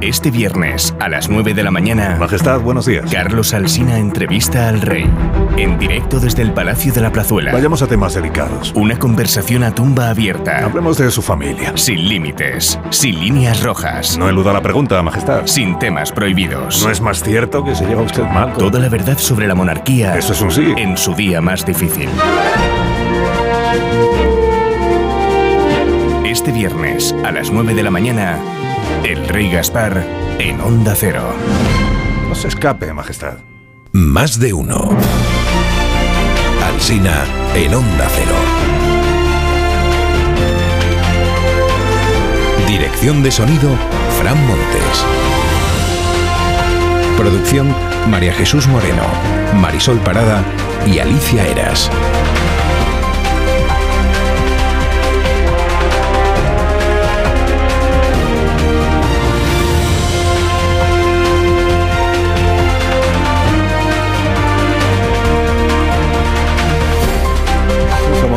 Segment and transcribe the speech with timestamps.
[0.00, 2.16] Este viernes a las 9 de la mañana.
[2.18, 3.08] Majestad, buenos días.
[3.10, 5.08] Carlos Alsina entrevista al rey.
[5.56, 7.52] En directo desde el Palacio de la Plazuela.
[7.52, 8.72] Vayamos a temas delicados.
[8.74, 10.64] Una conversación a tumba abierta.
[10.64, 11.72] Hablemos de su familia.
[11.76, 12.78] Sin límites.
[12.90, 14.18] Sin líneas rojas.
[14.18, 15.42] No eluda la pregunta, Majestad.
[15.46, 16.82] Sin temas prohibidos.
[16.84, 18.52] ¿No es más cierto que se lleva usted mal?
[18.54, 20.16] con- Toda la verdad sobre la monarquía.
[20.16, 20.74] Eso es un sí.
[20.76, 22.08] En su día más difícil.
[26.24, 28.36] Este viernes a las 9 de la mañana.
[29.04, 30.04] El rey Gaspar
[30.38, 31.22] en Onda Cero.
[32.28, 33.38] No se escape, Majestad.
[33.92, 34.90] Más de uno.
[36.64, 38.34] Alsina en Onda Cero.
[42.66, 43.70] Dirección de sonido,
[44.18, 45.04] Fran Montes.
[47.16, 47.74] Producción,
[48.08, 49.04] María Jesús Moreno,
[49.54, 50.44] Marisol Parada
[50.86, 51.90] y Alicia Eras.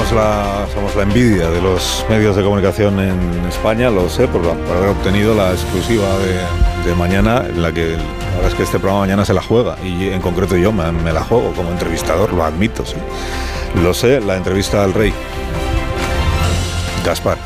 [0.10, 5.36] Somos la, envidia de los medios de comunicación en España, lo sé, por, haber obtenido
[5.36, 6.08] la exclusiva
[6.84, 9.78] de, mañana, en la que la verdad es que este programa mañana se la juega,
[9.84, 12.84] y en concreto yo me, la juego como entrevistador, lo admito.
[13.84, 15.14] Lo sé, la entrevista al rey
[17.06, 17.38] Gaspar.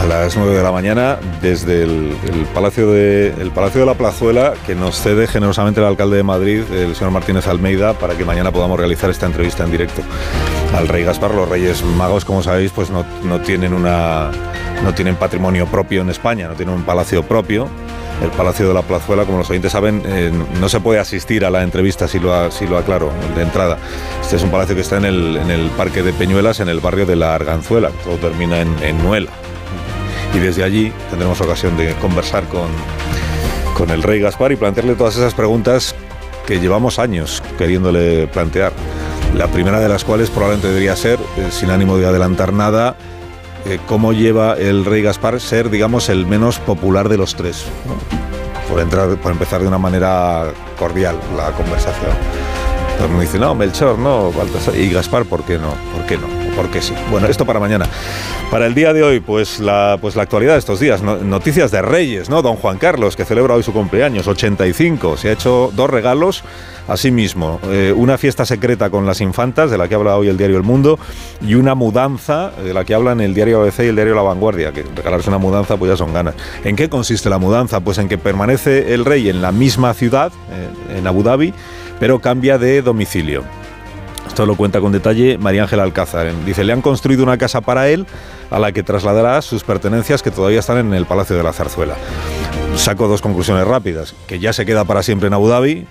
[0.00, 4.54] A las 9 de la mañana, desde el Palacio de, el Palacio de la Plazuela,
[4.66, 8.50] que nos cede generosamente el alcalde de Madrid, el señor Martínez Almeida, para que mañana
[8.50, 10.02] podamos realizar esta entrevista en directo
[10.74, 11.34] al rey Gaspar.
[11.34, 14.30] Los reyes magos, como sabéis, pues no, no tienen una
[14.82, 17.68] no tienen patrimonio propio en España, no tienen un palacio propio.
[18.22, 21.50] El Palacio de la Plazuela, como los oyentes saben, eh, no se puede asistir a
[21.50, 23.76] la entrevista, si lo, si lo aclaro, de entrada.
[24.20, 26.78] Este es un palacio que está en el, en el Parque de Peñuelas, en el
[26.78, 27.90] barrio de la Arganzuela.
[28.04, 29.30] Todo termina en, en Nuela.
[30.32, 32.68] Y desde allí tendremos ocasión de conversar con,
[33.76, 35.96] con el rey Gaspar y plantearle todas esas preguntas
[36.46, 38.72] que llevamos años queriéndole plantear.
[39.34, 42.94] La primera de las cuales probablemente debería ser, eh, sin ánimo de adelantar nada,
[43.64, 47.64] eh, cómo lleva el rey Gaspar ser, digamos, el menos popular de los tres.
[48.68, 52.12] Por, entrar, por empezar de una manera cordial la conversación.
[52.96, 54.76] Todo el mundo dice, no, Melchor, no, Baltasar.
[54.76, 55.74] Y Gaspar, ¿por qué no?
[55.94, 56.26] ¿Por qué no?
[56.56, 56.94] ¿Por qué sí?
[57.10, 57.86] Bueno, esto para mañana.
[58.50, 61.02] Para el día de hoy, pues la, pues la actualidad de estos días.
[61.02, 62.40] no- noticias de Reyes, ¿no?
[62.42, 65.16] Don Juan Carlos, que celebra hoy su cumpleaños, 85.
[65.16, 66.44] Se ha hecho dos regalos
[66.86, 67.58] a sí mismo.
[67.64, 70.62] Eh, una fiesta secreta con las infantas, de la que habla hoy el diario El
[70.62, 70.98] Mundo,
[71.42, 74.72] y una mudanza, de la que hablan el diario ABC y el diario La Vanguardia.
[74.72, 76.36] Que regalarse una mudanza, pues ya son ganas.
[76.62, 77.80] ¿En qué consiste la mudanza?
[77.80, 81.52] Pues en que permanece el rey en la misma ciudad, eh, en Abu Dhabi,
[82.04, 83.44] pero cambia de domicilio.
[84.28, 86.30] Esto lo cuenta con detalle María Ángela Alcázar.
[86.44, 88.04] Dice, le han construido una casa para él
[88.50, 91.94] a la que trasladará sus pertenencias que todavía están en el Palacio de la Zarzuela.
[92.76, 94.14] Saco dos conclusiones rápidas.
[94.26, 95.86] Que ya se queda para siempre en Abu Dhabi,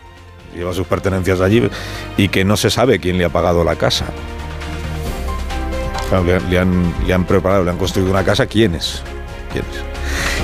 [0.55, 1.67] lleva sus pertenencias allí,
[2.15, 4.05] y que no se sabe quién le ha pagado la casa.
[6.49, 8.45] Le han, le han preparado, le han construido una casa.
[8.45, 9.01] ¿Quiénes?
[9.51, 9.71] ¿Quiénes?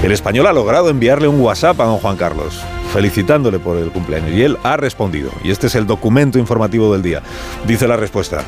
[0.01, 2.59] El español ha logrado enviarle un WhatsApp a don Juan Carlos,
[2.93, 4.31] felicitándole por el cumpleaños.
[4.31, 5.31] Y él ha respondido.
[5.43, 7.21] Y este es el documento informativo del día.
[7.67, 8.43] Dice la respuesta.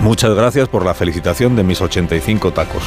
[0.00, 2.82] Muchas gracias por la felicitación de mis 85 tacos.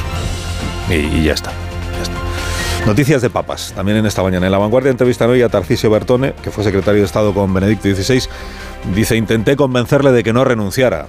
[0.90, 1.52] Y, ya está.
[1.52, 2.86] ya está.
[2.86, 4.46] Noticias de papas, también en esta mañana.
[4.46, 7.88] En la vanguardia entrevistan hoy a Tarcisio Bertone, que fue secretario de Estado con Benedicto
[7.90, 8.24] XVI.
[8.94, 11.08] Dice, intenté convencerle de que no renunciara,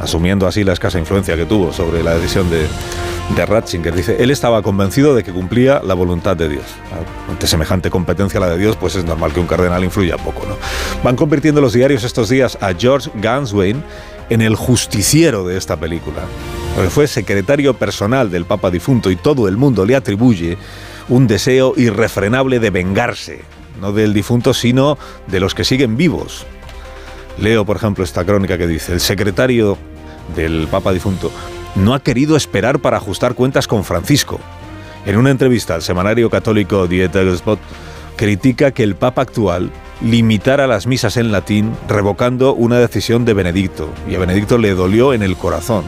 [0.00, 2.66] asumiendo así la escasa influencia que tuvo sobre la decisión de,
[3.36, 3.94] de Ratzinger.
[3.94, 6.64] Dice, él estaba convencido de que cumplía la voluntad de Dios.
[7.28, 10.46] Ante semejante competencia a la de Dios, pues es normal que un cardenal influya poco,
[10.46, 10.56] ¿no?
[11.02, 13.82] Van convirtiendo los diarios estos días a George Ganswein
[14.30, 16.22] en el justiciero de esta película.
[16.74, 20.56] Porque fue secretario personal del Papa difunto y todo el mundo le atribuye
[21.08, 23.42] un deseo irrefrenable de vengarse,
[23.80, 26.46] no del difunto, sino de los que siguen vivos.
[27.40, 29.78] Leo, por ejemplo, esta crónica que dice, el secretario
[30.36, 31.32] del Papa difunto
[31.74, 34.38] no ha querido esperar para ajustar cuentas con Francisco.
[35.06, 37.58] En una entrevista al semanario católico Die Tagesspot,
[38.16, 39.70] critica que el Papa actual
[40.02, 43.88] limitara las misas en latín, revocando una decisión de Benedicto.
[44.08, 45.84] Y a Benedicto le dolió en el corazón.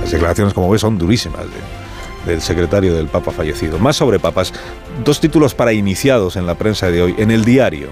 [0.00, 3.78] Las declaraciones, como ves, son durísimas de- del secretario del Papa fallecido.
[3.78, 4.52] Más sobre papas,
[5.04, 7.14] dos títulos para iniciados en la prensa de hoy.
[7.18, 7.88] En el diario,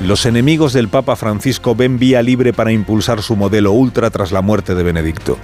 [0.00, 4.42] los enemigos del Papa Francisco ven vía libre para impulsar su modelo ultra tras la
[4.42, 5.38] muerte de Benedicto.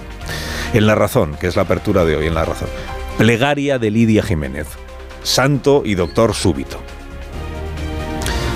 [0.73, 2.69] En La Razón, que es la apertura de hoy, en La Razón.
[3.17, 4.67] Plegaria de Lidia Jiménez.
[5.23, 6.79] Santo y doctor súbito.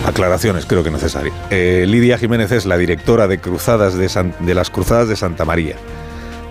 [0.06, 1.36] Aclaraciones, creo que necesarias.
[1.50, 5.75] Eh, Lidia Jiménez es la directora de, cruzadas de, las Cruzadas de Santa María.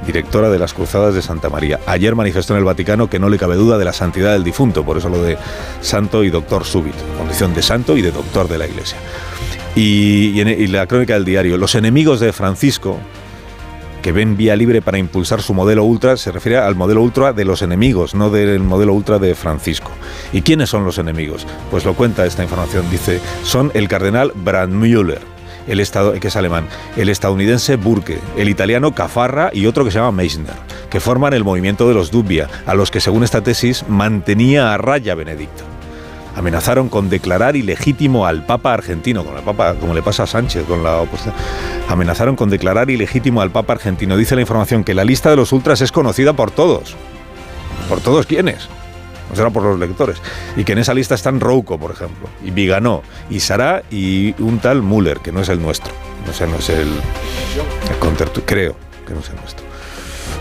[0.07, 1.81] directora de las Cruzadas de Santa María.
[1.87, 4.85] Ayer manifestó en el Vaticano que no le cabe duda de la santidad del difunto,
[4.85, 5.37] por eso lo de
[5.81, 8.99] santo y doctor súbito, condición de santo y de doctor de la Iglesia.
[9.81, 12.99] Y, y la crónica del diario, los enemigos de Francisco,
[14.03, 17.45] que ven vía libre para impulsar su modelo ultra, se refiere al modelo ultra de
[17.45, 19.93] los enemigos, no del modelo ultra de Francisco.
[20.33, 21.47] ¿Y quiénes son los enemigos?
[21.71, 25.21] Pues lo cuenta esta información, dice, son el cardenal Brandmüller,
[25.69, 26.67] el estado, que es alemán,
[26.97, 30.55] el estadounidense Burke, el italiano Cafarra y otro que se llama Meissner,
[30.91, 34.79] que forman el movimiento de los Dubbia, a los que según esta tesis mantenía a
[34.79, 35.78] raya Benedicto
[36.39, 40.65] amenazaron con declarar ilegítimo al Papa argentino, como, el Papa, como le pasa a Sánchez
[40.67, 41.35] con la oposición.
[41.89, 44.17] Amenazaron con declarar ilegítimo al Papa argentino.
[44.17, 46.95] Dice la información que la lista de los ultras es conocida por todos.
[47.89, 48.69] ¿Por todos quiénes?
[49.31, 50.19] No será por los lectores.
[50.57, 54.61] Y que en esa lista están Rouco, por ejemplo, y Viganó, y Sará y un
[54.61, 55.93] tal Müller, que no es el nuestro.
[56.25, 58.77] No sé, no es el, el creo
[59.07, 59.68] que no es el nuestro.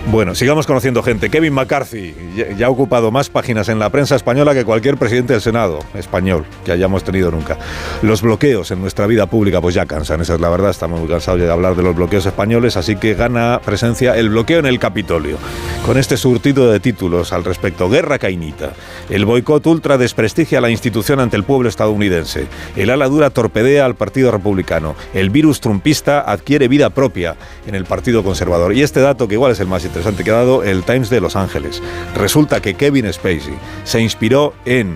[0.10, 1.30] Bueno, sigamos conociendo gente.
[1.30, 2.16] Kevin McCarthy
[2.58, 6.46] ya ha ocupado más páginas en la prensa española que cualquier presidente del Senado español
[6.64, 7.58] que hayamos tenido nunca.
[8.02, 11.10] Los bloqueos en nuestra vida pública pues ya cansan, esa es la verdad, estamos muy
[11.10, 14.80] cansados de hablar de los bloqueos españoles, así que gana presencia el bloqueo en el
[14.80, 15.38] Capitolio.
[15.86, 18.72] Con este surtido de títulos al respecto, Guerra Cainita,
[19.10, 23.84] el boicot ultra desprestigia a la institución ante el pueblo estadounidense, el ala dura torpedea
[23.84, 27.36] al Partido Republicano, el virus trumpista adquiere vida propia
[27.68, 28.74] en el Partido Conservador.
[28.74, 31.36] Y este dato, que igual es el más interesante que ha el Times de Los
[31.36, 31.82] Ángeles.
[32.16, 34.96] Resulta que Kevin Spacey se inspiró en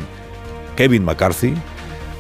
[0.76, 1.54] Kevin McCarthy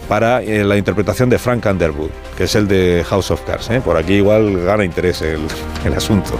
[0.07, 3.69] para eh, la interpretación de Frank Underwood, que es el de House of Cards.
[3.69, 3.81] ¿eh?
[3.81, 5.41] Por aquí igual gana interés el,
[5.95, 6.31] asunto.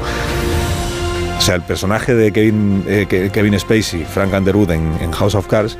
[1.37, 5.77] O sea, el personaje de Kevin, eh, Kevin Spacey, Frank Underwood en House of Cards,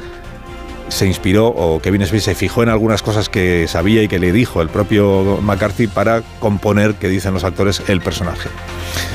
[0.92, 4.32] se inspiró o Kevin Smith se fijó en algunas cosas que sabía y que le
[4.32, 8.50] dijo el propio McCarthy para componer, que dicen los actores, el personaje.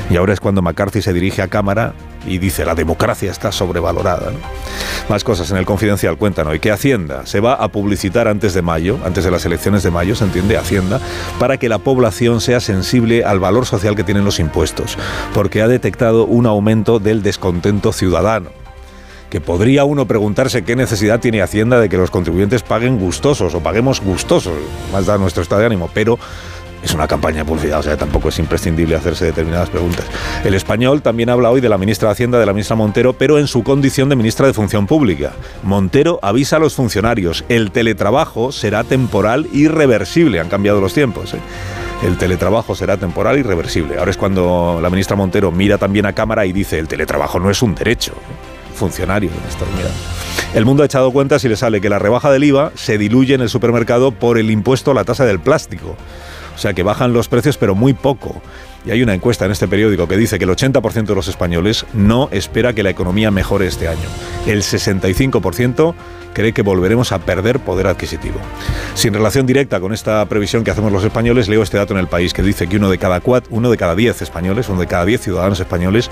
[0.09, 1.93] Y ahora es cuando McCarthy se dirige a cámara
[2.25, 4.31] y dice, la democracia está sobrevalorada.
[5.07, 6.55] Más cosas en el confidencial, cuéntanos.
[6.55, 9.91] ¿Y qué Hacienda se va a publicitar antes de mayo, antes de las elecciones de
[9.91, 10.99] mayo, se entiende, Hacienda,
[11.39, 14.97] para que la población sea sensible al valor social que tienen los impuestos,
[15.33, 18.66] porque ha detectado un aumento del descontento ciudadano
[19.29, 23.59] que podría uno preguntarse qué necesidad tiene Hacienda de que los contribuyentes paguen gustosos o
[23.61, 24.53] paguemos gustosos,
[24.91, 26.17] más da nuestro estado de ánimo, pero
[26.83, 30.05] es una campaña de publicidad, o sea, tampoco es imprescindible hacerse determinadas preguntas.
[30.43, 33.39] El español también habla hoy de la ministra de Hacienda, de la ministra Montero, pero
[33.39, 35.33] en su condición de ministra de Función Pública.
[35.63, 41.33] Montero avisa a los funcionarios, el teletrabajo será temporal y reversible, han cambiado los tiempos.
[41.33, 41.39] ¿eh?
[42.03, 43.97] El teletrabajo será temporal y reversible.
[43.97, 47.49] Ahora es cuando la ministra Montero mira también a cámara y dice, el teletrabajo no
[47.49, 48.13] es un derecho.
[48.13, 48.46] ¿eh?
[48.77, 52.71] Funcionarios en El mundo ha echado cuenta si le sale que la rebaja del IVA
[52.75, 55.97] se diluye en el supermercado por el impuesto a la tasa del plástico.
[56.55, 58.41] O sea que bajan los precios pero muy poco.
[58.87, 61.85] Y hay una encuesta en este periódico que dice que el 80% de los españoles
[61.93, 64.07] no espera que la economía mejore este año.
[64.45, 65.93] El 65%
[66.33, 68.39] cree que volveremos a perder poder adquisitivo.
[68.93, 72.07] Sin relación directa con esta previsión que hacemos los españoles, leo este dato en el
[72.07, 74.87] país que dice que uno de cada cuatro, uno de cada diez españoles, uno de
[74.87, 76.09] cada diez ciudadanos españoles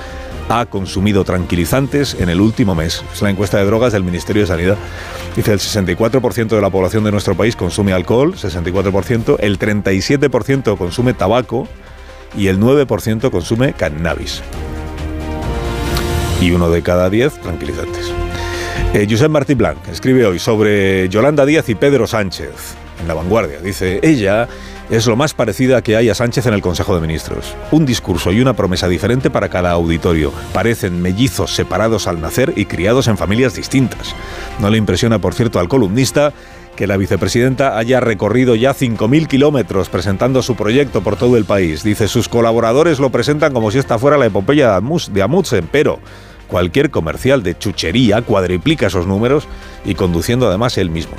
[0.50, 3.06] ha consumido tranquilizantes en el último mes.
[3.14, 4.78] Es la encuesta de drogas del Ministerio de Sanidad.
[5.34, 11.14] Dice el 64% de la población de nuestro país consume alcohol, 64%, el 37% consume
[11.14, 11.70] tabaco
[12.38, 14.42] y el 9% consume cannabis.
[16.42, 18.12] Y uno de cada diez tranquilizantes.
[18.94, 23.60] Eh, Josep Martí Blanc escribe hoy sobre Yolanda Díaz y Pedro Sánchez en La Vanguardia.
[23.60, 24.48] Dice, ella
[24.90, 27.56] es lo más parecida que hay a Sánchez en el Consejo de Ministros.
[27.72, 30.32] Un discurso y una promesa diferente para cada auditorio.
[30.54, 34.16] Parecen mellizos separados al nacer y criados en familias distintas.
[34.60, 36.34] No le impresiona, por cierto, al columnista
[36.76, 41.84] que la vicepresidenta haya recorrido ya 5.000 kilómetros presentando su proyecto por todo el país.
[41.84, 44.80] Dice, sus colaboradores lo presentan como si esta fuera la epopeya
[45.12, 46.00] de Amundsen, pero
[46.48, 49.48] Cualquier comercial de chuchería cuadriplica esos números
[49.84, 51.16] y conduciendo además él mismo.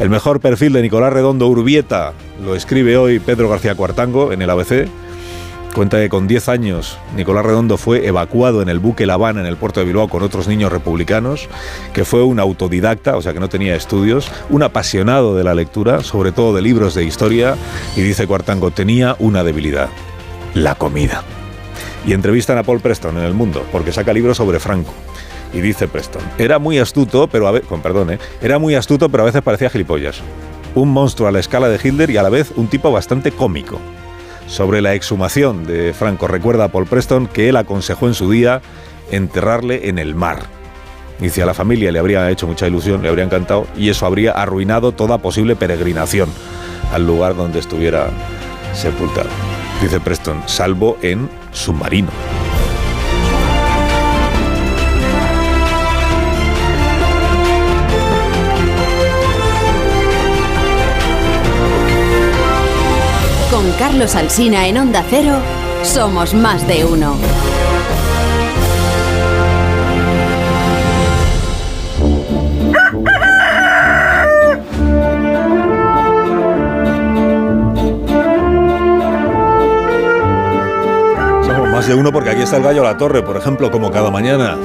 [0.00, 2.12] El mejor perfil de Nicolás Redondo Urbieta
[2.44, 4.88] lo escribe hoy Pedro García Cuartango en el ABC.
[5.74, 9.46] Cuenta que con 10 años Nicolás Redondo fue evacuado en el buque La Habana en
[9.46, 11.48] el puerto de Bilbao con otros niños republicanos,
[11.92, 16.02] que fue un autodidacta, o sea que no tenía estudios, un apasionado de la lectura,
[16.02, 17.56] sobre todo de libros de historia,
[17.96, 19.88] y dice Cuartango, tenía una debilidad,
[20.54, 21.22] la comida
[22.06, 24.92] y entrevistan a Paul Preston en El Mundo, porque saca libros sobre Franco.
[25.52, 28.18] Y dice Preston, era muy astuto, pero a veces, perdón, ¿eh?
[28.40, 30.20] era muy astuto, pero a veces parecía gilipollas.
[30.74, 33.78] Un monstruo a la escala de Hitler y a la vez un tipo bastante cómico.
[34.48, 38.60] Sobre la exhumación de Franco, recuerda a Paul Preston que él aconsejó en su día
[39.10, 40.40] enterrarle en el mar.
[41.20, 44.32] Dice, a la familia le habría hecho mucha ilusión, le habría encantado, y eso habría
[44.32, 46.28] arruinado toda posible peregrinación
[46.92, 48.08] al lugar donde estuviera
[48.72, 49.28] sepultado
[49.80, 52.37] dice Preston, salvo en submarino.
[63.90, 65.32] Carlos Alsina en Onda Cero,
[65.82, 67.16] somos más de uno.
[81.46, 83.90] Somos más de uno porque aquí está el gallo a la torre, por ejemplo, como
[83.90, 84.58] cada mañana.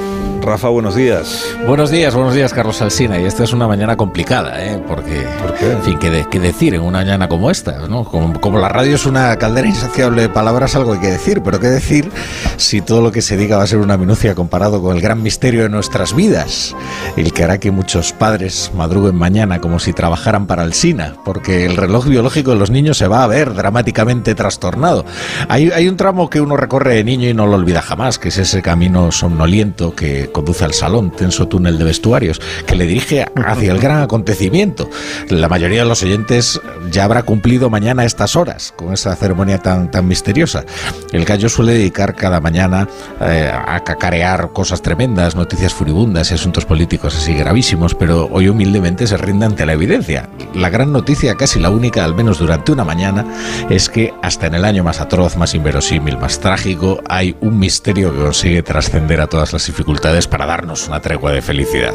[0.44, 1.42] Rafa, buenos días.
[1.66, 3.18] Buenos días, buenos días, Carlos Alsina.
[3.18, 4.78] Y esta es una mañana complicada, ¿eh?
[4.86, 5.72] Porque, ¿Por qué?
[5.72, 7.88] en fin, ¿qué, de- qué decir en una mañana como esta?
[7.88, 8.04] ¿no?
[8.04, 11.40] Como, como la radio es una caldera insaciable de palabras, algo hay que decir.
[11.42, 12.10] Pero ¿qué decir
[12.58, 15.22] si todo lo que se diga va a ser una minucia comparado con el gran
[15.22, 16.76] misterio de nuestras vidas?
[17.16, 21.76] El que hará que muchos padres madruguen mañana como si trabajaran para Alsina, porque el
[21.76, 25.06] reloj biológico de los niños se va a ver dramáticamente trastornado.
[25.48, 28.28] Hay, hay un tramo que uno recorre de niño y no lo olvida jamás, que
[28.28, 33.24] es ese camino somnoliento que conduce al salón, tenso túnel de vestuarios, que le dirige
[33.46, 34.90] hacia el gran acontecimiento.
[35.30, 36.60] La mayoría de los oyentes
[36.90, 40.64] ya habrá cumplido mañana estas horas con esa ceremonia tan, tan misteriosa.
[41.12, 42.88] El gallo suele dedicar cada mañana
[43.20, 49.06] eh, a cacarear cosas tremendas, noticias furibundas y asuntos políticos así gravísimos, pero hoy humildemente
[49.06, 50.28] se rinde ante la evidencia.
[50.54, 53.24] La gran noticia, casi la única, al menos durante una mañana,
[53.70, 58.12] es que hasta en el año más atroz, más inverosímil, más trágico, hay un misterio
[58.12, 61.94] que consigue trascender a todas las dificultades para darnos una tregua de felicidad.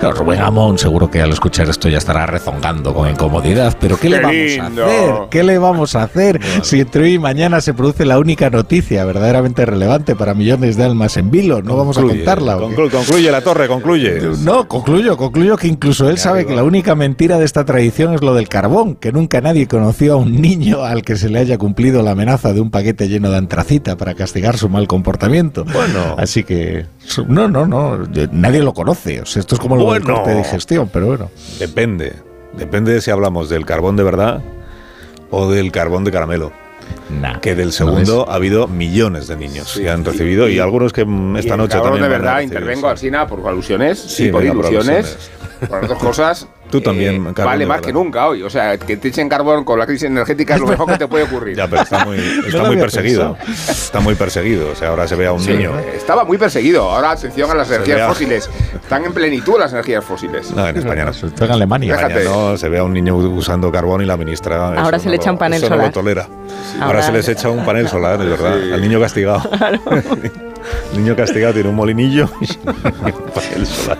[0.00, 4.08] Claro, Rubén Amón seguro que al escuchar esto ya estará rezongando con incomodidad, pero ¿qué
[4.08, 4.36] le ¡Qué vamos
[4.68, 4.84] lindo!
[4.84, 5.14] a hacer?
[5.30, 9.04] ¿Qué le vamos a hacer si entre hoy y mañana se produce la única noticia
[9.04, 11.62] verdaderamente relevante para millones de almas en vilo?
[11.62, 12.56] No vamos a Concluye, contarla.
[12.58, 14.20] conclu- concluye la torre, concluye.
[14.42, 18.22] No, concluyo, concluyo que incluso él sabe que la única mentira de esta tradición es
[18.22, 21.58] lo del carbón, que nunca nadie conoció a un niño al que se le haya
[21.58, 25.64] cumplido la amenaza de un paquete lleno de antracita para castigar su mal comportamiento.
[25.64, 26.14] Bueno.
[26.18, 29.20] Así que, su- no, no, no, nadie lo conoce.
[29.22, 30.14] O sea, esto es como Bueno.
[30.14, 31.30] corte de digestión, pero bueno.
[31.58, 32.12] Depende.
[32.56, 34.42] Depende de si hablamos del carbón de verdad
[35.30, 36.52] o del carbón de caramelo.
[37.20, 40.48] Nah, Que del ¿no segundo ha habido millones de niños Sí, que han y- recibido
[40.48, 42.86] y, y- algunos que Y esta el noche también de verdad, intervengo, sí.
[42.86, 44.86] Alsina, por alusiones, Sí, sí, por por ilusiones.
[44.88, 45.30] alusiones.
[45.68, 46.48] Por las dos cosas.
[46.68, 48.42] Eh, Tú también, carbón Vale de más que nunca hoy.
[48.42, 51.08] O sea, que te echen carbón con la crisis energética es lo mejor que te
[51.08, 51.56] puede ocurrir.
[51.56, 53.36] Ya, pero está muy, está muy perseguido.
[53.68, 54.70] Está muy perseguido.
[54.70, 55.78] O sea, ahora se ve a un Sí, niño.
[55.78, 56.90] eh, estaba muy perseguido.
[56.90, 58.08] Ahora atención a las Se energías vea.
[58.08, 58.50] fósiles.
[58.82, 60.50] Están en plenitud las energías fósiles.
[60.52, 61.12] No, en España no.
[61.12, 61.94] Todo en Alemania.
[61.94, 64.68] España no, se ve a un niño usando carbón y la ministra.
[64.78, 65.86] Ahora se no le lo- echa un panel eso no solar.
[65.88, 66.28] lo tolera.
[66.74, 68.52] Ahora, Ahora- se les echa un panel solar, es verdad.
[68.74, 69.42] Al niño castigado.
[69.90, 70.30] El
[70.96, 72.74] niño castigado tiene un molinillo y un
[73.34, 73.98] panel solar.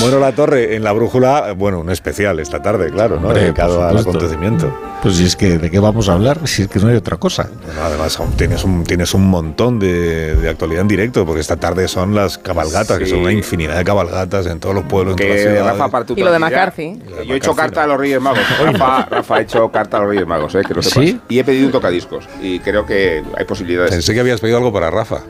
[0.00, 3.28] Bueno, la torre en la brújula, bueno, un especial esta tarde, claro, ¿no?
[3.28, 4.72] Hombre, Dedicado al acontecimiento.
[5.02, 6.46] Pues si es que, ¿de qué vamos a hablar?
[6.46, 7.48] Si es que no hay otra cosa.
[7.66, 11.56] Bueno, además, aún tienes un, tienes un montón de, de actualidad en directo, porque esta
[11.56, 13.10] tarde son las cabalgatas, que Sí.
[13.10, 15.62] son una infinidad de cabalgatas en todos los pueblos, en todas las Que.
[15.62, 17.02] Rafa, para tu Y lo de McCarthy.
[17.26, 18.38] Yo he hecho carta a los Reyes Magos.
[18.64, 20.62] Rafa, Rafa ha hecho carta a los Reyes Magos, ¿eh?
[20.66, 21.04] que lo sepas.
[21.04, 21.20] ¿Sí?
[21.28, 22.28] Y he pedido un tocadiscos.
[22.40, 23.90] Y creo que hay posibilidades.
[23.90, 25.22] Pensé que habías pedido algo para Rafa.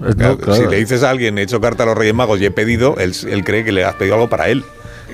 [0.00, 0.54] No, Claro.
[0.54, 2.96] Si le dices a alguien, he hecho carta a los Reyes Magos y he pedido,
[2.98, 4.64] él, él cree que le has pedido algo para él.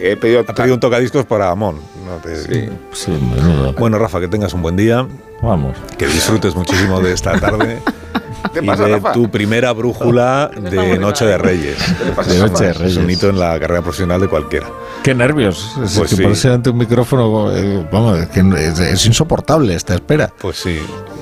[0.03, 1.77] He pedido, Ha pedido un tocadiscos para Amón.
[2.07, 2.69] No te- Sí.
[2.93, 3.73] Sí, menudo.
[3.75, 5.07] Bueno, Rafa, que tengas un buen día,
[5.43, 5.77] Vamos.
[5.99, 7.79] que disfrutes muchísimo de esta tarde
[8.55, 9.13] ¿Qué y pasa, de Rafa?
[9.13, 11.77] tu primera brújula de Noche de Reyes.
[11.99, 12.39] ¿Qué le pasa, De?
[12.39, 12.97] Noche de Es Reyes.
[12.97, 14.67] un hito en la carrera profesional de cualquiera.
[15.03, 15.77] Qué nervios.
[15.85, 16.23] Es Pues que sí.
[16.23, 20.33] ponerse ante un micrófono, eh, vamos, es, que es, es insoportable esta espera.
[20.41, 20.79] Pues sí.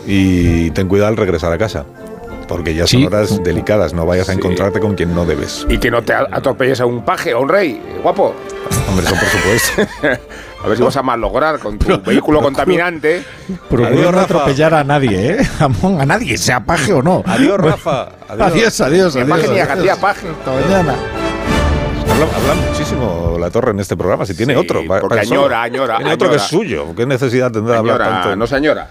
[0.07, 1.85] Y ten cuidado al regresar a casa.
[2.49, 3.07] Porque ya son Sí.
[3.07, 3.93] horas delicadas.
[3.93, 4.38] No vayas a Sí.
[4.38, 5.67] encontrarte con quien no debes.
[5.69, 8.35] Y que no te atropelles a un paje o a un rey, guapo.
[8.88, 10.19] Hombre, eso por supuesto.
[10.64, 13.23] A ver si vas a malograr con tu vehículo contaminante.
[13.69, 14.25] Procura Adiós, no Rafa.
[14.25, 15.49] atropellar a nadie, ¿eh?
[15.61, 17.23] Amón, a nadie, sea paje o no.
[17.26, 18.09] Adiós, Rafa.
[18.28, 18.81] Adiós.
[18.81, 19.28] Adiós, adiós, a adiós.
[19.38, 19.69] paje ni a adiós.
[19.69, 20.26] García Paje.
[20.28, 20.95] Hasta mañana.
[22.11, 24.26] Habla, habla muchísimo la torre en este programa.
[24.26, 24.83] Si tiene Sí, otro.
[25.00, 26.43] porque añora, añora, Tiene otro que añora.
[26.45, 26.87] es suyo.
[26.97, 28.35] ¿Qué necesidad tendrá de hablar tanto?
[28.37, 28.88] no señora.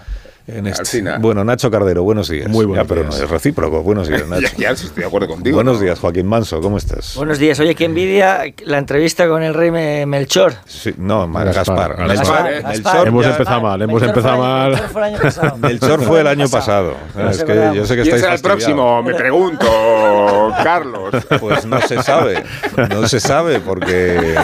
[0.48, 1.02] En este?
[1.18, 2.48] Bueno, Nacho Cardero, buenos días.
[2.48, 3.18] Muy buenos Ya, pero días.
[3.18, 3.82] no es recíproco.
[3.82, 4.56] Buenos días, Ya, Nacho.
[4.56, 5.54] ya estoy de acuerdo contigo.
[5.56, 5.82] Buenos ¿no?
[5.82, 6.60] días, Joaquín Manso.
[6.60, 7.14] ¿Cómo estás?
[7.16, 7.60] Buenos días.
[7.60, 10.54] Oye, qué envidia la entrevista con el rey Me- Melchor.
[10.66, 11.96] Sí, no, Ma- Gaspar.
[11.96, 12.08] Gaspar.
[12.08, 12.68] Gaspar, Melchor-.
[12.68, 14.70] Melchor Hemos ya- empezado mal, hemos Melchor empezado fue el año- mal.
[14.80, 15.56] Melchor fue el año pasado.
[15.58, 16.94] Melchor fue el año pasado.
[17.14, 19.02] No Es que yo sé que ¿Quién estáis será el próximo?
[19.02, 19.66] Me pregunto,
[20.64, 21.14] Carlos.
[21.40, 22.42] Pues no se sabe,
[22.90, 24.34] no se sabe porque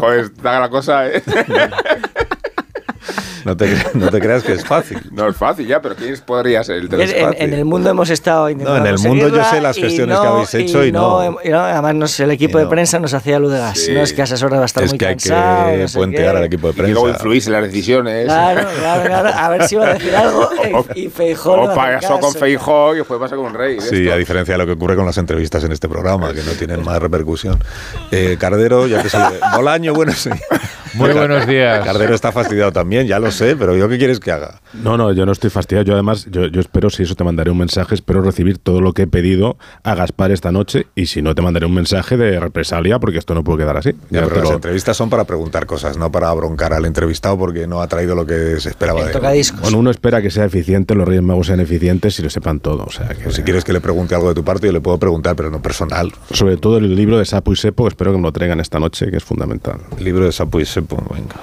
[0.00, 1.22] Joder, está la cosa, ¿eh?
[3.44, 4.98] No te, no te creas que es fácil.
[5.12, 7.32] No es fácil ya, pero ¿quién podría ser el teléfono?
[7.36, 10.18] en- el mundo hemos estado intentando No, en el mundo yo sé las y gestiones
[10.18, 11.36] que habéis hecho y no.
[11.44, 12.70] y no, Además, no sé, el equipo Y de no.
[12.70, 13.78] prensa nos hacía luz de gas.
[13.78, 13.92] Sí.
[13.92, 16.68] No es que asesor va a estar Es muy que hay que puentear al equipo
[16.68, 17.18] de Y que luego prensa.
[17.18, 18.24] influís en las decisiones.
[18.26, 19.28] Claro, claro, claro.
[19.38, 21.56] A ver si va a decir algo O- y, y Feijóo.
[21.56, 22.34] le O a pasó con.
[22.34, 23.80] Feijó y después pasa con un rey.
[23.80, 24.14] Sí, esto.
[24.14, 26.82] a diferencia de lo que ocurre con las entrevistas en este programa, que no tienen
[26.84, 27.58] más repercusión.
[28.10, 29.38] Eh, Cardero, ya te salude.
[29.54, 30.30] Bolaño, bueno, sí.
[30.94, 31.84] Muy buenos días.
[31.84, 34.60] Cardero está fastidiado también, ya lo sé, pero ¿yo qué quieres que haga?
[34.82, 35.84] No, no, yo no estoy fastidiado.
[35.86, 38.92] Yo además, yo, yo espero, si eso te mandaré un mensaje, espero recibir todo lo
[38.92, 42.40] que he pedido a Gaspar esta noche y si no te mandaré un mensaje de
[42.40, 43.92] represalia porque esto no puede quedar así.
[44.10, 47.66] Ya, Ya pero las entrevistas son para preguntar cosas, no para broncar al entrevistado porque
[47.66, 49.16] no ha traído lo que se esperaba El de él.
[49.16, 49.60] tocadiscos.
[49.60, 52.84] Bueno, uno espera que sea eficiente, los Reyes Magos sean eficientes y lo sepan todo.
[52.84, 54.80] O sea, que Pues si quieres que le pregunte algo de tu parte, yo le
[54.80, 56.12] puedo preguntar, pero no personal.
[56.32, 59.10] Sobre todo el libro de Sapo y Sepo, espero que me lo traigan esta noche,
[59.10, 59.78] que es fundamental.
[59.98, 61.36] El libro de Sapo y Sepo, venga.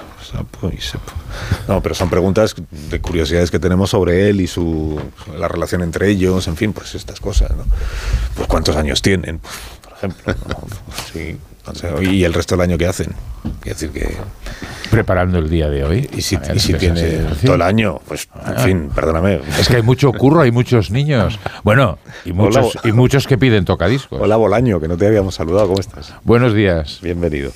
[1.68, 5.00] No, pero son preguntas de curiosidades que tenemos sobre él y su
[5.38, 7.64] la relación entre ellos, en fin, pues estas cosas, ¿no?
[8.34, 9.40] Pues cuántos años tienen,
[9.82, 10.56] por ejemplo, ¿no?
[11.12, 11.38] Sí,
[11.74, 13.08] sé, y el resto del año que hacen.
[13.60, 14.16] Quiero decir que
[14.90, 16.10] Preparando el día de hoy.
[16.14, 19.40] y si, ver, y tiene todo el año, pues en fin, perdóname.
[19.58, 21.38] Es que hay mucho curro, hay muchos niños.
[21.64, 22.88] Bueno, y muchos, Hola.
[22.88, 24.20] y muchos que piden tocadiscos.
[24.20, 26.12] Hola Bolaño, que no te habíamos saludado, ¿cómo estás?
[26.24, 26.98] Buenos días.
[27.02, 27.52] Bienvenido.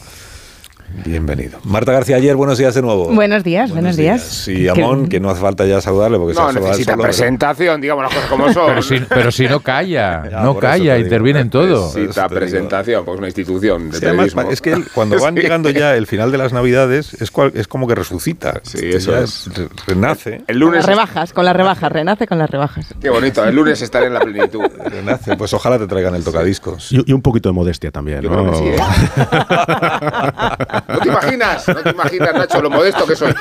[1.04, 1.58] Bienvenido.
[1.64, 3.12] Marta García ayer, buenos días de nuevo.
[3.12, 4.46] Buenos días, buenos días.
[4.48, 6.92] Y Amón, que no hace falta ya saludarle porque se va No a saludar necesita
[6.92, 8.66] solo, pero- presentación, digamos las cosas como son.
[8.68, 11.92] Pero si, pero si no calla, Ya, no calla, interviene en todo.
[11.94, 15.40] Necesita presentación, pues una institución de Sí, además, es que cuando van Sí.
[15.42, 18.60] llegando ya el final de las Navidades, es, cual- es como que resucita.
[18.62, 19.48] Sí, Este eso es.
[19.54, 20.36] re- Renace.
[20.36, 20.76] El Con lunes.
[20.78, 22.86] las rebajas, con las rebajas, renace con las rebajas.
[23.00, 24.62] Qué bonito, el lunes estaré en la plenitud.
[24.84, 25.36] Renace.
[25.36, 26.92] Pues ojalá te traigan el tocadiscos.
[26.92, 28.22] Y, y un poquito de modestia también.
[28.22, 28.38] Yo ¿no?
[28.38, 28.76] creo que sí, ¿eh?
[30.88, 33.34] No te imaginas, no te imaginas, Nacho, lo modesto que soy.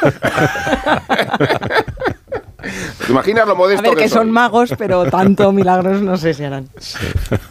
[3.06, 4.18] ¿Te imaginas lo A modesto ver, que, que soy?
[4.18, 6.68] son magos, pero tanto milagros no sé si harán.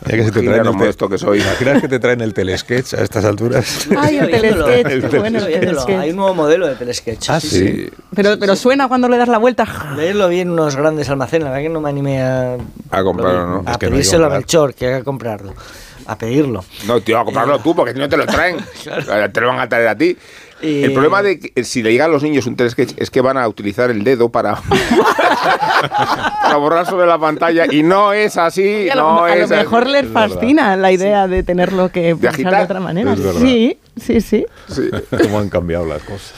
[0.07, 1.41] Ya que si te traen lo modesto que soy.
[1.41, 3.87] ¿Imaginas que te traen el telesketch a estas alturas?
[3.97, 5.99] Ay, el telesketch, El qué bueno el telesketch.
[6.01, 7.31] Hay un nuevo modelo de telesketch.
[7.31, 7.89] Ah, sí.
[8.17, 9.65] Pero, pero suena cuando le das la vuelta.
[9.97, 12.57] Leerlo bien en unos grandes almacenes, la verdad que no me animé a,
[12.91, 13.63] A comprarlo, ¿no?
[13.67, 14.41] a Es que no pedírselo a comprar.
[14.41, 15.55] Melchor, que haga comprarlo.
[16.07, 16.65] A pedirlo.
[16.87, 18.59] No, tío, a comprarlo tú, porque si no te lo traen.
[19.33, 20.17] Te lo van a traer a ti.
[20.65, 23.37] El problema de que, si le llega a los niños un telesketch es que van
[23.39, 24.57] a utilizar el dedo para,
[26.43, 28.63] para borrar sobre la pantalla y no es así.
[28.63, 29.55] Y a lo, no a lo es así.
[29.61, 32.57] mejor les fascina la idea de tenerlo que pensar agitar.
[32.59, 33.15] de otra manera.
[33.17, 34.47] Sí, sí, sí.
[34.69, 34.91] Sí.
[35.23, 36.33] Cómo han cambiado las cosas.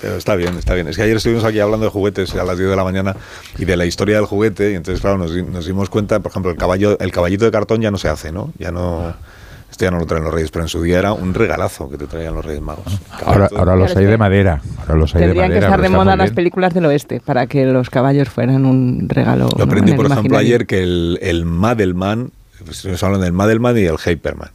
[0.00, 0.88] Pero está bien, está bien.
[0.88, 3.16] Es que ayer estuvimos aquí hablando de juguetes a las 10 de la mañana
[3.58, 4.72] y de la historia del juguete.
[4.72, 7.50] Y entonces, claro, nos, di- nos dimos cuenta, por ejemplo, el caballo, el caballito de
[7.50, 8.52] cartón ya no se hace, ¿no?
[8.58, 9.14] Ya no.
[9.74, 11.98] Esto ya no lo traen los Reyes, pero en su día era un regalazo que
[11.98, 12.84] te traían los Reyes Magos.
[13.26, 14.60] Ahora, ahora los hay de madera.
[14.82, 15.66] Ahora los hay de Tendrían que madera.
[15.66, 19.48] estar de moda las películas del oeste para que los caballos fueran un regalo.
[19.48, 19.64] Yo ¿no?
[19.64, 20.46] aprendí, en el por ejemplo, imaginario.
[20.46, 22.30] ayer que el, el Madelman,
[22.64, 24.50] pues, estamos hablando del Madelman y el Hyperman.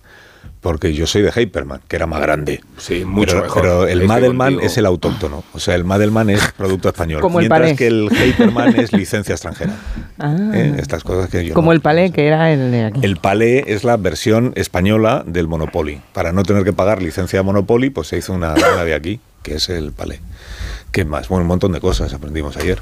[0.62, 2.62] Porque yo soy de Hyperman, que era más grande.
[2.78, 3.62] Sí, mucho pero, mejor.
[3.62, 4.68] Pero el Madelman contigo.
[4.70, 5.44] es el autóctono.
[5.54, 7.22] O sea, el Madelman es producto español.
[7.22, 7.76] Como el mientras palé.
[7.78, 9.74] que el Hyperman es licencia extranjera.
[10.22, 10.36] Ah.
[10.54, 10.76] ¿Eh?
[10.80, 13.00] Estas cosas que yo Como no- el palé, que era el de aquí.
[13.04, 16.02] El palé es la versión española del Monopoly.
[16.12, 19.22] Para no tener que pagar licencia de Monopoly, pues se hizo una, una de aquí,
[19.44, 20.20] que es el palé.
[20.92, 21.30] ¿Qué más?
[21.30, 22.82] Bueno, un montón de cosas aprendimos ayer.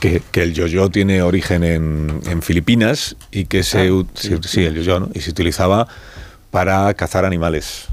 [0.00, 3.88] Que, que el yo-yo tiene origen en, en Filipinas y que se...
[4.12, 5.08] sí, sí, el yo-yo, ¿no?
[5.14, 5.88] Y se utilizaba
[6.50, 7.86] para cazar animales.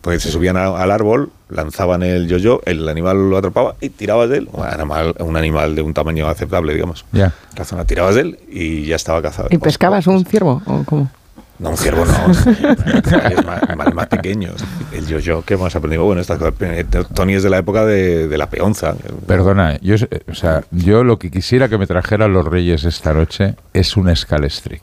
[0.00, 4.28] Pues se subían a- al árbol, lanzaban el yo-yo, el animal lo atrapaba y tirabas
[4.30, 4.48] de él.
[4.52, 7.04] Un animal, un animal de un tamaño aceptable, digamos.
[7.12, 7.32] Ya.
[7.56, 9.48] La zona tirabas de él y ya estaba cazado.
[9.50, 10.62] ¿Y pescabas un ciervo?
[10.66, 11.10] ¿O cómo?
[11.58, 12.12] No, un ciervo no.
[12.14, 13.44] Animales
[13.76, 14.54] más, más pequeños.
[14.92, 16.04] El yo-yo, ¿qué hemos aprendido?
[16.04, 16.54] Bueno, estas cosas.
[16.60, 18.94] eh, Tony es de la época de, de la peonza.
[19.26, 23.12] Perdona, yo, eh, o sea, yo lo que quisiera que me trajeran los reyes esta
[23.12, 24.82] noche es un Scalestrick.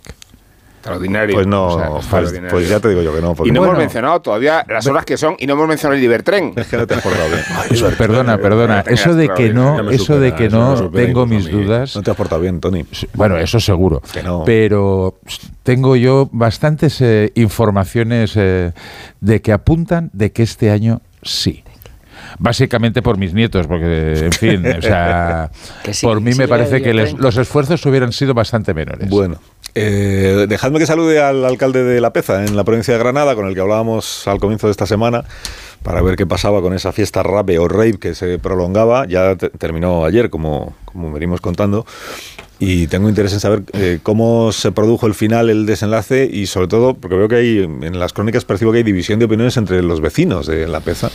[0.86, 1.34] Extraordinario.
[1.36, 2.50] Pues no, O sea, pues, extraordinario.
[2.52, 3.34] pues ya te digo yo que no.
[3.34, 3.74] porque- Y no Bueno.
[3.74, 6.54] hemos mencionado todavía las horas que son y no hemos mencionado el Ibertren.
[6.56, 7.96] Es que no te has portado bien.
[7.98, 8.84] Perdona, perdona.
[8.88, 11.96] Eso de que no, eso de que no tengo mis dudas.
[11.96, 12.86] No te has portado bien, Tony.
[13.14, 14.02] Bueno, eso seguro.
[14.14, 14.44] Que no.
[14.46, 15.18] Pero
[15.64, 18.72] tengo yo bastantes eh, informaciones eh,
[19.22, 21.64] de que apuntan de que este año sí.
[22.40, 25.52] Básicamente por mis nietos, porque, en fin, o sea,
[25.92, 29.10] sí, por mí sí, me parece que les- los esfuerzos hubieran sido bastante menores.
[29.10, 29.38] Bueno,
[29.76, 33.48] eh, dejadme que salude al alcalde de La Peza, en la provincia de Granada, con
[33.48, 35.26] el que hablábamos al comienzo de esta semana,
[35.84, 39.06] para ver qué pasaba con esa fiesta rave o rave que se prolongaba.
[39.08, 41.86] Ya te- terminó ayer, como, como venimos contando.
[42.58, 46.70] Y tengo interés en saber eh, cómo se produjo el final, el desenlace y sobre
[46.70, 49.84] todo, porque veo que hay, en las crónicas percibo que hay división de opiniones entre
[49.84, 51.12] los vecinos de La Peza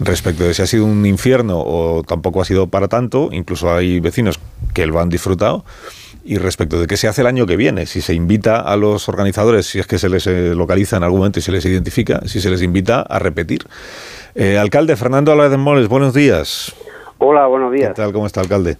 [0.00, 3.28] respecto de si ha sido un infierno o tampoco ha sido para tanto.
[3.32, 4.40] Incluso hay vecinos
[4.72, 5.62] que lo han disfrutado.
[6.30, 9.08] Y respecto de qué se hace el año que viene, si se invita a los
[9.08, 12.20] organizadores, si es que se les eh, localiza en algún momento y se les identifica,
[12.26, 13.60] si se les invita a repetir.
[14.34, 16.74] Eh, alcalde Fernando Álvarez de Moles, buenos días.
[17.16, 17.94] Hola, buenos ¿Qué días.
[17.94, 18.12] tal?
[18.12, 18.76] ¿Cómo está, alcalde?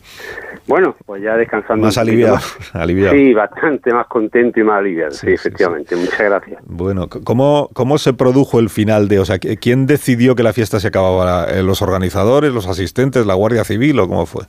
[0.66, 1.86] Bueno, pues ya descansando.
[1.86, 2.34] Más aliviado.
[2.34, 2.54] más.
[2.74, 3.14] aliviado.
[3.16, 5.12] Sí, bastante más contento y más aliviado.
[5.12, 5.96] Sí, Sí, sí, efectivamente.
[5.96, 6.60] Muchas gracias.
[6.66, 10.52] Bueno, ¿cómo, ¿cómo se produjo el final de, o sea, qui- quién decidió que la
[10.52, 11.46] fiesta se acababa?
[11.46, 14.44] Eh, ¿Los organizadores, los asistentes, la Guardia Civil o cómo fue?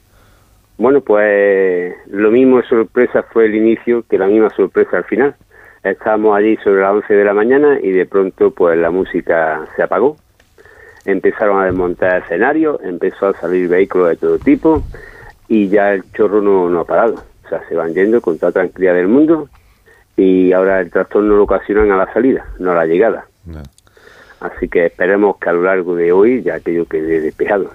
[0.80, 5.36] Bueno, pues lo mismo sorpresa fue el inicio que la misma sorpresa al final.
[5.84, 9.84] Estábamos allí sobre las 11 de la mañana y de pronto pues la música se
[9.84, 10.15] apagó.
[11.04, 14.82] Empezaron a desmontar escenarios, empezó a salir vehículos de todo tipo
[15.50, 17.15] y ya el chorro no, no ha parado.
[17.46, 19.50] O sea, se van yendo con toda tranquilidad del mundo
[20.15, 23.26] y ahora el trastorno lo ocasionan a la salida, no a la llegada.
[24.39, 27.70] Así que esperemos que a lo largo de hoy ya aquello quede despejado.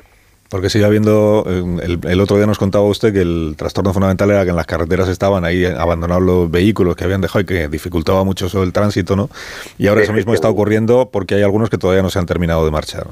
[0.51, 4.31] Porque sigue habiendo, eh, el, el otro día nos contaba usted que el trastorno fundamental
[4.31, 7.67] era que en las carreteras estaban ahí abandonados los vehículos que habían dejado y que
[7.69, 9.31] dificultaba mucho eso el tránsito, ¿no?
[9.79, 12.65] Y ahora eso mismo está ocurriendo porque hay algunos que todavía no se han terminado
[12.65, 13.07] de marchar.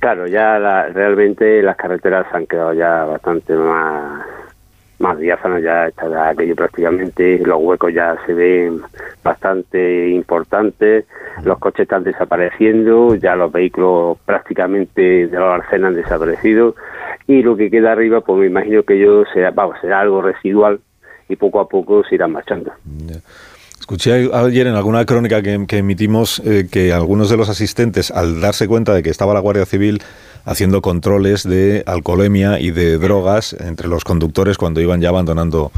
[0.00, 4.26] Claro, ya la- realmente las carreteras han quedado ya bastante más
[4.98, 8.80] más diáfanas, ya está aquello prácticamente, los huecos ya se ven
[9.22, 11.04] bastante importantes,
[11.42, 16.76] los coches están desapareciendo, ya los vehículos prácticamente de los arcenas han desaparecido
[17.26, 20.80] y lo que queda arriba pues me imagino que yo será, vamos, será algo residual
[21.28, 22.72] y poco a poco se irán marchando.
[23.80, 28.40] Escuché ayer en alguna crónica que, que emitimos eh, que algunos de los asistentes, al
[28.40, 30.00] darse cuenta de que estaba la Guardia Civil
[30.44, 35.72] haciendo controles de alcoholemia y de drogas entre los conductores cuando iban ya abandonando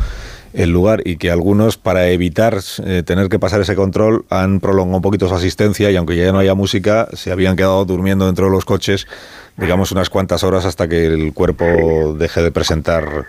[0.55, 4.97] el lugar y que algunos para evitar eh, tener que pasar ese control han prolongado
[4.97, 8.47] un poquito su asistencia y aunque ya no haya música se habían quedado durmiendo dentro
[8.47, 9.07] de los coches
[9.59, 13.27] digamos unas cuantas horas hasta que el cuerpo deje de presentar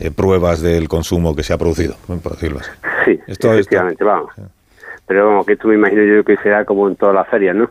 [0.00, 2.70] eh, pruebas del consumo que se ha producido, por decirlo así.
[3.04, 4.32] Sí, Esto- efectivamente, vamos.
[5.06, 7.70] Pero vamos, que esto me imagino yo que será como en todas las ferias, ¿no?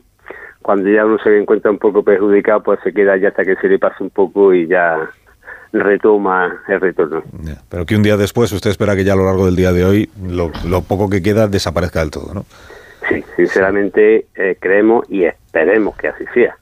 [0.64, 3.68] Cuando ya uno se encuentra un poco perjudicado, pues se queda ya hasta que se
[3.68, 4.98] le pase un poco y ya
[5.74, 7.24] retoma el retorno.
[7.70, 9.84] Pero que un día después usted espera que ya a lo largo del día de
[9.84, 12.46] hoy lo, lo poco que queda desaparezca del todo, ¿no?
[13.10, 16.56] Sí, sinceramente eh, creemos y esperemos que así sea.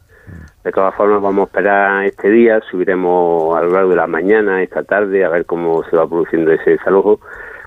[0.63, 4.61] De todas formas, vamos a esperar este día, subiremos a lo largo de la mañana,
[4.61, 7.19] esta tarde, a ver cómo se va produciendo ese desalojo.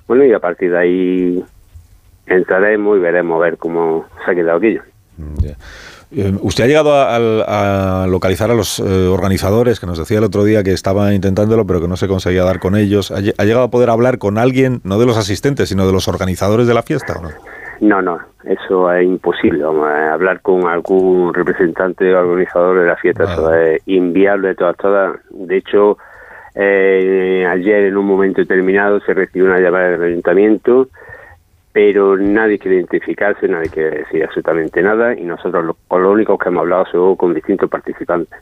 [0.06, 1.44] Bueno, y a partir de ahí
[2.26, 4.82] entraremos y veremos a ver cómo se ha quedado aquello.
[6.42, 10.44] ¿Usted ha llegado a, a localizar a los eh, organizadores, que nos decía el otro
[10.44, 13.10] día que estaba intentándolo, pero que no se conseguía dar con ellos?
[13.10, 15.92] ¿Ha, lle- ha llegado a poder hablar con alguien, no de los asistentes, sino de
[15.92, 17.28] los organizadores de la fiesta o no?
[17.80, 19.64] No, no, eso es imposible.
[19.64, 24.54] Vamos a hablar con algún representante o organizador de la fiesta, eso es inviable de
[24.54, 25.16] todas, todas.
[25.30, 25.98] De hecho,
[26.54, 30.88] eh, ayer en un momento determinado se recibió una llamada del ayuntamiento,
[31.74, 36.38] pero nadie quiere identificarse, nadie quiere decir absolutamente nada y nosotros lo, con lo único
[36.38, 38.38] que hemos hablado son con distintos participantes.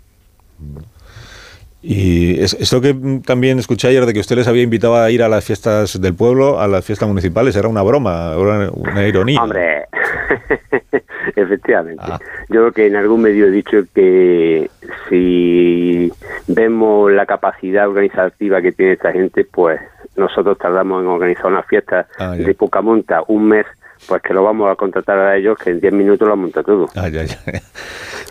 [1.82, 2.94] Y es- esto que
[3.26, 6.14] también escuché ayer de que usted les había invitado a ir a las fiestas del
[6.14, 9.42] pueblo, a las fiestas municipales, era una broma, era una ironía.
[9.42, 9.86] Hombre,
[11.36, 12.04] efectivamente.
[12.48, 14.70] Yo creo que en algún medio he dicho que
[15.08, 16.12] si
[16.46, 19.80] vemos la capacidad organizativa que tiene esta gente, pues
[20.16, 23.66] nosotros tardamos en organizar una fiesta Ah, de poca monta un mes,
[24.08, 26.86] pues que lo vamos a contratar a ellos que en 10 minutos lo monta todo.
[26.96, 27.36] Ah, ya, ya.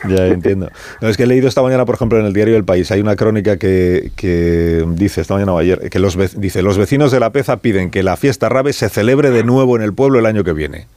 [0.09, 0.67] Ya entiendo.
[0.99, 3.01] No, es que he leído esta mañana, por ejemplo, en el diario El País, hay
[3.01, 7.19] una crónica que, que dice, esta mañana o ayer, que los, dice, los vecinos de
[7.19, 10.25] La Peza piden que la fiesta rave se celebre de nuevo en el pueblo el
[10.25, 10.87] año que viene.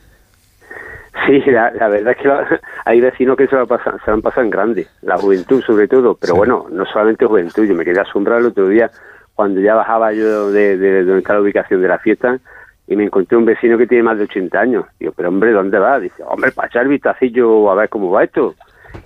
[1.26, 4.14] Sí, la, la verdad es que la- hay vecinos que se, lo pasan, se lo
[4.14, 7.84] han pasado en grande, la juventud sobre todo, pero bueno, no solamente juventud, yo me
[7.84, 8.90] quedé asombrado el otro día
[9.34, 12.38] cuando ya bajaba yo de, de donde está la ubicación de la fiesta
[12.86, 14.84] y me encontré un vecino que tiene más de 80 años.
[15.00, 15.98] Digo, pero hombre, ¿dónde va?
[15.98, 18.54] Dice, hombre, para echar vistacillo a ver cómo va esto.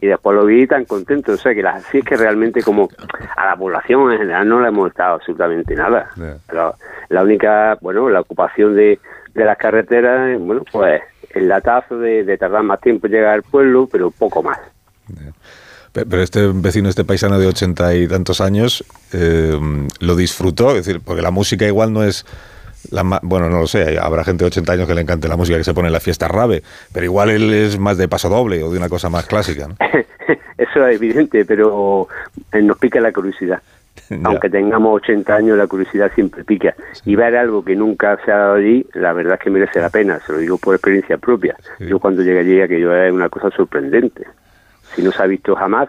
[0.00, 2.88] Y después lo vi tan contento, o sea que la, así es que realmente como
[3.36, 6.10] a la población en general no le hemos estado absolutamente nada.
[6.46, 6.74] Pero
[7.08, 8.98] la única, bueno, la ocupación de,
[9.34, 13.42] de las carreteras, bueno, pues el latazo de, de tardar más tiempo en llegar al
[13.42, 14.58] pueblo, pero poco más.
[15.92, 19.58] Pe- Pero este vecino, este paisano de ochenta y tantos años, eh,
[20.00, 22.26] lo disfrutó, es decir, porque la música igual no es...
[22.90, 25.36] La ma- bueno, no lo sé, habrá gente de 80 años que le encante la
[25.36, 26.62] música que se pone en la fiesta rave,
[26.92, 29.68] pero igual él es más de paso doble o de una cosa más clásica.
[29.68, 29.74] ¿no?
[30.58, 32.08] Eso es evidente, pero
[32.52, 33.60] eh, nos pica la curiosidad.
[34.24, 36.74] Aunque tengamos 80 años, la curiosidad siempre pica.
[37.04, 39.90] Y ver algo que nunca se ha dado allí, la verdad es que merece la
[39.90, 40.18] pena.
[40.26, 41.56] Se lo digo por experiencia propia.
[41.80, 44.24] Yo cuando llegué allí, aquello es una cosa sorprendente.
[44.94, 45.88] Si no se ha visto jamás,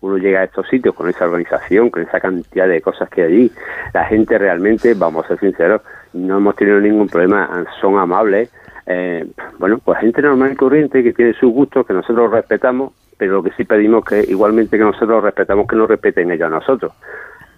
[0.00, 3.32] uno llega a estos sitios con esa organización, con esa cantidad de cosas que hay
[3.32, 3.52] allí.
[3.92, 7.64] La gente realmente, vamos a ser sinceros, no hemos tenido ningún problema.
[7.80, 8.52] Son amables.
[8.86, 9.26] Eh,
[9.58, 13.42] bueno, pues gente normal y corriente que tiene sus gustos, que nosotros respetamos, pero lo
[13.42, 16.92] que sí pedimos que igualmente que nosotros respetamos, que nos respeten ellos a nosotros.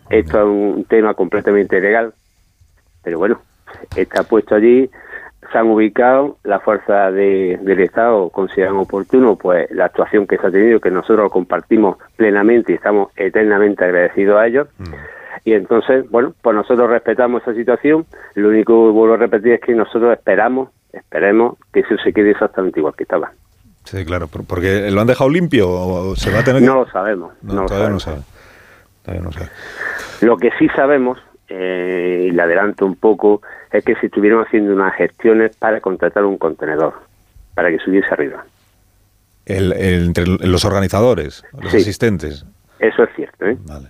[0.08, 2.12] Esto es un tema completamente legal,
[3.04, 3.40] pero bueno,
[3.94, 4.90] está puesto allí,
[5.52, 10.46] se han ubicado, las fuerzas de- del Estado consideran oportuno pues la actuación que se
[10.46, 14.68] ha tenido, que nosotros compartimos plenamente y estamos eternamente agradecidos a ellos.
[15.44, 18.04] Y entonces, bueno, pues nosotros respetamos esa situación.
[18.34, 22.32] Lo único que vuelvo a repetir es que nosotros esperamos, esperemos que eso se quede
[22.32, 23.32] exactamente igual que estaba.
[23.84, 26.66] Sí, claro, por- porque lo han dejado limpio o se va a tener que...
[26.66, 27.32] No lo sabemos.
[27.42, 28.24] No, no lo todavía no sabemos.
[28.26, 28.40] sabe.
[29.04, 29.48] Todavía no sabe.
[30.20, 33.40] Lo que sí sabemos, eh, y le adelanto un poco,
[33.72, 36.92] es que se estuvieron haciendo unas gestiones para contratar un contenedor,
[37.54, 38.44] para que subiese arriba.
[39.46, 41.78] El- el- entre los organizadores, los Sí.
[41.78, 42.44] asistentes.
[42.78, 43.56] Eso es cierto, ¿eh?
[43.68, 43.80] O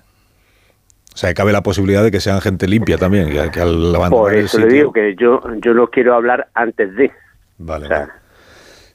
[1.21, 4.59] sea, cabe la posibilidad de que sean gente limpia también, que, que al Por eso
[4.59, 7.11] le digo que yo, yo no quiero hablar antes de.
[7.59, 8.13] Vale, O sea, vale.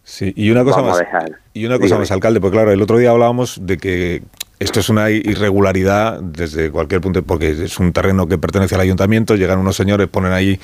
[0.04, 1.04] Sí, y una cosa más.
[1.54, 2.00] Y una cosa Dígame.
[2.02, 4.24] más, alcalde, porque claro, el otro día hablábamos de que
[4.60, 9.36] esto es una irregularidad desde cualquier punto, porque es un terreno que pertenece al ayuntamiento,
[9.36, 10.60] llegan unos señores, ponen ahí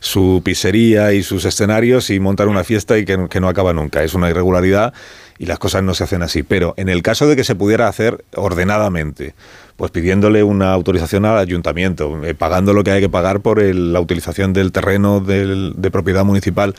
[0.00, 4.02] su pizzería y sus escenarios y montan una fiesta y que, que no acaba nunca.
[4.02, 4.92] Es una irregularidad
[5.38, 6.42] y las cosas no se hacen así.
[6.42, 9.34] Pero en el caso de que se pudiera hacer ordenadamente,
[9.76, 13.92] pues pidiéndole una autorización al ayuntamiento, eh, pagando lo que hay que pagar por el-
[13.92, 16.74] la utilización del terreno del- de propiedad municipal,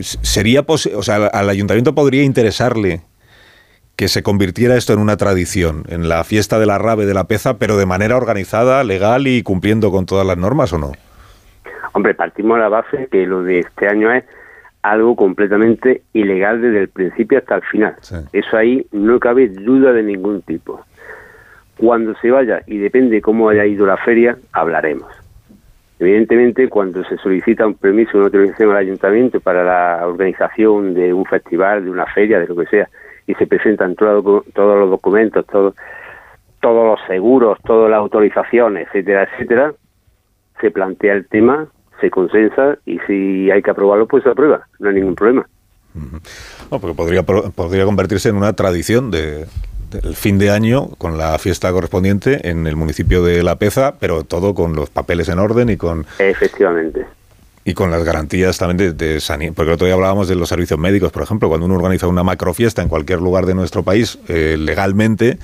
[0.00, 3.02] sería o sea, al- al ayuntamiento podría interesarle
[3.96, 7.24] que se convirtiera esto en una tradición, en la fiesta de la rave de la
[7.24, 10.92] peza, pero de manera organizada, legal y cumpliendo con todas las normas o no?
[11.92, 14.24] Hombre, partimos de la base que lo de este año es
[14.80, 17.94] algo completamente ilegal desde el principio hasta el final.
[18.32, 20.80] Eso ahí no cabe duda de ningún tipo.
[21.82, 25.10] Cuando se vaya, y depende cómo haya ido la feria, hablaremos.
[25.98, 31.24] Evidentemente, cuando se solicita un permiso, una autorización al ayuntamiento para la organización de un
[31.24, 32.88] festival, de una feria, de lo que sea,
[33.26, 35.74] y se presentan todo- todos los documentos, todo-
[36.60, 39.74] todos los seguros, todas las autorizaciones, etcétera, etcétera,
[40.60, 41.66] se plantea el tema,
[42.00, 45.48] se consensa y si hay que aprobarlo, pues se aprueba, no hay ningún problema.
[46.70, 49.46] No, porque podría, podría convertirse en una tradición de,
[49.92, 54.24] del fin de año con la fiesta correspondiente en el municipio de La Peza, pero
[54.24, 57.06] todo con los papeles en orden y con, Efectivamente.
[57.64, 59.52] y con las garantías también de, de sanidad.
[59.54, 62.22] Porque el otro día hablábamos de los servicios médicos, por ejemplo, cuando uno organiza una
[62.22, 65.38] macrofiesta en cualquier lugar de nuestro país, eh, legalmente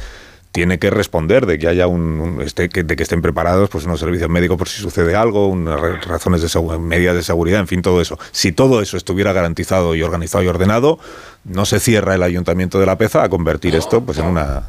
[0.53, 3.85] tiene que responder de que haya un, un- este, que, de que estén preparados pues
[3.85, 7.67] unos servicios médicos por si sucede algo, unas ra- razones de medidas de seguridad, en
[7.69, 8.19] fin, todo eso.
[8.33, 10.99] Si todo eso estuviera garantizado y organizado y ordenado,
[11.45, 14.63] no se cierra el ayuntamiento de La Peza a convertir esto pues en una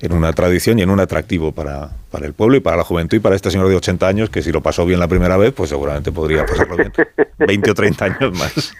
[0.00, 3.16] en una tradición y en un atractivo para, para el pueblo y para la juventud
[3.16, 5.52] y para este señor de 80 años que si lo pasó bien la primera vez,
[5.54, 6.92] pues seguramente podría pasarlo bien
[7.38, 8.74] 20 o 30 años más.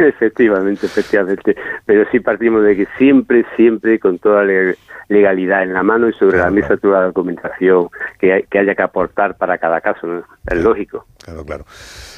[0.00, 1.56] efectivamente, efectivamente.
[1.86, 4.76] Pero sí partimos de que siempre, siempre con toda le-
[5.12, 8.74] legalidad en la mano y sobre la mesa toda la documentación que, hay- que haya
[8.74, 10.22] que aportar para cada caso, ¿no?
[10.46, 11.06] Es lógico.
[11.24, 11.64] Claro, claro.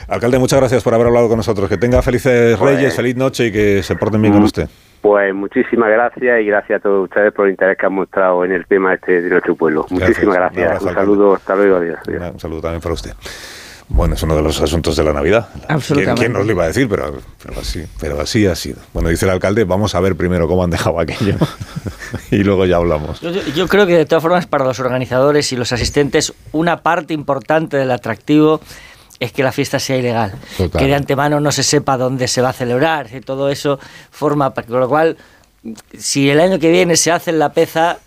[0.09, 1.69] Alcalde, muchas gracias por haber hablado con nosotros.
[1.69, 4.47] Que tenga felices Pues- reyes, feliz noche y que se porten bien con Mm.
[4.47, 4.69] usted.
[5.03, 8.53] Pues muchísimas gracias y gracias a todos ustedes por el interés que han mostrado en
[8.53, 9.85] el tema este de nuestro pueblo.
[9.91, 10.67] Muchísimas Un gracias.
[10.67, 11.11] abrazo, Un, alcalde.
[11.13, 11.99] saludo, hasta luego, adiós.
[12.09, 12.31] adiós.
[12.33, 13.11] Un saludo también para usted.
[13.89, 15.49] Bueno, es uno de los asuntos de la Navidad.
[15.69, 16.05] Absolutamente.
[16.05, 16.89] ¿Quién, quién nos lo iba a decir?
[16.89, 18.79] Pero, pero así, pero así ha sido.
[18.93, 21.37] Bueno, dice el alcalde, vamos a ver primero cómo han dejado aquello
[22.31, 23.21] y luego ya hablamos.
[23.21, 27.13] Yo, yo creo que de todas formas para los organizadores y los asistentes una parte
[27.15, 28.61] importante del atractivo
[29.21, 30.81] es que la fiesta sea ilegal, Total.
[30.81, 33.79] que de antemano no se sepa dónde se va a celebrar, y todo eso
[34.11, 35.17] forma, con lo cual
[35.99, 37.99] si el año que viene se hace en la peza,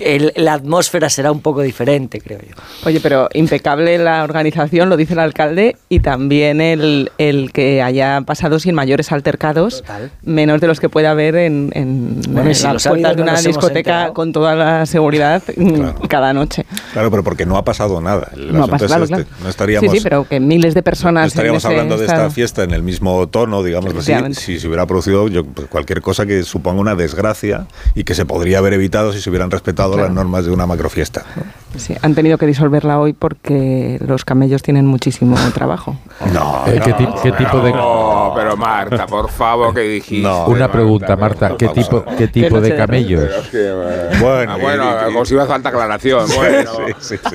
[0.00, 2.54] el- la atmósfera será un poco diferente, creo yo.
[2.84, 8.20] Oye, pero impecable la organización, lo dice el alcalde, y también el, el que haya
[8.22, 9.84] pasado sin mayores altercados,
[10.22, 13.30] menos de los que puede haber en, en Bueno, y si las puertas de no
[13.30, 16.64] una discoteca con toda la seguridad mm, cada noche.
[16.92, 18.30] Claro, pero porque no ha pasado nada.
[18.34, 19.16] El No ha pasado, este.
[19.16, 19.30] claro.
[19.42, 22.14] No estaríamos, Sí, sí, pero que miles de personas no estaríamos en hablando de esta
[22.14, 22.30] estado.
[22.30, 26.26] fiesta en el mismo tono, digamos así, si se hubiera producido yo, pues, cualquier cosa
[26.26, 30.06] que suponga una desgracia y que se podría haber evitado si se hubieran respetado Claro.
[30.08, 31.24] las normas de una macrofiesta.
[31.76, 35.96] Sí, han tenido que disolverla hoy porque los camellos tienen muchísimo trabajo.
[36.32, 40.28] No, Eh, ¿qué, ti- qué tipo de No, pero Marta, por favor, ¿qué dijiste?
[40.46, 43.28] Una pregunta, Marta, ¿qué tipo, qué tipo de camellos?
[44.20, 46.26] Bueno, Ah, bueno, como si iba falta aclaración.
[46.36, 46.70] Bueno,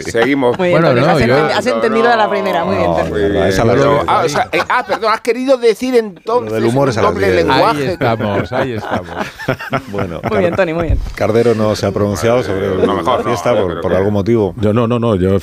[0.02, 0.58] seguimos.
[0.58, 2.92] Muy bien, Bueno, no, has, yo- has entendido a la primera, muy bien.
[3.10, 6.56] Muy bien, esa pero- ah, o sea, eh, ah, perdón, has querido decir entonces Lo
[6.56, 7.82] del humor es a doble lenguaje.
[7.82, 9.10] Ahí estamos, ahí estamos.
[9.92, 11.00] Bueno, Muy bien, Tony, muy bien.
[11.16, 14.14] Cardero no se ha pronunciado sobre No, mejor la fiesta por, creo por que- algún
[14.14, 14.54] motivo.
[14.60, 15.16] Yo no, no, no.
[15.16, 15.38] Yo,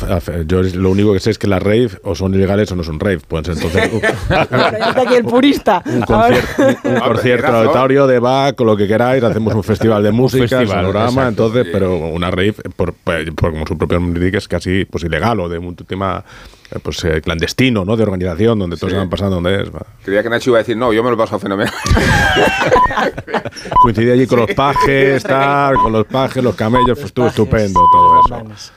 [0.46, 2.98] yo lo único que sé es que las rave o son ilegales o no son
[3.00, 3.20] rave.
[3.26, 4.00] Pueden ser entonces un,
[4.36, 5.82] está aquí el purista.
[5.86, 9.22] un concierto, un, un concierto auditorio de Bach, lo que queráis.
[9.22, 11.08] Hacemos un festival de música, festival, sonorama.
[11.08, 11.28] exacto.
[11.28, 15.40] Entonces, pero una rave, por, por- por como su propio nombre es casi pues ilegal
[15.40, 17.96] o de un tema eh, pues eh, clandestino, ¿no?
[17.96, 18.94] De organización, donde todos Sí.
[18.94, 19.74] se van pasando donde es.
[19.74, 19.82] va.
[20.04, 21.72] Creía que Nacho iba a decir, no, yo me lo paso fenomenal.
[23.82, 28.20] Coincidí allí con los pajes, tal, con los pajes, los camellos, pues estuvo estupendo todo
[28.54, 28.72] eso.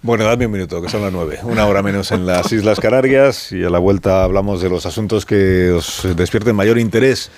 [0.00, 1.40] Bueno, dame un minuto, que son las nueve.
[1.42, 5.26] Una hora menos en las Islas Canarias y a la vuelta hablamos de los asuntos
[5.26, 7.30] que os despierten mayor interés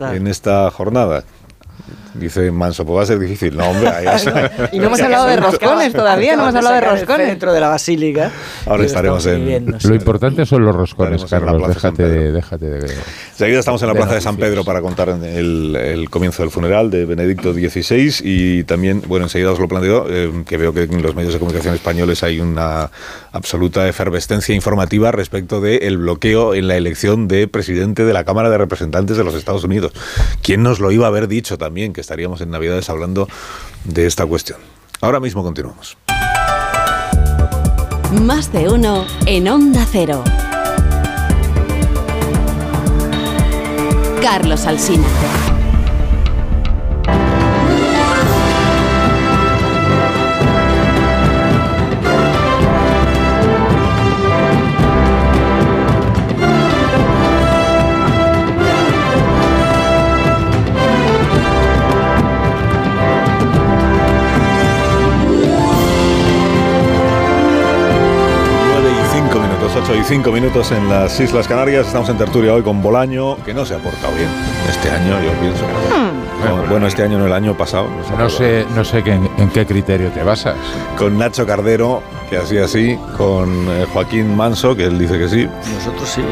[0.00, 1.22] en esta jornada.
[2.14, 3.56] Dice Manso, pues va a ser difícil.
[3.56, 4.06] No, hombre, ahí.
[4.72, 7.28] Y no hemos hablado de roscones todavía, no hemos hablado de roscones.
[7.28, 8.30] Dentro de la basílica.
[8.66, 9.76] Ahora estaremos en-.
[9.82, 11.68] Lo importante son los roscones, Carlos.
[11.68, 12.94] Déjate de, déjate de.
[13.30, 14.36] Enseguida estamos en la de Plaza de San.
[14.36, 19.52] Pedro para contar el, el comienzo del funeral de Benedicto XVI y también, bueno, enseguida
[19.52, 22.90] os lo planteo, eh, que veo que en los medios de comunicación españoles hay una
[23.32, 28.58] absoluta efervescencia informativa respecto del bloqueo en la elección de presidente de la Cámara de
[28.58, 29.92] Representantes de los Estados Unidos.
[30.42, 33.28] ¿Quién nos lo iba a haber dicho también que estaríamos en Navidades hablando
[33.84, 34.58] de esta cuestión?
[35.00, 35.96] Ahora mismo continuamos.
[38.22, 40.24] Más de uno en Onda Cero.
[44.20, 45.49] Carlos Alsina.
[70.10, 71.86] 25 minutos en las Islas Canarias.
[71.86, 74.28] Estamos en tertulia hoy con Bolaño, que no se ha portado bien
[74.68, 75.64] este año, yo pienso.
[75.64, 76.68] Hmm.
[76.68, 77.86] Bueno, este año no, el año pasado.
[78.18, 80.56] No, sé, no sé que en, qué criterio te basas.
[80.98, 85.48] Con Nacho Cardero, que así así, con eh, Joaquín Manso, que él dice que sí.
[85.76, 86.22] Nosotros sí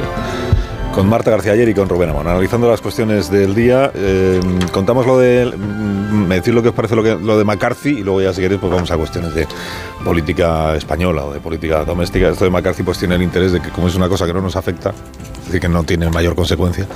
[0.99, 2.27] con Marta García ayer y con Rubén Amón.
[2.27, 4.41] Analizando las cuestiones del día, eh,
[4.73, 8.03] contamos lo de, mm, me decís lo que os parece lo, lo de McCarthy y
[8.03, 9.47] luego ya si queréis pues vamos a cuestiones de
[10.05, 12.31] política española o de política doméstica.
[12.31, 14.41] Esto de McCarthy pues tiene el interés de que como es una cosa que no
[14.41, 16.89] nos afecta, es decir, que no tiene mayor consecuencia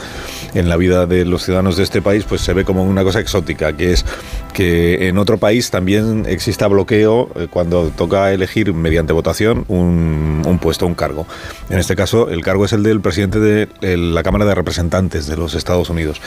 [0.55, 3.21] en la vida de los ciudadanos de este país, pues se ve como una cosa
[3.21, 4.05] exótica, que es
[4.53, 10.59] que en otro país también exista bloqueo eh, cuando toca elegir mediante votación un, un
[10.59, 11.27] puesto, un cargo.
[11.71, 15.37] En este caso, el cargo es el del presidente de la Cámara de Representantes de
[15.37, 16.21] los Estados Unidos,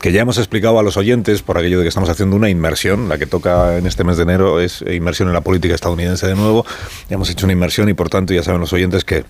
[0.00, 3.08] que ya hemos explicado a los oyentes, por aquello de que estamos haciendo una inmersión,
[3.08, 6.34] la que toca en este mes de enero es inmersión en la política estadounidense de
[6.34, 6.64] nuevo,
[7.08, 9.24] ya hemos hecho una inmersión y por tanto ya saben los oyentes que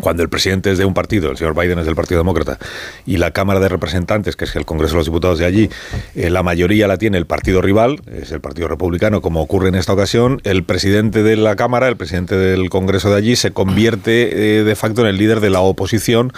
[0.00, 2.58] cuando el presidente es de un partido, el señor Biden es del Partido Demócrata,
[3.06, 5.70] y la Cámara de Representantes, que es el Congreso de los Diputados de allí,
[6.14, 9.74] eh, la mayoría la tiene el partido rival, es el Partido Republicano, como ocurre en
[9.74, 14.58] esta ocasión, el presidente de la Cámara, el presidente del Congreso de allí, se convierte
[14.58, 16.32] eh, de facto en el líder de la oposición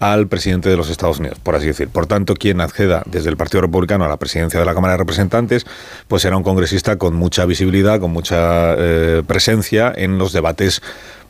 [0.00, 1.88] al presidente de los Estados Unidos, por así decir.
[1.88, 4.98] Por tanto, quien acceda desde el Partido Republicano a la presidencia de la Cámara de
[4.98, 5.64] Representantes,
[6.08, 10.82] pues será un congresista con mucha visibilidad, con mucha eh, presencia en los debates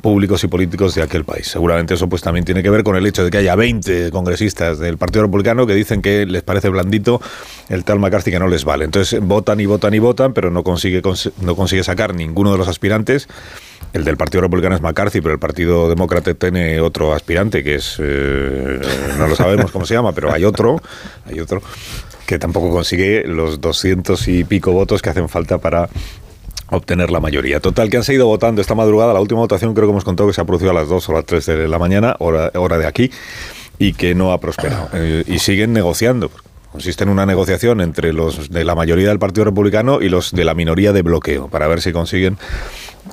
[0.04, 1.46] públicos y políticos de aquel país.
[1.48, 4.78] Seguramente eso pues también tiene que ver con el hecho de que haya 20 congresistas
[4.78, 7.22] del Partido Republicano que dicen que les parece blandito
[7.70, 8.84] el tal McCarthy que no les vale.
[8.84, 12.58] Entonces votan y votan y votan, pero no consigue cons- no consigue sacar ninguno de
[12.58, 13.28] los aspirantes.
[13.94, 17.96] El del Partido Republicano es McCarthy, pero el Partido Demócrata tiene otro aspirante que es
[17.98, 18.80] eh,
[19.18, 20.82] no lo sabemos cómo se llama, pero hay otro,
[21.24, 21.62] hay otro
[22.26, 25.88] que tampoco consigue los 200 y pico votos que hacen falta para
[26.76, 27.60] obtener la mayoría.
[27.60, 29.12] Total, que han seguido votando esta madrugada.
[29.12, 31.12] La última votación creo que hemos contado que se ha producido a las 2 o
[31.12, 33.10] las 3 de la mañana, hora, hora de aquí,
[33.78, 34.88] y que no ha prosperado.
[34.94, 36.30] Eh, y siguen negociando.
[36.70, 40.44] Consiste en una negociación entre los de la mayoría del Partido Republicano y los de
[40.44, 42.36] la minoría de bloqueo, para ver si consiguen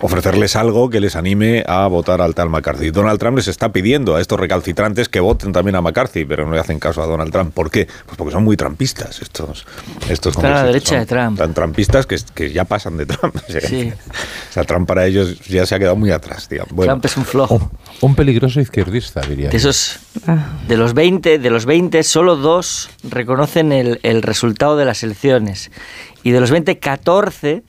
[0.02, 2.92] ofrecerles algo que les anime a votar al tal McCarthy.
[2.92, 6.54] Donald Trump les está pidiendo a estos recalcitrantes que voten también a McCarthy, pero no
[6.54, 7.54] le hacen caso a Donald Trump.
[7.54, 7.88] ¿Por qué?
[8.06, 9.66] Pues porque son muy trampistas estos.
[10.10, 11.38] estos Están a la derecha de Trump.
[11.38, 13.36] Tan trampistas que, que ya pasan de Trump.
[13.48, 13.92] O sea, Sí.
[13.92, 16.48] o sea, Trump para ellos ya se ha quedado muy atrás.
[16.72, 17.72] Bueno, Trump es un flojo.
[18.02, 19.50] Un peligroso izquierdista, diría.
[19.50, 19.70] De yo.
[19.70, 20.00] esos,
[20.68, 25.72] de los 20, de los 20, solo dos reconocen el, el resultado de las elecciones.
[26.24, 27.64] Y de los 20, 14 de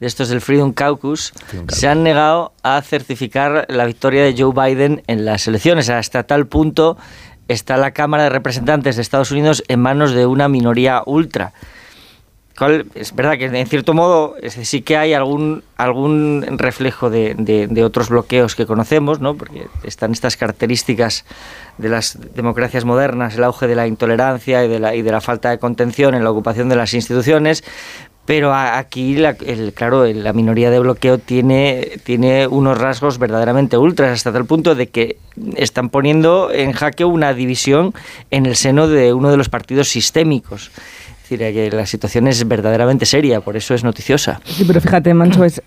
[0.00, 1.32] estos del Freedom Caucus
[1.68, 5.88] se han negado a certificar la victoria de Joe Biden en las elecciones.
[5.90, 6.96] Hasta tal punto
[7.48, 11.52] está la Cámara de Representantes de Estados Unidos en manos de una minoría ultra.
[12.94, 17.84] Es verdad que en cierto modo sí que hay algún, algún reflejo de, de- de
[17.84, 19.34] otros bloqueos que conocemos, ¿no?
[19.34, 21.24] porque están estas características
[21.78, 25.22] de las democracias modernas, el auge de la intolerancia y de la, y de la
[25.22, 27.64] falta de contención en la ocupación de las instituciones,
[28.30, 34.12] pero aquí, la, el, claro, la minoría de bloqueo tiene, tiene unos rasgos verdaderamente ultras,
[34.12, 35.16] hasta tal punto de que
[35.56, 37.92] están poniendo en jaque una división
[38.30, 40.70] en el seno de uno de los partidos sistémicos.
[41.24, 44.40] Es decir, que la situación es verdaderamente seria, por eso es noticiosa.
[44.44, 45.60] Sí, pero fíjate, Mancho, es,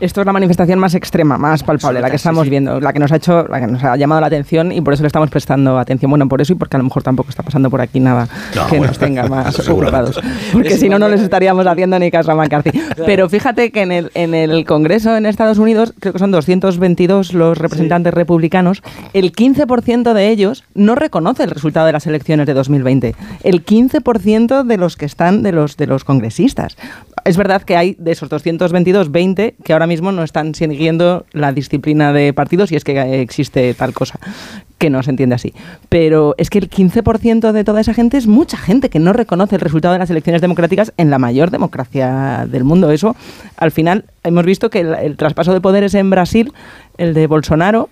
[0.00, 3.12] Esto es la manifestación más extrema, más palpable, la que estamos viendo, la que nos
[3.12, 5.78] ha hecho, la que nos ha llamado la atención y por eso le estamos prestando
[5.78, 6.10] atención.
[6.10, 8.26] Bueno, por eso y porque a lo mejor tampoco está pasando por aquí nada
[8.56, 10.18] No, que bueno, nos tenga más ocupados.
[10.54, 12.70] Porque si no, no les estaríamos haciendo ni caso a McCarthy.
[13.06, 17.34] Pero fíjate que en el, en el Congreso en Estados Unidos, creo que son 222
[17.34, 18.82] los representantes republicanos,
[19.12, 23.14] el 15% de ellos no reconoce el resultado de las elecciones de 2020.
[23.44, 26.78] El 15% de los que están, de los, de los congresistas.
[27.24, 31.52] Es verdad que hay de esos 222, 20 que ahora mismo no están siguiendo la
[31.52, 34.18] disciplina de partidos y es que eh, existe tal cosa
[34.78, 35.52] que no se entiende así.
[35.88, 39.56] Pero es que el 15% de toda esa gente es mucha gente que no reconoce
[39.56, 42.90] el resultado de las elecciones democráticas en la mayor democracia del mundo.
[42.90, 43.14] Eso,
[43.56, 46.52] al final, hemos visto que el, el traspaso de poderes en Brasil,
[46.96, 47.90] el de Bolsonaro,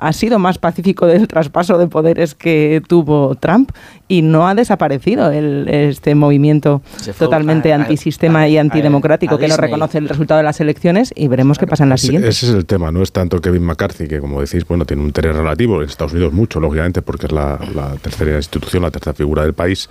[0.00, 3.70] ha sido más pacífico del traspaso de poderes que tuvo Trump
[4.08, 6.82] y no ha desaparecido el, este movimiento
[7.18, 11.12] totalmente a- a- antisistema y antidemocrático a que no reconoce el resultado de las elecciones
[11.14, 12.36] y veremos qué pasa en las Ese- siguientes.
[12.42, 15.08] Ese es el tema, no es tanto Kevin McCarthy, que como decís, bueno, tiene un
[15.08, 19.14] interés relativo, en Estados Unidos mucho, lógicamente, porque es la, la tercera institución, la tercera
[19.14, 19.88] figura del país,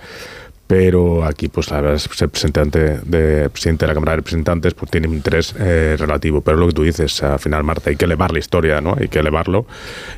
[0.70, 4.16] pero aquí, pues la verdad es que ser representante de, presidente de la Cámara de
[4.18, 7.90] Representantes, pues tiene un interés eh, relativo, pero lo que tú dices, al final, Marta,
[7.90, 8.94] hay que elevar la historia, ¿no?
[8.96, 9.66] Hay que elevarlo,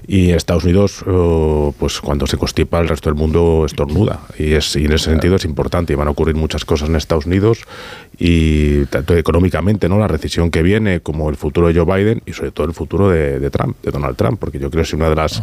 [0.07, 4.76] y Estados Unidos, oh, pues cuando se constipa, el resto del mundo estornuda, y, es,
[4.76, 7.62] y en ese sentido es importante, y van a ocurrir muchas cosas en Estados Unidos,
[8.24, 9.98] y tanto económicamente, ¿no?
[9.98, 13.08] La recesión que viene, como el futuro de Joe Biden y sobre todo el futuro
[13.08, 15.42] de, de Trump, de Donald Trump, porque yo creo que si una de las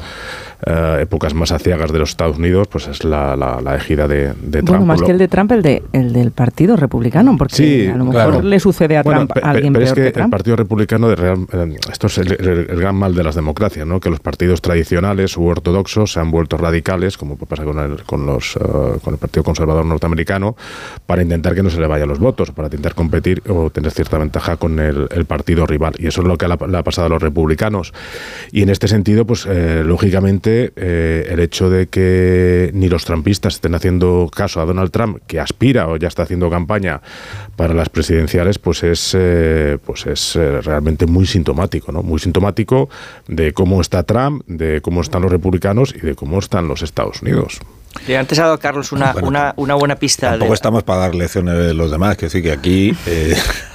[0.66, 4.28] eh, épocas más aciagas de los Estados Unidos, pues es la, la, la ejida de,
[4.34, 4.70] de Trump.
[4.70, 7.88] Bueno, más Lo- que el de Trump, el, de, el del Partido Republicano, porque Sí,
[7.88, 8.42] a lo mejor claro.
[8.44, 10.32] le sucede a Bueno, Trump a alguien pero es que, el Trump.
[10.32, 13.86] Partido Republicano, de real- eh, esto es el, el- el gran mal de las democracias,
[13.86, 14.00] ¿no?
[14.00, 18.26] que los partidos tradicionales u ortodoxos se han vuelto radicales, como pasa con el, con
[18.26, 18.60] los, eh,
[19.04, 20.56] con el Partido Conservador norteamericano,
[21.06, 24.18] para intentar que no se le vayan los votos, para intentar competir o tener cierta
[24.18, 25.94] ventaja con el, partido rival.
[26.00, 27.94] Y eso es lo que le ha, pasado a los republicanos.
[28.52, 33.56] Y en este sentido, pues eh, lógicamente, eh, el hecho de que ni los trampistas
[33.56, 37.02] estén haciendo caso a Donald Trump, que aspira o ya está haciendo campaña
[37.56, 42.02] para las presidenciales, pues es, eh, pues es realmente muy sintomático, ¿no?
[42.02, 42.90] Muy sintomático
[43.28, 47.22] de cómo está Trump, de cómo están los republicanos y de cómo están los Estados
[47.22, 47.60] Unidos.
[48.08, 50.30] Y antes ha dado Carlos una, Bueno, una, una buena pista.
[50.32, 53.36] Tampoco de- estamos para dar lecciones a los demás, que decir que aquí, eh,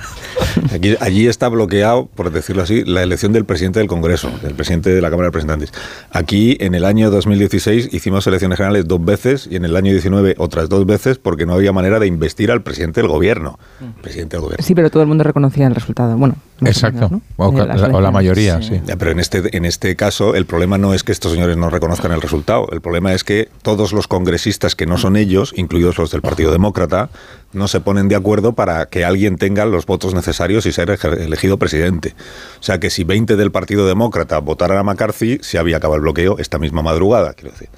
[0.73, 4.91] aquí- allí está bloqueado, por decirlo así, la elección del presidente del Congreso, del presidente
[4.95, 5.73] de la Cámara de Representantes.
[6.11, 10.35] Aquí, en el año 2016, hicimos elecciones generales dos veces y en el año 19
[10.39, 13.59] otras dos veces porque no había manera de investir al presidente del gobierno.
[14.03, 14.65] Presidente del gobierno.
[14.65, 16.17] Sí, pero todo el mundo reconocía el resultado.
[16.17, 17.09] Bueno, Exacto.
[17.09, 18.13] menos, O la- o la elecciones.
[18.13, 18.81] mayoría, sí.
[18.87, 21.71] Ya, pero en este, en este caso el problema no es que estos señores no
[21.71, 25.99] reconozcan el resultado, el problema es que todos los congresistas que no son ellos, incluidos
[25.99, 27.11] los del Partido Demócrata,
[27.55, 31.59] no se ponen de acuerdo para que alguien tenga los votos necesarios y ser elegido
[31.59, 32.15] presidente.
[32.61, 36.03] O sea que si 20 del Partido Demócrata votaran a McCarthy, se había acabado el
[36.03, 37.69] bloqueo esta misma madrugada, quiero decir.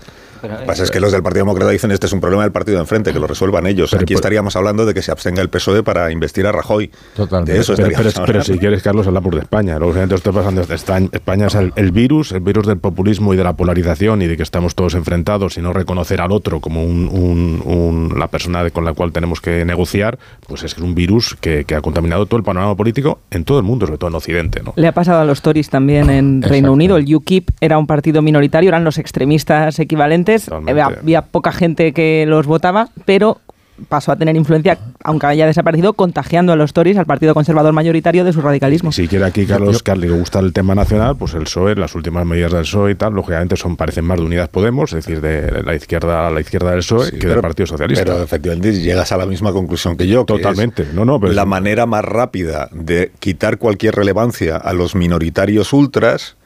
[0.46, 2.42] Pero, Lo que pasa es que los del Partido Demócrata dicen este es un problema
[2.42, 3.90] del partido de enfrente, que lo resuelvan ellos.
[3.90, 6.90] Pero Aquí por- estaríamos hablando de que se abstenga el PSOE para investir a Rajoy.
[7.14, 7.52] Totalmente.
[7.52, 7.74] De eso
[8.26, 9.78] Pero, si quieres, Carlos, hablamos de España.
[9.78, 10.62] Lógicamente, esto está pasando.
[10.62, 14.26] en- España es el, el virus, el virus del populismo y de la polarización y
[14.26, 18.28] de que estamos todos enfrentados y no reconocer al otro como un, un- un- la
[18.28, 21.74] persona con la cual tenemos que negociar, pues es que es un virus que, que
[21.74, 24.62] ha contaminado todo el panorama político en todo el mundo, sobre todo en Occidente.
[24.64, 24.72] ¿no?
[24.76, 26.42] Le ha pasado a los Tories también en.
[26.46, 26.96] Reino Unido.
[26.96, 30.35] El UKIP era un partido minoritario, eran los extremistas equivalentes.
[30.44, 30.70] Totalmente.
[30.82, 33.38] Había, había poca gente que los votaba, pero
[33.90, 38.24] pasó a tener influencia, aunque haya desaparecido, contagiando a los Tories, al partido conservador mayoritario,
[38.24, 38.90] de su radicalismo.
[38.90, 42.24] Si quiere aquí Carlos Carli le gusta el tema nacional, pues el PSOE, las últimas
[42.24, 45.62] medidas del PSOE y tal, lógicamente son parecen más de Unidas Podemos, es decir, de
[45.62, 48.04] la izquierda a la izquierda del PSOE Sí, que pero- del Partido Socialista.
[48.06, 50.24] Pero efectivamente llegas a la misma conclusión que yo.
[50.24, 50.84] que Totalmente.
[50.84, 54.94] es No, no, pero la es- manera más rápida de quitar cualquier relevancia a los
[54.94, 56.36] minoritarios ultras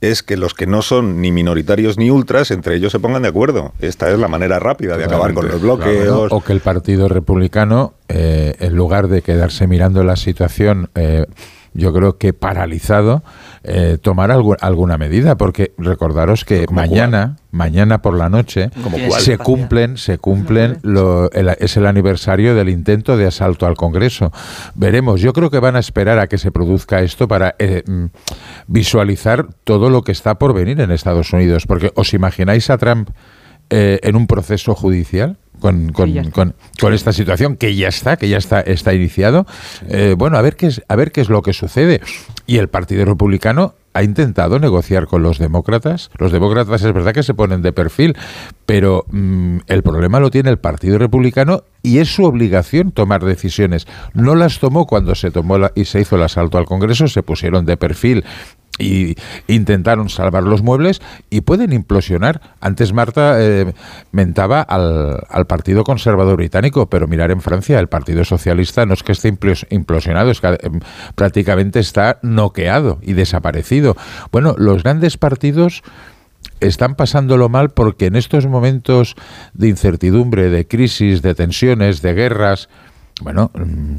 [0.00, 3.28] es que los que no son ni minoritarios ni ultras, entre ellos se pongan de
[3.28, 3.72] acuerdo.
[3.80, 6.32] Esta es la manera rápida de acabar con los bloqueos.
[6.32, 11.26] O que el Partido Republicano, eh, en lugar de quedarse mirando la situación, eh,
[11.74, 13.22] yo creo que paralizado,
[13.64, 18.96] eh, tomar algu- alguna medida, porque recordaros que ¿Cómo mañana, mañana por la noche, ¿Cómo
[19.18, 19.38] se cuál?
[19.46, 24.32] cumplen, se cumplen, lo- el- es el aniversario del intento de asalto al Congreso.
[24.74, 25.20] Veremos.
[25.20, 28.04] Yo creo que van a esperar a que se produzca esto para eh, mm,
[28.66, 33.10] visualizar todo lo que está por venir en Estados Unidos, porque os imagináis a Trump
[33.70, 38.28] eh, en un proceso judicial con, con, con, con esta situación que ya está, que
[38.28, 39.46] ya está, está iniciado.
[39.88, 42.00] Eh, bueno, a ver qué es, a ver qué es lo que sucede.
[42.46, 46.10] Y el Partido Republicano ha intentado negociar con los demócratas.
[46.18, 48.16] Los demócratas es verdad que se ponen de perfil,
[48.66, 53.86] pero mm, el problema lo tiene el Partido Republicano y es su obligación tomar decisiones.
[54.14, 57.22] No las tomó cuando se tomó la- y se hizo el asalto al Congreso, se
[57.22, 58.24] pusieron de perfil
[58.80, 59.16] y
[59.48, 62.40] intentaron salvar los muebles y pueden implosionar.
[62.60, 63.72] Antes Marta eh,
[64.12, 69.10] mentaba al, Partido Conservador Británico, pero mirar en Francia, el Partido Socialista no es que
[69.10, 70.58] esté implos- implosionado, es que eh,
[71.16, 73.77] prácticamente está noqueado y desaparecido.
[74.32, 75.82] Bueno, los grandes partidos
[76.60, 79.14] están pasándolo mal porque en estos momentos
[79.54, 82.68] de incertidumbre, de crisis, de tensiones, de guerras,
[83.20, 83.50] bueno,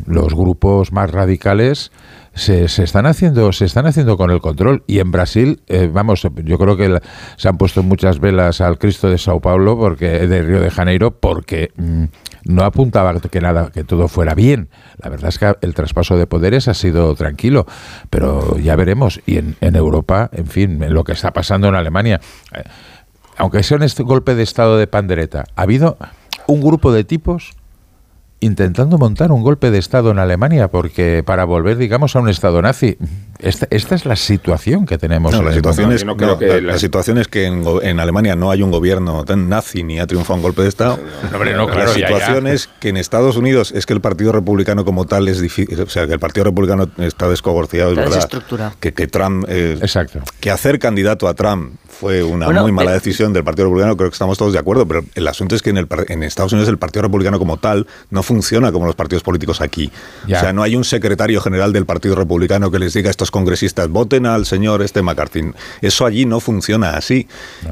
[0.05, 1.91] los grupos más radicales
[2.33, 4.83] se, se están haciendo se están haciendo con el control.
[4.87, 6.99] Y en Brasil eh, vamos yo creo que
[7.37, 11.11] se han puesto muchas velas al Cristo de Sao Paulo porque de Río de Janeiro
[11.11, 12.05] porque mm,
[12.45, 14.69] no apuntaba que nada que todo fuera bien.
[14.97, 17.65] La verdad es que el traspaso de poderes ha sido tranquilo
[18.09, 19.21] pero ya veremos.
[19.25, 22.19] Y en, en Europa en fin en lo que está pasando en Alemania
[22.53, 22.63] eh,
[23.37, 25.97] aunque sea un golpe de estado de pandereta ha habido
[26.47, 27.53] un grupo de tipos
[28.39, 32.61] intentando montar un golpe de Estado en Alemania, porque para volver, digamos, a un Estado
[32.61, 32.97] nazi.
[33.39, 35.31] Esta, esta es la situación que tenemos.
[35.31, 38.69] No, la situación, es, no, la, la situación es que en, Alemania no hay un
[38.69, 40.99] gobierno tan nazi ni ha triunfado un golpe de Estado.
[41.33, 42.51] hombre, no, claro, la situación ya.
[42.53, 45.79] es que en Estados Unidos es que el Partido Republicano como tal es difícil.
[45.79, 48.73] O sea, que el Partido Republicano está descogorciado, es verdad.
[48.81, 49.45] Que, que Trump.
[49.47, 50.19] eh, Exacto.
[50.41, 53.97] Que hacer candidato a Trump fue una Bueno, muy mala eh, decisión del Partido Republicano,
[53.97, 56.23] creo que estamos todos de acuerdo, pero el asunto es que en, el, par- en
[56.23, 59.91] Estados Unidos el Partido Republicano como tal no funciona como los partidos políticos aquí.
[60.27, 60.37] Ya.
[60.37, 63.89] O sea, no hay un secretario general del Partido Republicano que les diga a congresistas,
[63.89, 65.51] voten al señor este McCarthy.
[65.81, 67.27] Eso allí no funciona así.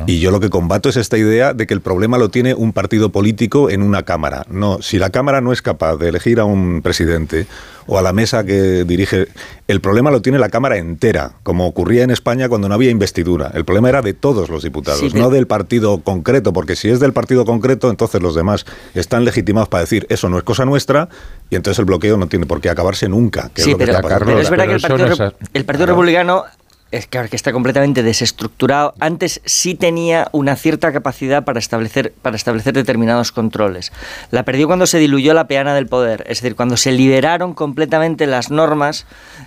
[0.06, 2.74] Y yo lo que combato es esta idea de que el problema lo tiene un
[2.74, 4.46] partido político en una Cámara.
[4.50, 7.48] No, si la Cámara no es capaz de elegir a un presidente
[7.88, 9.28] o a la mesa que dirige,
[9.68, 13.52] el problema lo tiene la Cámara entera, como ocurría en España cuando no había investidura.
[13.54, 16.90] El problema era de todos los diputados, Sí, pero- no del partido concreto, porque si
[16.90, 20.66] es del partido concreto, entonces los demás están legitimados para decir eso no es cosa
[20.66, 21.10] nuestra
[21.50, 23.50] y entonces el bloqueo no tiene por qué acabarse nunca.
[23.54, 24.26] Que Sí, es lo que pero, está pasando.
[24.26, 26.44] pero es verdad que el eso Partido, no es Rep- a- el Partido Republicano
[26.92, 28.94] es claro que está completamente desestructurado.
[29.00, 33.92] Antes sí tenía una cierta capacidad para establecer, para establecer determinados controles.
[34.32, 38.26] La perdió cuando se diluyó la peana del poder, es decir, cuando se liberaron completamente
[38.26, 39.06] las normas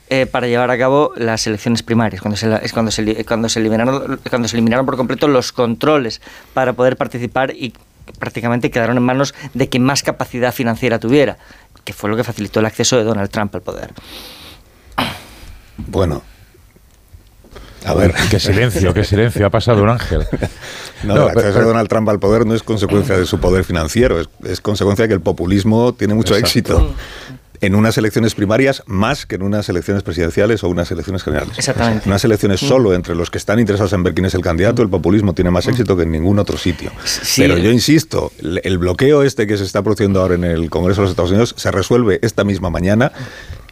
[0.08, 3.60] eh, para llevar a cabo las elecciones primarias, cuando se, es cuando se, cuando, se
[3.60, 6.20] eliminaron, cuando se eliminaron por completo los controles
[6.52, 7.72] para poder participar y
[8.18, 11.38] prácticamente quedaron en manos de quien más capacidad financiera tuviera,
[11.84, 13.92] que fue lo que facilitó el acceso de Donald Trump al poder.
[15.78, 16.22] Bueno.
[17.84, 18.14] A ver.
[18.30, 19.46] Qué silencio, qué silencio.
[19.46, 20.26] Ha pasado un ángel.
[21.02, 23.38] No, No, el pero- acceso de Donald Trump al poder no es consecuencia de su
[23.40, 26.46] poder financiero, es, es consecuencia de que el populismo tiene mucho Exacto.
[26.76, 26.94] éxito
[27.62, 31.56] en unas elecciones primarias más que en unas elecciones presidenciales o unas elecciones generales.
[31.58, 32.04] Exactamente.
[32.04, 34.82] En unas elecciones solo entre los que están interesados en ver quién es el candidato,
[34.82, 36.90] el populismo tiene más éxito que en ningún otro sitio.
[37.04, 37.40] Sí.
[37.42, 41.04] Pero yo insisto, el bloqueo este que se está produciendo ahora en el Congreso de
[41.06, 43.10] los Estados Unidos se resuelve esta misma mañana.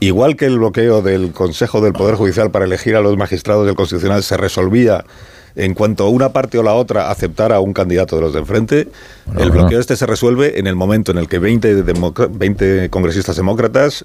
[0.00, 3.74] Igual que el bloqueo del Consejo del Poder Judicial para elegir a los magistrados del
[3.74, 5.04] Constitucional se resolvía
[5.56, 8.88] en cuanto una parte o la otra aceptara a un candidato de los de enfrente,
[9.26, 9.62] Bueno, el bueno.
[9.62, 14.04] bloqueo este se resuelve en el momento en el que 20, democ- 20 congresistas demócratas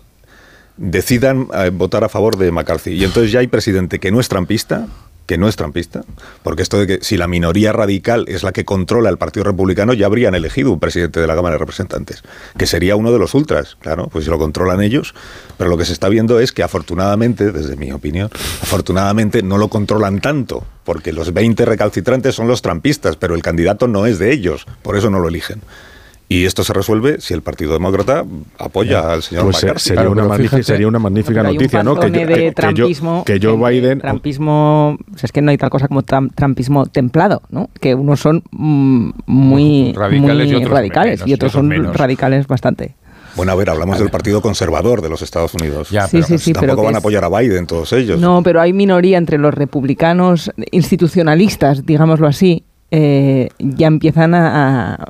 [0.77, 2.93] decidan eh, votar a favor de McCarthy.
[2.93, 4.87] Y entonces ya hay presidente que no es trampista,
[5.25, 6.03] que no es trampista,
[6.43, 9.93] porque esto de que si la minoría radical es la que controla el Partido Republicano,
[9.93, 12.23] ya habrían elegido un presidente de la Cámara de Representantes,
[12.57, 15.13] que sería uno de los ultras, claro, pues si lo controlan ellos,
[15.57, 18.29] pero lo que se está viendo es que afortunadamente, desde mi opinión,
[18.61, 23.87] afortunadamente no lo controlan tanto, porque los 20 recalcitrantes son los trampistas, pero el candidato
[23.87, 25.61] no es de ellos, por eso no lo eligen.
[26.33, 28.25] Y esto se resuelve si el Partido Demócrata
[28.57, 29.79] apoya al señor Pues McCarthy.
[29.89, 31.93] sería, una magnífica, sería una magnífica Pero hay un noticia, ¿no?
[31.99, 33.99] Que, yo- de que- que yo- que Biden.
[33.99, 34.97] Trampismo.
[35.13, 37.69] o sea, es que no hay tal cosa como tram- trampismo templado, ¿no?
[37.79, 39.93] Que unos son mm, muy.
[39.95, 41.95] Radicales y otros radicales menos, y otros y otros son menos.
[41.95, 42.95] radicales bastante.
[43.35, 45.89] Bueno, a ver, hablamos del Partido Conservador de los Estados Unidos.
[45.91, 48.19] Ya, Sí, pero- sí, sí, pero tampoco van a apoyar a Biden todos ellos.
[48.19, 52.63] No, pero hay minoría entre los republicanos institucionalistas, digámoslo así.
[52.95, 55.07] Eh, ya empiezan a, a-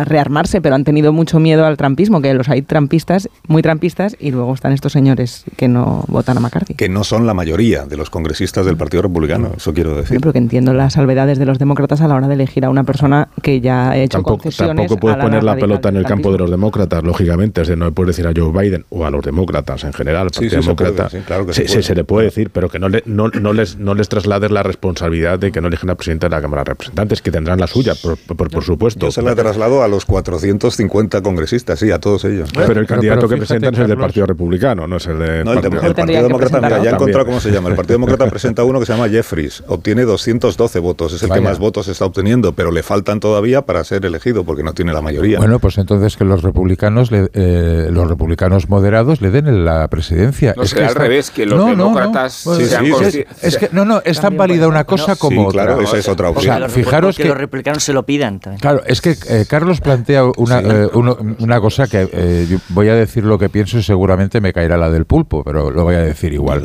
[0.00, 4.16] a rearmarse, pero han tenido mucho miedo al trampismo, que los hay trampistas, muy trampistas,
[4.18, 6.72] y luego están estos señores que no votan a McCarthy.
[6.74, 10.20] Que no son la mayoría de los congresistas del Partido Republicano, eso quiero Sí, decir.
[10.20, 12.84] pero que entiendo las salvedades de los demócratas a la hora de elegir a una
[12.84, 15.96] persona que ya ha hecho Tampoco, concesiones tampoco puedes a la poner la pelota en
[15.96, 17.60] el campo de los demócratas, lógicamente.
[17.60, 20.22] Es de, no le puedes decir a Joe Biden o a los demócratas en general,
[20.22, 21.10] al Sí, Partido sí, se puede, Demócrata.
[21.10, 21.82] sí, claro que se, se puede.
[21.82, 24.62] se le puede decir, pero que no, le- no, no les, no les traslades la
[24.62, 27.66] responsabilidad de que no eligen al presidente de la Cámara de Representantes, que tendrán la
[27.66, 29.06] suya, por, por, por supuesto.
[29.06, 32.50] Yo se la traslado a los 450 congresistas, sí, a todos ellos.
[32.54, 35.44] Pero el candidato pero que presentan es el del Partido Republicano, no es el de
[35.44, 37.68] No, el, Partido- el Partido que Demócrata, mira, ya he encontrado cómo se llama.
[37.70, 39.64] El Partido Demócrata presenta uno que se llama Jeffries.
[39.66, 41.12] Obtiene 212 votos.
[41.14, 41.42] Es el Vaya.
[41.42, 44.92] que más votos está obteniendo, pero le faltan todavía para ser elegido porque no tiene
[44.92, 45.38] la mayoría.
[45.38, 50.54] Bueno, pues entonces que los republicanos, le- eh, los republicanos moderados le den la presidencia.
[50.56, 53.84] No, será al está- revés, que los demócratas Bueno, sean es- consci- es, que no,
[53.84, 55.84] no, es tan válida una cosa no, como sí, claro, otra.
[55.88, 56.44] esa es otra O opción.
[56.54, 56.58] sea,
[57.00, 58.60] los, fijaros que, que los republicanos se lo pidan también.
[58.60, 62.88] Claro, es que eh, Carlos plantea una, eh, uno- una cosa que eh, yo voy
[62.88, 65.94] a decir lo que pienso y seguramente me caerá la del pulpo, pero lo voy
[65.96, 66.62] a decir igual.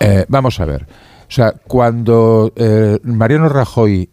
[0.00, 0.86] Eh, vamos a ver.
[1.26, 4.08] O sea, cuando eh, Mariano Rajoy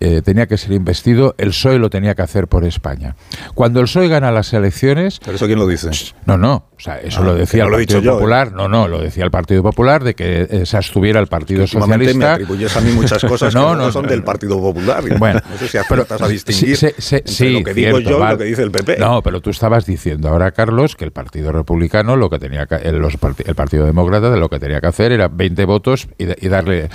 [0.00, 3.16] eh, tenía que ser investido, el PSOE lo tenía que hacer por España.
[3.54, 5.90] Cuando el PSOE gana las elecciones, ¿Pero eso quién lo dice?
[6.26, 8.14] no, no, o sea, eso Ah, lo que decía no el Partido yo, ¿eh?
[8.14, 11.60] Popular, no, no, lo decía el Partido Popular de que eh, se abstuviera el Partido
[11.62, 12.32] me Socialista.
[12.34, 15.04] atribuyes a mí muchas cosas No, que no, no, son del Partido Popular.
[15.18, 18.20] Bueno, no sé si aciertas a distinguir entre sí, lo que digo cierto, yo y
[18.20, 18.32] vale.
[18.32, 18.96] lo que dice el PP.
[18.98, 22.76] No, pero tú estabas diciendo ahora, Carlos, que el Partido Republicano, lo que tenía que,
[22.76, 26.24] el, los el Partido Demócrata, de lo que tenía que hacer era 20 votos y,
[26.46, 26.88] y darle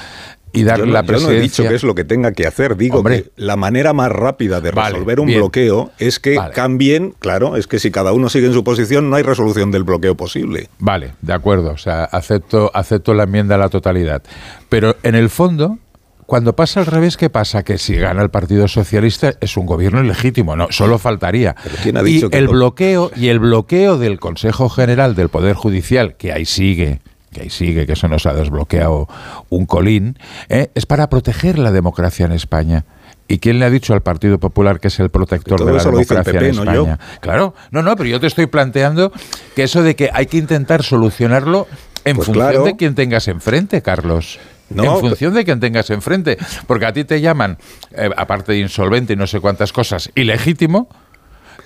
[0.55, 2.75] y yo, no, la yo no he dicho que es lo que tenga que hacer.
[2.77, 3.23] Digo Hombre.
[3.23, 5.39] que la manera más rápida de Vale, resolver un bien.
[5.39, 6.53] bloqueo es que Vale.
[6.53, 7.13] cambien.
[7.19, 10.15] Claro, es que si cada uno sigue en su posición, no hay resolución del bloqueo
[10.15, 10.69] posible.
[10.79, 14.23] Vale, de acuerdo, o sea, acepto, acepto la enmienda a la totalidad.
[14.69, 15.77] Pero en el fondo,
[16.25, 17.63] cuando pasa al revés, ¿qué pasa?
[17.63, 21.55] Que si gana el Partido Socialista es un gobierno ilegítimo, no, solo faltaría.
[21.63, 22.51] Pero ¿quién ha dicho y que el no?
[22.51, 26.99] bloqueo y el bloqueo del Consejo General del Poder Judicial, que ahí sigue,
[27.35, 29.09] que ahí sigue, que eso nos ha desbloqueado
[29.49, 30.17] un colín,
[30.47, 30.69] ¿eh?
[30.73, 32.85] es para proteger la democracia en España.
[33.27, 36.39] ¿Y quién le ha dicho al Partido Popular que es el protector de la democracia
[36.39, 36.61] en no.
[36.63, 36.99] España?
[37.19, 39.11] Claro, no, no, pero yo te estoy planteando
[39.53, 41.67] que eso de que hay que intentar solucionarlo
[42.05, 42.63] en Pues función claro.
[42.63, 44.39] de quien tengas enfrente, Carlos.
[44.69, 46.37] No, en función de quien tengas enfrente.
[46.67, 47.57] Porque a ti te llaman,
[47.91, 50.87] eh, aparte de insolvente y no sé cuántas cosas, ilegítimo.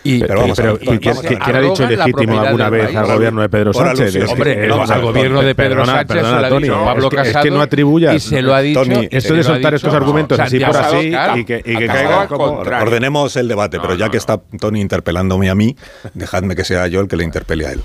[0.01, 2.97] Y, Pero vamos y- ¿quién- y quién- se ¿Quién ha dicho legítimo alguna vez país.
[2.97, 4.15] al gobierno de Pedro Sánchez?
[4.15, 6.61] Es que- Hombre, a al gobierno de Pedro perdona, Sánchez perdona, se lo ha Tony,
[6.63, 8.15] dicho es Pablo que- es que Casado no atribuyas.
[8.15, 11.43] y se lo ha dicho Tony, Esto de soltar estos argumentos así por así y
[11.45, 12.45] que, y que al como...
[12.59, 15.75] Ordenemos el debate, pero ya que está Tony interpelándome a mí,
[16.13, 17.81] dejadme que sea yo el que le interpele a él.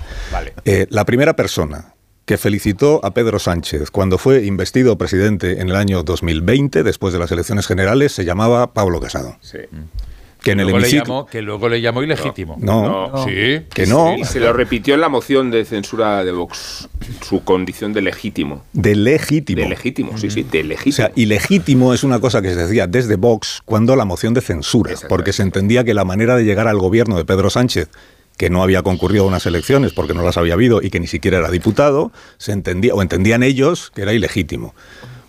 [0.63, 1.93] Eh, la primera persona
[2.25, 7.19] que felicitó a Pedro Sánchez cuando fue investido presidente en el año 2020, después de
[7.19, 9.37] las elecciones generales, se llamaba Pablo Casado.
[10.45, 11.05] Que en el Luego le hemiciclo...
[11.21, 12.55] llamó- que luego le llamó ilegítimo.
[12.59, 13.25] No, No.
[13.25, 13.61] Sí.
[13.73, 16.87] que no, Y se lo repitió en la moción de censura de Vox,
[17.27, 18.63] su condición de legítimo.
[18.71, 19.63] de legítimo.
[19.63, 20.95] De legítimo, sí, sí, de O legítimo.
[20.95, 24.93] sea, ilegítimo es una cosa que se decía desde Vox cuando la moción de censura,
[25.09, 27.89] porque se entendía que la manera de llegar al gobierno de Pedro Sánchez,
[28.37, 31.07] que no había concurrido a unas elecciones porque no las había habido y que ni
[31.07, 34.75] siquiera era diputado, se entendía o entendían ellos que era ilegítimo.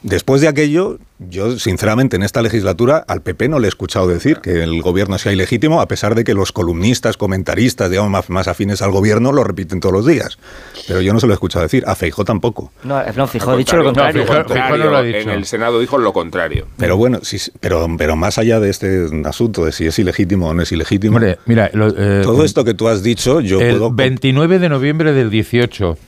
[0.09, 4.39] Después de aquello, yo sinceramente en esta legislatura al PP no le he escuchado decir
[4.39, 8.47] que el gobierno sea ilegítimo, a pesar de que los columnistas, comentaristas, digamos, más, más
[8.47, 10.39] afines al gobierno lo repiten todos los días.
[10.87, 12.71] Pero yo no se lo he escuchado decir, a Feijó tampoco.
[12.85, 14.23] No, no Fijo ha dicho lo contrario.
[14.25, 15.19] Fijo- Fijo no lo ha dicho.
[15.19, 16.69] En el Senado dijo lo contrario.
[16.77, 20.55] Pero bueno, sí, pero, pero más allá de este asunto de si es ilegítimo o
[20.55, 23.71] no es ilegítimo, Hombre, mira, lo- eh, todo esto que tú has dicho, yo el
[23.79, 23.91] puedo...
[23.91, 25.99] 29 de noviembre del 18,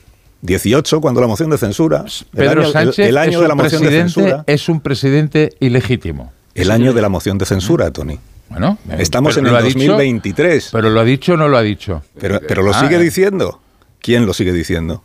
[0.42, 3.48] 18, cuando la moción de censura, el Pedro año, el- Sánchez el, año es, de
[3.48, 6.32] la moción de censura, es un presidente ilegítimo.
[6.54, 8.18] el año de la moción de censura, Tony.
[8.50, 11.58] Bueno, eh, Estamos en el ha dicho, 2023, pero lo ha dicho o no lo
[11.58, 12.02] ha dicho.
[12.18, 13.00] pero, pero lo Ah, sigue eh.
[13.00, 13.60] diciendo.
[14.00, 15.02] ¿Quién lo sigue diciendo?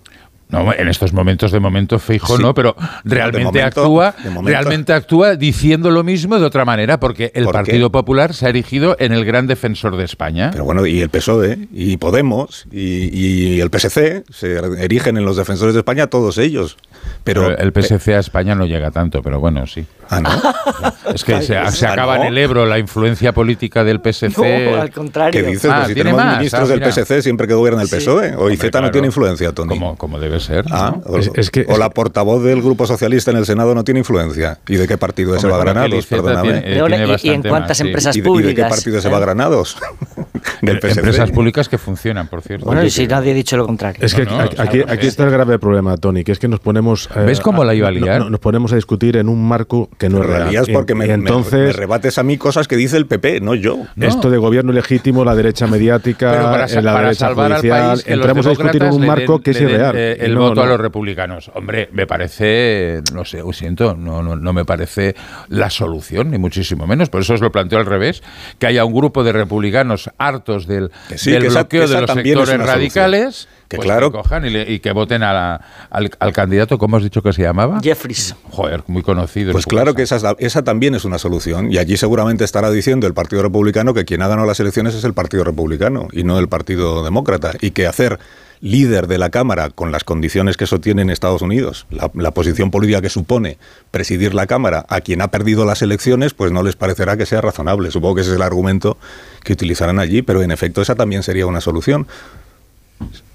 [0.50, 2.44] No, en estos momentos de momento Feijóo Sí.
[2.44, 7.46] no, pero realmente momento- actúa, realmente actúa diciendo lo mismo de otra manera, porque el
[7.46, 7.58] ¿Por qué?
[7.58, 10.50] Partido Popular se ha erigido en el gran defensor de España.
[10.52, 13.10] Pero bueno, y el PSOE, E, y Podemos, y,
[13.58, 16.78] y el PSC, se erigen en los defensores de España todos ellos.
[17.24, 19.86] Pero, Pero el PSC a España no llega tanto, pero bueno, sí.
[20.10, 20.30] Ah, ¿no?
[21.14, 22.24] Es que se, se Ah, acaba ¿no?
[22.24, 24.70] en el Ebro la influencia política del PSC.
[24.72, 25.42] No, al contrario.
[25.42, 25.70] ¿Qué dices?
[25.72, 26.92] Ah, Pues si tenemos más, ministros ah, del mira.
[26.92, 27.96] PSC siempre que gobierna el Sí.
[27.96, 28.36] PSOE.
[28.36, 28.92] O Hombre, IZ no claro.
[28.92, 29.70] tiene influencia, Tony.
[29.70, 30.66] como, como debe ser.
[30.72, 31.12] Ah, ¿no?
[31.12, 34.00] o, Es- es que- o la portavoz del Grupo Socialista en el Senado no tiene
[34.00, 34.60] influencia.
[34.68, 36.06] ¿Y de qué partido es Eva con aquel Granados?
[36.08, 36.42] Perdóname.
[36.44, 37.84] tiene- eh, tiene ¿y- ¿Y en cuántas más, sí.
[37.88, 38.56] empresas ¿Y de, y públicas?
[38.56, 39.22] de qué partido es Eva ¿Eh?
[39.22, 39.78] Granados?
[40.62, 41.00] del PSC.
[41.00, 42.66] Empresas públicas que funcionan, por cierto.
[42.66, 44.04] Bueno, y si nadie ha dicho lo contrario.
[44.06, 46.48] Es que No, no, aquí, aquí- aquí está el grave problema, Tony, que es que
[46.48, 47.10] nos ponemos...
[47.16, 48.20] eh, ¿Ves cómo la iba a liar?
[48.20, 50.66] no- no- nos ponemos a discutir en un marco que no es real.
[50.74, 53.56] porque y me, me- entonces, me rebates a mí cosas que dice el PP, no
[53.56, 53.78] yo.
[53.96, 54.08] No.
[54.08, 58.50] esto de gobierno legítimo, la derecha mediática, para, eh, la para derecha judicial, entramos a
[58.50, 59.96] discutir en un marco den- que es irreal.
[59.96, 61.52] eh, el No, voto a los republicanos.
[61.54, 65.16] Hombre, me parece, no sé, lo siento, no, no, no me parece
[65.50, 67.10] la solución, ni muchísimo menos.
[67.10, 68.24] Por eso os lo planteo al revés,
[68.60, 71.96] que haya un grupo de republicanos hartos del, Que sí, del que esa- bloqueo esa
[71.96, 72.68] de los sectores solución.
[72.68, 74.12] radicales, Que pues claro.
[74.12, 77.34] cojan y, le- y que voten a la- al, al candidato, ¿cómo has dicho que
[77.34, 77.80] se llamaba?
[77.82, 78.36] Jeffries.
[78.52, 79.52] Joder, muy conocido.
[79.52, 81.72] Pues claro que esa, es la- esa también es una solución.
[81.72, 85.04] Y allí seguramente estará diciendo el Partido Republicano que quien ha ganado las elecciones es
[85.04, 87.54] el Partido Republicano y no el Partido Demócrata.
[87.62, 88.20] Y que hacer
[88.64, 92.32] líder de la Cámara con las condiciones que eso tiene en Estados Unidos, la, la
[92.32, 93.58] posición política que supone
[93.92, 97.42] presidir la Cámara a quien ha perdido las elecciones, pues no les parecerá que sea
[97.42, 97.92] razonable.
[97.92, 98.98] Supongo que ese es el argumento
[99.44, 102.08] que utilizarán allí, pero en efecto esa también sería una solución.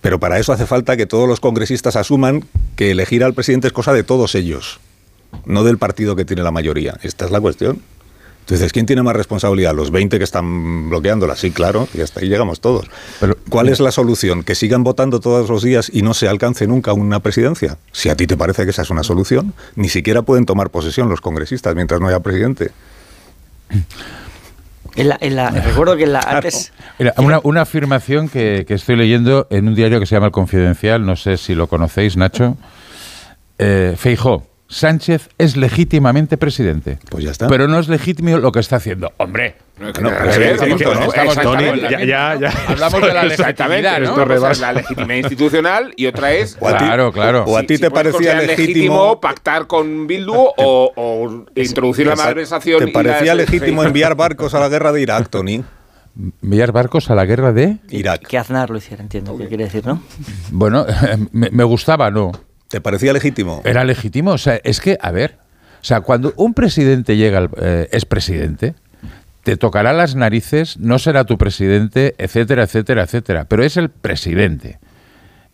[0.00, 3.74] Pero para eso hace falta que todos los congresistas asuman que elegir al presidente es
[3.74, 4.80] cosa de todos ellos,
[5.44, 6.96] no del partido que tiene la mayoría.
[7.02, 7.82] Esta es la cuestión.
[8.48, 9.74] Entonces, ¿quién tiene más responsabilidad?
[9.74, 11.36] ¿Los 20 que están bloqueándola?
[11.36, 12.86] Sí, claro, y hasta ahí llegamos todos.
[13.20, 14.42] Pero- ¿Cuál es la solución?
[14.42, 17.76] ¿Que sigan votando todos los días y no se alcance nunca una presidencia?
[17.92, 21.10] Si a ti te parece que esa es una solución, ni siquiera pueden tomar posesión
[21.10, 22.70] los congresistas mientras no haya presidente.
[24.96, 26.72] En la- en la- recuerdo que en la, antes...
[26.98, 30.32] Mira, una, una afirmación que, que estoy leyendo en un diario que se llama El
[30.32, 32.56] Confidencial, no sé si lo conocéis, Nacho.
[33.58, 36.98] Eh, Feijó, Sánchez es legítimamente presidente.
[37.10, 37.48] Pues ya está.
[37.48, 39.12] Pero no es legítimo lo que está haciendo.
[39.16, 40.10] Hombre, No, ¿no?
[40.10, 42.52] la ya- ya- ya.
[42.68, 44.12] Hablamos de la legitimidad, ¿no?
[44.14, 44.60] Una cosa es rebasa.
[44.66, 46.56] la legitimidad institucional y otra es.
[46.60, 47.44] O Claro, claro.
[47.46, 51.44] O a si- ti si te puedes parecía considerar legítimo pactar con Bildu o, o
[51.54, 52.84] introducir la malversación.
[52.84, 55.64] ¿Te parecía legítimo enviar barcos a la guerra de Irak, Tony?
[56.42, 57.78] Enviar barcos a la guerra de...
[57.90, 58.26] Irak.
[58.26, 60.02] Que Aznar lo hiciera, entiendo qué quiere decir, ¿no?
[60.50, 60.84] Bueno,
[61.32, 62.32] me, me gustaba, no.
[62.68, 63.62] ¿Te parecía legítimo?
[63.64, 64.32] Era legítimo.
[64.32, 65.38] O sea, es que, a ver,
[65.80, 68.74] o sea, cuando un presidente llega, al- eh, es presidente,
[69.42, 74.78] te tocará las narices, no será tu presidente, etcétera, etcétera, etcétera, pero es el presidente.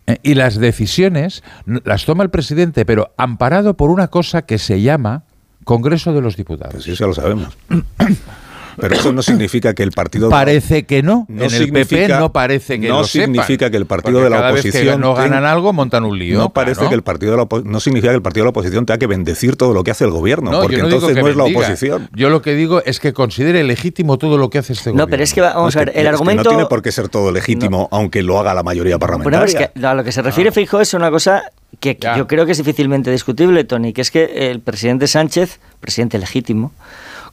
[0.07, 1.43] Eh, Y las decisiones
[1.85, 5.23] las toma el presidente, pero amparado por una cosa que se llama
[5.63, 6.73] Congreso de los Diputados.
[6.75, 7.57] Pues eso ya lo sabemos.
[8.79, 10.29] Pero eso no significa que el partido...
[10.29, 11.25] Parece que no.
[11.29, 13.25] No en el PP no parece que no lo sepan.
[13.33, 16.03] significa que el partido de la cada vez que oposición no ganan tenga- algo, montan
[16.05, 16.37] un lío.
[16.39, 16.89] No parece claro.
[16.89, 19.07] que el partido de la no significa que el partido de la oposición tenga que
[19.07, 21.27] bendecir todo lo que hace el gobierno, No, porque yo no digo entonces que no
[21.29, 22.09] es la oposición.
[22.13, 25.11] Yo lo que digo es que considere legítimo todo lo que hace este No, gobierno.
[25.11, 26.43] pero es que va- vamos No, a es ver, que- el es que argumento...
[26.43, 29.45] no tiene por qué ser todo legítimo, aunque lo haga la mayoría Bueno, parlamentaria.
[29.65, 31.43] es que a lo que se refiere Feijóo es una cosa
[31.79, 32.17] que Ya.
[32.17, 36.71] yo creo que es difícilmente discutible, Tony, que es que el presidente Sánchez, presidente legítimo,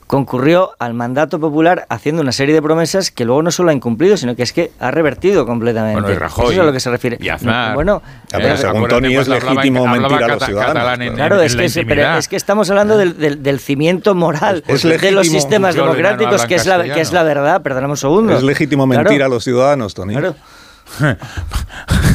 [0.06, 4.16] concurrió al mandato popular haciendo una serie de promesas que luego no solo ha incumplido,
[4.16, 6.00] sino que es que ha revertido completamente.
[6.02, 7.16] Bueno, y Rajoy, Eso es a lo que se refiere.
[7.20, 7.68] y Aznar.
[7.70, 11.00] No, bueno, Ya, pero Eh, según Tony es hablaba- legítimo hablaba mentir a los ciudadanos.
[11.00, 14.14] en- Claro, en es que, es, pero es que estamos hablando del, del- del cimiento
[14.14, 17.14] moral Es de los sistemas democráticos, que es, la, que es castellano.
[17.14, 17.62] la verdad.
[17.62, 18.36] Perdóname un segundo.
[18.36, 20.12] Es legítimo mentir Claro, a los ciudadanos, Tony.
[20.14, 20.34] claro.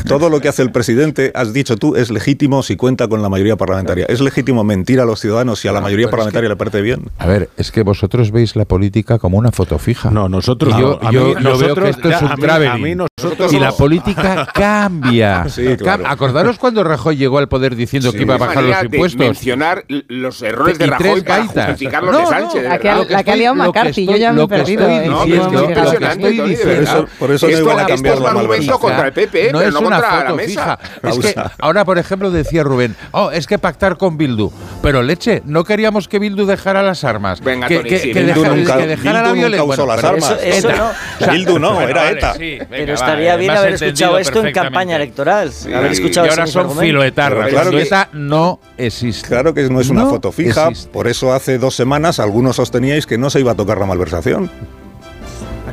[0.07, 3.29] Todo lo que hace el presidente, has dicho tú, es legítimo si cuenta con la
[3.29, 4.05] mayoría parlamentaria.
[4.07, 6.81] Es legítimo mentir a los ciudadanos si a la mayoría pero es parlamentaria le parece
[6.81, 7.09] bien.
[7.17, 10.09] A ver, es que vosotros veis la política como una foto fija.
[10.11, 11.07] No, nosotros yo, no.
[11.07, 12.95] A yo- mí- yo veo nosotros- que esto es ya, un a mí- a mí
[12.95, 13.75] nosotros y la no.
[13.75, 15.47] política cambia.
[15.49, 16.03] Sí, claro.
[16.03, 18.95] Cam- Acordaros cuando Rajoy llegó al poder diciendo que iba a bajar los manera de
[18.97, 19.19] impuestos.
[19.19, 22.61] mencionar los errores de Y Rajoy tres para justificar los No, de no, Sánchez.
[22.63, 24.55] de la que ha- que la que liado que McCarthy, yo ya me he que
[24.55, 24.87] perdido.
[24.87, 28.77] No, es que es que por eso no iban a esto cambiar es un la
[28.77, 30.77] contra el PP, no pero es no una la foto mesa.
[30.77, 30.79] fija.
[31.09, 34.51] Es que ahora, por ejemplo, decía Rubén, oh, es que pactar con Bildu.
[34.81, 37.41] Pero leche, no queríamos que Bildu dejara las armas.
[37.41, 39.73] Venga, que, Tony, que- sí, que Bildu dejara, nunca- que dejara la Bildu nunca violencia.
[39.83, 40.31] usó las pero armas.
[40.43, 40.85] Eso- eso no.
[40.87, 42.33] O sea, Bildu no, bueno, era vale, ETA.
[42.33, 45.51] sí, venga, Pero estaría eh, bien haber escuchado esto en campaña electoral.
[45.73, 47.49] haber Y escuchado ahora ese son filoetarras.
[47.49, 49.27] Claro ETA no existe.
[49.27, 53.17] Claro que no es una foto fija, por eso hace dos semanas algunos sosteníais que
[53.17, 54.49] no se iba a tocar la malversación.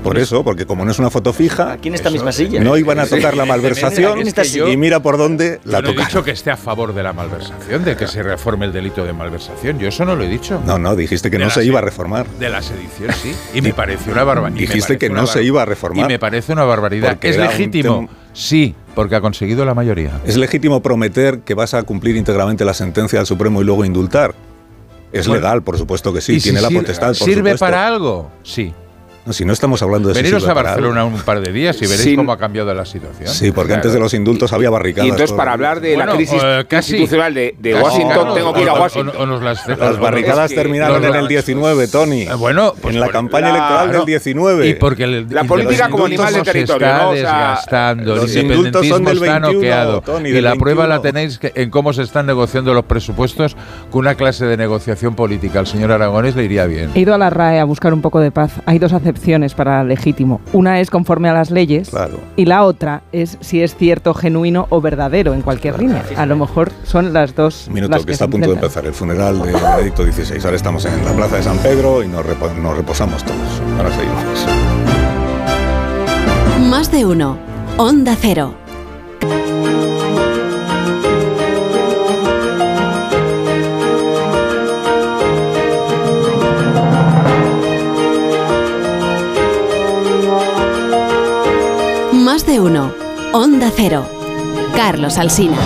[0.04, 2.60] Por eso, porque como no es una foto fija, Aquí en esta misma silla.
[2.62, 4.18] no iban a tocar la malversación
[4.68, 7.12] y mira por dónde la Yo no he dicho que esté a favor de la
[7.12, 9.78] malversación, de que se reforme el delito de malversación.
[9.78, 10.60] Yo eso no lo he dicho.
[10.64, 12.26] No, no, dijiste que De no se iba a reformar.
[12.38, 13.34] De la sedición, sí.
[13.54, 14.58] Y me parece una barbaridad.
[14.58, 16.04] Dijiste que no se iba a reformar.
[16.04, 17.18] Y me parece una barbaridad.
[17.22, 18.08] ¿Es legítimo?
[18.32, 20.20] Sí, porque ha conseguido la mayoría.
[20.26, 24.34] ¿Es legítimo prometer que vas a cumplir íntegramente la sentencia del Supremo y luego indultar?
[25.12, 27.06] Es Bueno, legal, por supuesto que sí, ¿Y si tiene la potestad.
[27.08, 27.58] por ¿Sirve supuesto.
[27.60, 28.32] para algo?
[28.42, 28.74] Sí.
[29.26, 32.02] No, si no estamos hablando de Veniros a Barcelona un par de días y veréis
[32.02, 32.14] Sí.
[32.16, 33.28] cómo ha cambiado la situación.
[33.28, 33.78] Sí, porque Claro.
[33.80, 35.06] antes de los indultos había barricadas.
[35.06, 35.38] Y entonces, todo.
[35.38, 36.92] para hablar de Bueno, la crisis eh, casi.
[36.92, 39.14] institucional de, de Casi, Washington, tengo que ir a o- o- Washington.
[39.18, 42.22] o nos las- Las o- barricadas es que terminaron en el 19, Tony.
[42.22, 43.98] Eh, Bueno, pues en la campaña la- electoral Claro.
[44.00, 44.68] del 19.
[44.68, 47.08] Y porque el, La y política como animal de se territorio, está ¿no?
[47.10, 50.00] O sea, desgastando, los el indultos son independentismo del está 21, noqueado.
[50.02, 51.12] Tony, y la prueba la 21.
[51.12, 53.56] tenéis que- en cómo se están negociando los presupuestos
[53.90, 55.60] con una clase de negociación política.
[55.60, 56.90] Al señor Aragonés le iría bien.
[56.94, 58.52] He ido a la RAE a buscar un poco de paz.
[58.66, 60.40] Hay dos acepciones excepciones para legítimo.
[60.52, 61.90] Una es conforme a las leyes
[62.36, 66.02] y la otra es si es cierto, genuino o verdadero en cualquier línea.
[66.16, 67.68] A lo mejor son las dos.
[67.70, 70.40] Minuto, las que, que está a punto de empezar el funeral de Benedicto XVI.
[70.44, 73.38] Ahora estamos en la plaza de San Pedro y nos, repo- nos reposamos todos.
[73.78, 74.46] Ahora seguimos.
[76.70, 77.38] Más de uno.
[77.76, 78.54] Onda Cero.
[92.54, 92.92] De uno.
[93.32, 94.06] Onda Cero.
[94.76, 95.56] Carlos Alsina.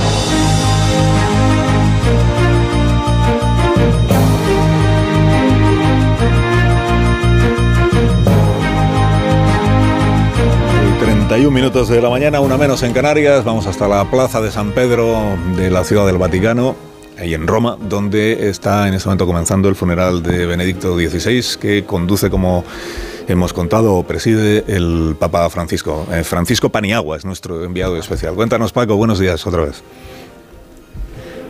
[10.82, 13.44] Y 31 minutos de la mañana, una menos en Canarias.
[13.44, 16.74] Vamos hasta la plaza de San Pedro de la Ciudad del Vaticano,
[17.18, 21.84] ahí en Roma, donde está en este momento comenzando el funeral de Benedicto XVI, que
[21.84, 22.64] conduce, como
[23.28, 26.06] hemos contado, o preside el Papa Francisco.
[26.10, 28.34] Eh, Francisco Paniagua es nuestro enviado especial.
[28.34, 29.82] Cuéntanos, Paco, buenos días otra vez.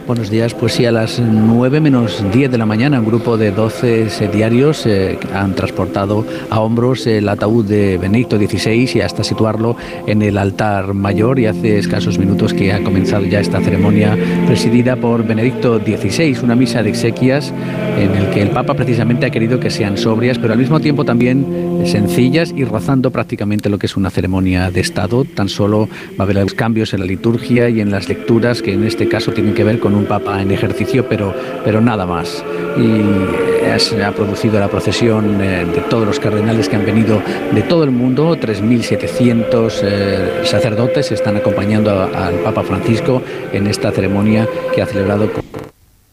[0.09, 3.50] Buenos días, pues sí, a las 9 menos 10 de la mañana un grupo de
[3.50, 9.76] 12 diarios eh, han transportado a hombros el ataúd de Benedicto XVI y hasta situarlo
[10.06, 11.38] en el altar mayor.
[11.38, 16.56] Y hace escasos minutos que ha comenzado ya esta ceremonia presidida por Benedicto XVI, una
[16.56, 17.52] misa de exequias
[17.98, 21.04] en el que el Papa precisamente ha querido que sean sobrias, pero al mismo tiempo
[21.04, 25.24] también sencillas y rozando prácticamente lo que es una ceremonia de Estado.
[25.24, 28.84] Tan solo va a haber cambios en la liturgia y en las lecturas que en
[28.84, 32.44] este caso tienen que ver con un Papa en ejercicio, pero, pero nada más.
[32.76, 37.22] Y se ha producido la procesión eh, de todos los cardenales que han venido
[37.52, 43.22] de todo el mundo, 3.700 eh, sacerdotes están acompañando al Papa Francisco
[43.52, 45.42] en esta ceremonia que ha celebrado con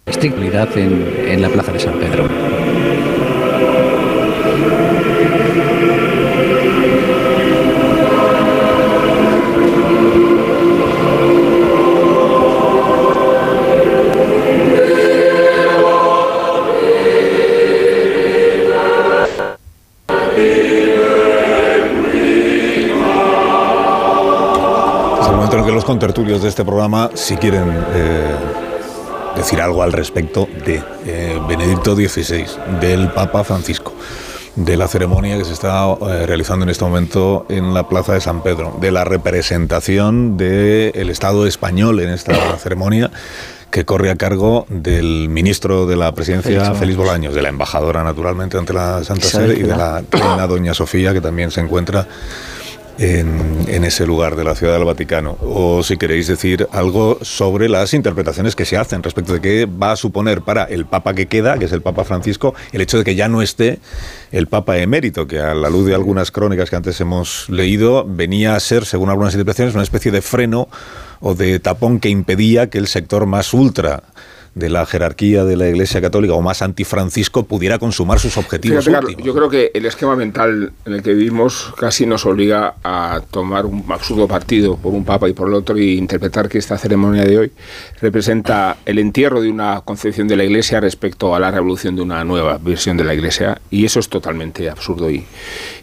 [0.06, 0.36] estricta
[0.76, 2.28] en, en la Plaza de San Pedro.
[25.86, 28.36] Los contertulios de este programa, si quieren eh,
[29.36, 32.48] decir algo al respecto de eh, Benedicto XVI,
[32.82, 33.94] del Papa Francisco,
[34.56, 38.22] de la ceremonia que se está eh, realizando en este momento en la Plaza de
[38.22, 43.12] San Pedro, de la representación del Estado español en esta ceremonia
[43.70, 46.80] que corre a cargo del ministro de la presidencia, Félix Bolaños.
[46.80, 50.74] Félix Bolaños, de la embajadora naturalmente ante la Santa Sede y de la reina Doña
[50.74, 52.08] Sofía, que también se encuentra
[52.98, 55.38] en, ese lugar de la Ciudad del Vaticano.
[55.42, 59.92] O si queréis decir algo sobre las interpretaciones que se hacen respecto de qué va
[59.92, 63.04] a suponer para el Papa que queda, que es el Papa Francisco, el hecho de
[63.04, 63.80] que ya no esté
[64.32, 68.56] el Papa emérito, que a la luz de algunas crónicas que antes hemos leído, venía
[68.56, 70.68] a ser, según algunas interpretaciones, una especie de freno
[71.20, 74.04] o de tapón que impedía que el sector más ultra
[74.56, 79.18] de la jerarquía de la Iglesia Católica o más antifrancisco pudiera consumar sus objetivos Fíjate,
[79.22, 83.66] yo creo que el esquema mental en el que vivimos casi nos obliga a tomar
[83.66, 87.26] un absurdo partido por un papa y por el otro y interpretar que esta ceremonia
[87.26, 87.52] de hoy
[88.02, 92.24] representa el entierro de una concepción de la Iglesia respecto a la revolución de una
[92.24, 95.26] nueva versión de la Iglesia y eso es totalmente absurdo y,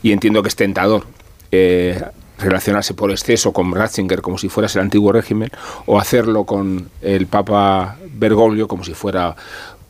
[0.03, 1.05] y entiendo que es tentador.
[1.51, 2.01] eh,
[2.43, 5.51] relacionarse por exceso con Ratzinger como si fuera el antiguo régimen
[5.87, 9.35] o hacerlo con el Papa Bergoglio como si fuera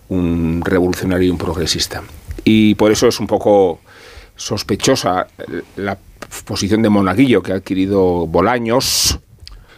[0.09, 2.03] un revolucionario y un progresista.
[2.45, 3.81] Y por eso es un poco
[4.37, 5.27] sospechosa
[5.77, 5.99] la
[6.45, 9.19] posición de monaguillo que ha adquirido Bolaños.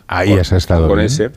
[0.07, 1.31] Ahí con- has estado Con ese.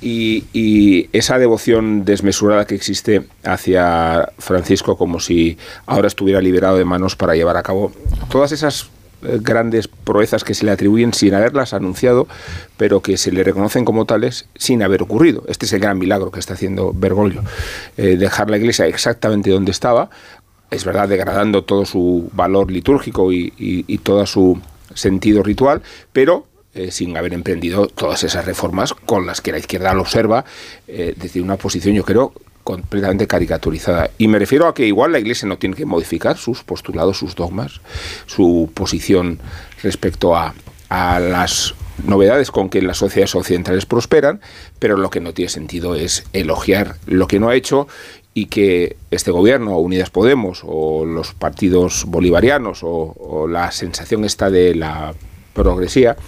[0.00, 6.84] Y, y esa devoción desmesurada que existe hacia Francisco como si ahora estuviera liberado de
[6.84, 7.90] manos para llevar a cabo
[8.30, 8.88] todas esas
[9.22, 12.28] grandes proezas que se le atribuyen sin haberlas anunciado,
[12.76, 15.44] pero que se le reconocen como tales sin haber ocurrido.
[15.48, 17.42] Este es el gran milagro que está haciendo Bergoglio.
[17.96, 20.10] Eh, dejar la iglesia exactamente donde estaba,
[20.70, 24.60] es verdad, degradando todo su valor litúrgico y, y- todo su
[24.94, 29.94] sentido ritual, pero eh, sin haber emprendido todas esas reformas con las que la izquierda
[29.94, 30.44] lo observa,
[30.86, 32.32] eh, desde una posición, yo creo,
[32.68, 34.10] completamente caricaturizada.
[34.18, 37.34] Y me refiero a que igual la Iglesia no tiene que modificar sus postulados, sus
[37.34, 37.80] dogmas,
[38.26, 39.38] su posición
[39.82, 40.52] respecto a,
[40.90, 44.42] a las novedades con que las sociedades occidentales prosperan,
[44.78, 47.88] pero lo que no tiene sentido es elogiar lo que no ha hecho
[48.34, 54.50] y que este gobierno, Unidas Podemos, o los partidos bolivarianos, o, o la sensación esta
[54.50, 55.14] de la
[55.54, 56.18] progresía,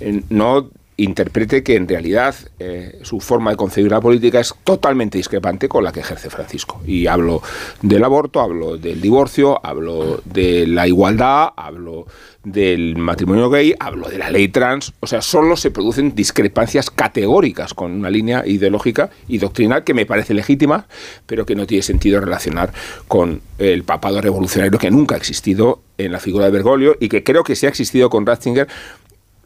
[0.00, 5.16] eh, no interprete que en realidad eh, su forma de concebir la política es totalmente
[5.16, 6.82] discrepante con la que ejerce Francisco.
[6.86, 7.40] Y hablo
[7.82, 12.06] del aborto, hablo del divorcio, hablo de la igualdad, hablo
[12.42, 17.74] del matrimonio gay, hablo de la ley trans, o sea, solo se producen discrepancias categóricas
[17.74, 20.86] con una línea ideológica y doctrinal que me parece legítima,
[21.26, 22.72] pero que no tiene sentido relacionar
[23.06, 27.22] con el papado revolucionario que nunca ha existido en la figura de Bergoglio y que
[27.22, 28.66] creo que sí ha existido con Ratzinger,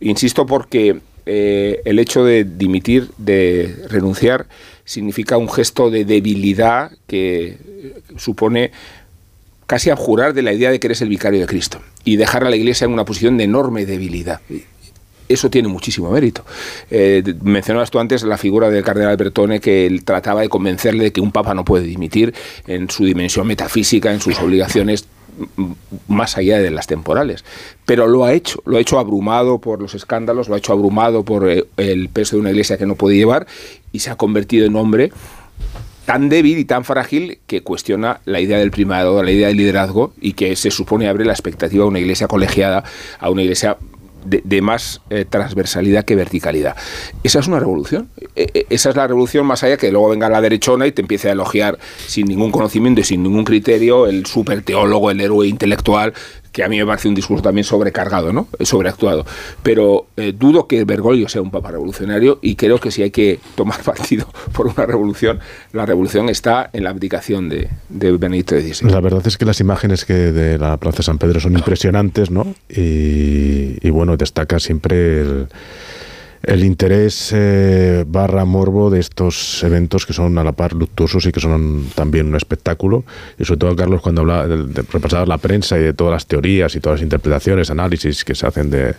[0.01, 4.47] insisto, porque eh, el hecho de dimitir, de renunciar,
[4.85, 7.59] significa un gesto de debilidad que
[8.17, 8.73] supone
[9.67, 12.51] casi abjurar de la idea de que eres el vicario de Cristo y dejar a
[12.51, 14.41] la Iglesia en una posición de enorme debilidad.
[15.29, 16.45] Eso tiene muchísimo mérito.
[16.91, 21.21] Eh, mencionabas tú antes la figura del cardenal Bertone que trataba de convencerle de que
[21.23, 22.35] un papa no puede dimitir
[22.67, 25.07] en su dimensión metafísica, en sus obligaciones
[26.09, 27.45] más allá de las temporales.
[27.87, 31.25] Pero lo ha hecho, lo ha hecho abrumado por los escándalos, lo ha hecho abrumado
[31.25, 33.47] por eh, el peso de una iglesia que no puede llevar
[33.93, 35.13] y se ha convertido en hombre
[36.05, 40.13] tan débil y tan frágil que cuestiona la idea del primado, la idea del liderazgo
[40.21, 42.85] y que se supone abre la expectativa a una iglesia colegiada,
[43.21, 43.77] a una iglesia
[44.25, 46.77] de, más eh, transversalidad que verticalidad.
[47.23, 48.09] Esa es una revolución.
[48.37, 51.03] E, e, esa es la revolución más allá que luego venga la derechona y te
[51.03, 55.47] empiece a elogiar sin ningún conocimiento y sin ningún criterio el super teólogo, el héroe
[55.47, 56.13] intelectual
[56.53, 58.47] que a mí me parece un discurso también sobrecargado, ¿no?
[58.61, 59.25] sobreactuado.
[59.63, 63.41] Pero eh, dudo que Bergoglio sea un papa revolucionario y creo que si hay que
[63.55, 65.41] tomar partido por una revolución,
[65.73, 68.91] la revolución está en la abdicación de, de XVI.
[68.91, 72.55] La verdad es que las imágenes que de la Plaza San Pedro son impresionantes, ¿no?
[72.69, 75.49] Y bueno, destaca siempre el
[76.43, 81.33] el interés eh, barra morbo de estos eventos que son a la par luctuosos y
[81.33, 83.05] que son también un espectáculo.
[83.39, 86.27] Y sobre todo, Carlos, cuando habla de, de repasar la prensa y de todas las
[86.27, 88.95] teorías y todas las interpretaciones, análisis que se hacen de,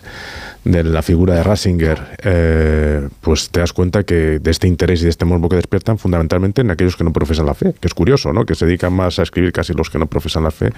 [0.64, 5.04] de la figura de Ratzinger, eh, pues te das cuenta que de este interés y
[5.04, 7.94] de este morbo que despiertan fundamentalmente en aquellos que no profesan la fe, que es
[7.94, 8.46] curioso, ¿no?
[8.46, 10.70] Que se dedican más a escribir casi los que no profesan la fe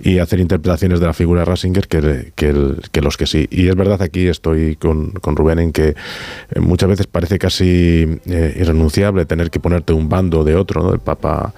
[0.00, 3.48] y hacer interpretaciones de la figura de Ratzinger que, que, los que sí.
[3.50, 5.95] Y es verdad, aquí estoy con, con Rubén en que
[6.60, 10.90] muchas veces parece casi eh, irrenunciable tener que ponerte un bando de otro, ¿no?
[10.90, 11.52] Del Papa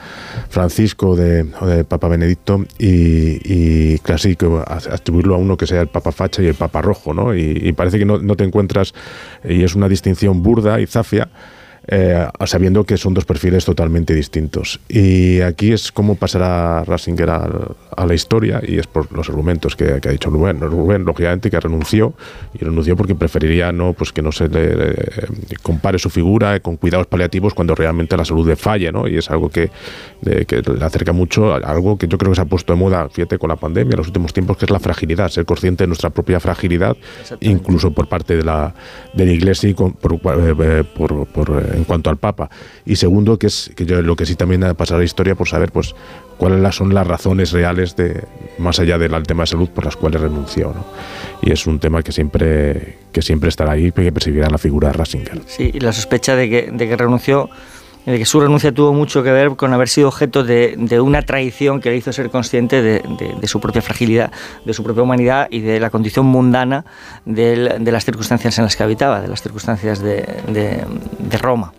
[0.49, 4.37] Francisco de, o del Papa Benedicto y, y casi
[4.67, 7.35] atribuirlo a uno que sea el Papa Facha y el Papa Rojo, ¿no?
[7.35, 8.95] Y, parece que no, te encuentras,
[9.45, 11.29] y es una distinción burda y zafia,
[11.89, 14.81] eh, sabiendo que son dos perfiles totalmente distintos.
[14.89, 17.49] Y aquí es como pasará Rasinger a,
[17.97, 20.61] a, la historia, y es por los argumentos que, que, ha dicho Rubén.
[20.61, 22.13] Rubén, lógicamente, que renunció,
[22.53, 24.97] y renunció porque preferiría no, pues que no se le, le
[25.63, 29.09] compare su figura con cuidados paliativos cuando realmente la salud le falle, ¿no?
[29.09, 29.71] Y es algo que,
[30.21, 32.79] de, que le acerca mucho a algo que yo creo que se ha puesto de
[32.79, 35.85] moda, fíjate, con la pandemia en los últimos tiempos, que es la fragilidad, ser consciente
[35.85, 36.97] de nuestra propia fragilidad,
[37.41, 38.75] incluso por parte de la,
[39.15, 42.51] de la Iglesia y con, por, eh, por, por en cuanto al Papa.
[42.85, 45.35] Y segundo, que es que yo lo que sí también ha pasado a la historia
[45.35, 45.95] por saber pues
[46.37, 48.25] cuáles son las razones reales de
[48.59, 50.75] más allá del tema de salud por las cuales renunció.
[51.43, 54.89] Y es un tema que siempre que siempre estará ahí y que perseguirá la figura
[54.89, 55.43] de Ratzinger.
[55.47, 57.49] Sí, y la sospecha de que, de que renunció
[58.13, 61.81] de que su renuncia tuvo mucho que ver con haber sido objeto de, una traición
[61.81, 64.33] que le hizo ser consciente de, su propia fragilidad,
[64.65, 66.85] de su propia humanidad y de la condición mundana
[67.27, 70.87] de, las circunstancias en las que habitaba, de las circunstancias de,
[71.41, 71.73] Roma.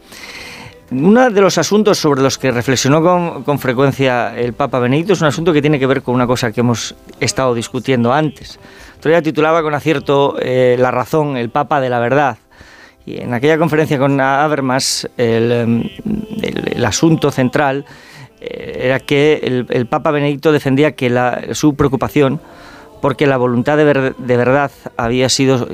[0.92, 5.22] Uno de los asuntos sobre los que reflexionó con, con, frecuencia el Papa Benedicto es
[5.22, 8.60] un asunto que tiene que ver con una cosa que hemos estado discutiendo antes.
[9.00, 12.38] Todavía titulaba con acierto eh, La razón, el Papa de la verdad.
[13.10, 15.92] Y en aquella conferencia con Habermas, el,
[16.44, 17.86] el asunto central
[18.40, 21.10] eh, era que el, Papa Benedicto defendía que
[21.54, 22.40] su preocupación
[23.02, 25.68] porque la voluntad de, ver, de verdad había sido,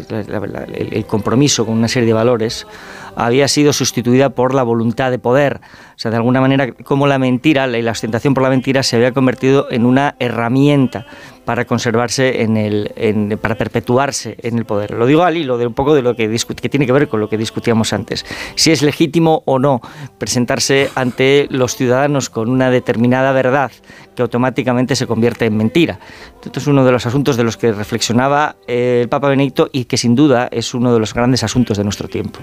[0.74, 2.68] el, compromiso con una serie de valores,
[3.16, 5.60] había sido sustituida por la voluntad de poder.
[5.96, 8.96] O sea, de alguna manera, como la mentira y la ostentación por la mentira se
[8.96, 11.08] había convertido en una herramienta
[11.46, 14.92] para conservarse en el, en, para perpetuarse en el poder.
[14.92, 16.28] Lo digo al hilo de un poco de lo que,
[16.62, 18.26] que tiene que ver con lo que discutíamos antes.
[18.56, 19.82] Si es legítimo o no
[20.18, 23.72] presentarse ante los ciudadanos con una determinada verdad
[24.16, 26.00] que automáticamente se convierte en mentira.
[26.44, 29.98] Esto es uno de los asuntos de los que reflexionaba el Papa Benedicto y que
[29.98, 32.40] sin duda es uno de los grandes asuntos de nuestro tiempo.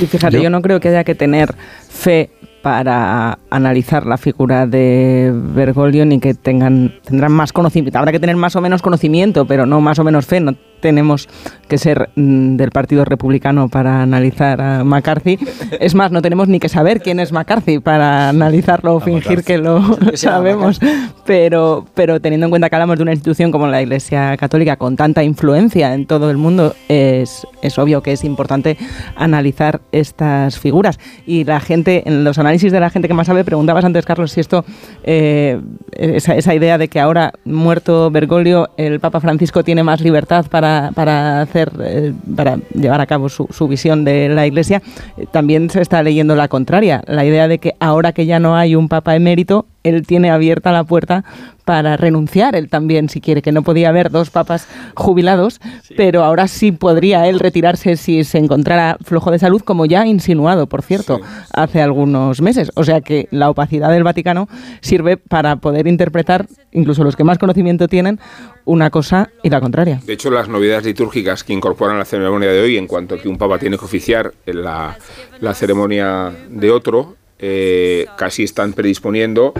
[0.00, 1.54] Y fíjate, yo, yo no creo que haya que tener
[1.88, 2.30] fe
[2.62, 7.98] para analizar la figura de Bergoglio ni que tengan tendrán más conocimiento.
[7.98, 10.40] Habrá que tener más o menos conocimiento, pero no más o menos fe.
[10.40, 11.28] No tenemos
[11.68, 15.38] que ser mm, del Partido Republicano para analizar a McCarthy.
[15.80, 19.58] Es más, no tenemos ni que saber quién es McCarthy para analizarlo o fingir que
[19.58, 20.80] lo sabemos.
[21.24, 24.96] Pero, pero teniendo en cuenta que hablamos de una institución como la Iglesia Católica con
[24.96, 28.76] tanta influencia en todo el mundo, es, es obvio que es importante
[29.16, 30.98] analizar estas figuras.
[31.26, 34.32] Y la gente, en los análisis de la gente que más sabe, preguntabas antes, Carlos,
[34.32, 34.64] si esto,
[35.04, 35.60] eh,
[35.92, 41.42] esa, idea de que ahora, muerto Bergoglio, el Papa Francisco tiene más libertad para, para
[41.42, 44.82] hacer, eh, para llevar a cabo su, su visión de la Iglesia,
[45.18, 48.56] eh, también se está leyendo la contraria, la idea de que ahora que ya no
[48.56, 51.24] hay un Papa emérito, él tiene abierta la puerta
[51.68, 55.60] para renunciar, él también, si quiere, que no podía haber dos papas jubilados,
[55.98, 60.06] pero ahora sí podría él retirarse si se encontrara flojo de salud, como ya ha
[60.06, 61.20] insinuado, por cierto,
[61.52, 62.70] hace algunos meses.
[62.74, 64.48] O sea que la opacidad del Vaticano
[64.80, 68.18] sirve para poder interpretar, incluso los que más conocimiento tienen,
[68.64, 70.00] una cosa y la contraria.
[70.06, 73.28] De hecho, las novedades litúrgicas que incorporan la ceremonia de hoy, en cuanto a que
[73.28, 74.96] un papa tiene que oficiar en la,
[75.40, 79.54] la ceremonia de otro, eh, casi están predisponiendo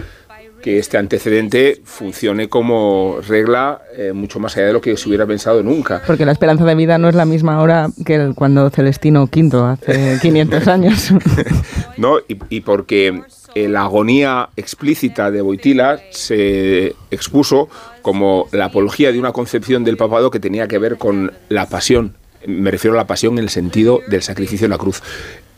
[0.62, 5.24] que este antecedente funcione como regla eh, mucho más allá de lo que se hubiera
[5.26, 6.03] pensado nunca.
[6.07, 10.18] Porque la esperanza de vida no es la misma ahora que cuando Celestino V hace
[10.22, 11.12] 500 años.
[11.97, 12.18] ¿no?
[12.29, 13.22] Y, y porque
[13.55, 17.68] eh, la agonía explícita de Boitila se expuso
[18.03, 22.14] como la apología de una concepción del papado que tenía que ver con la pasión.
[22.47, 25.03] Me refiero a la pasión en el sentido del sacrificio en la cruz.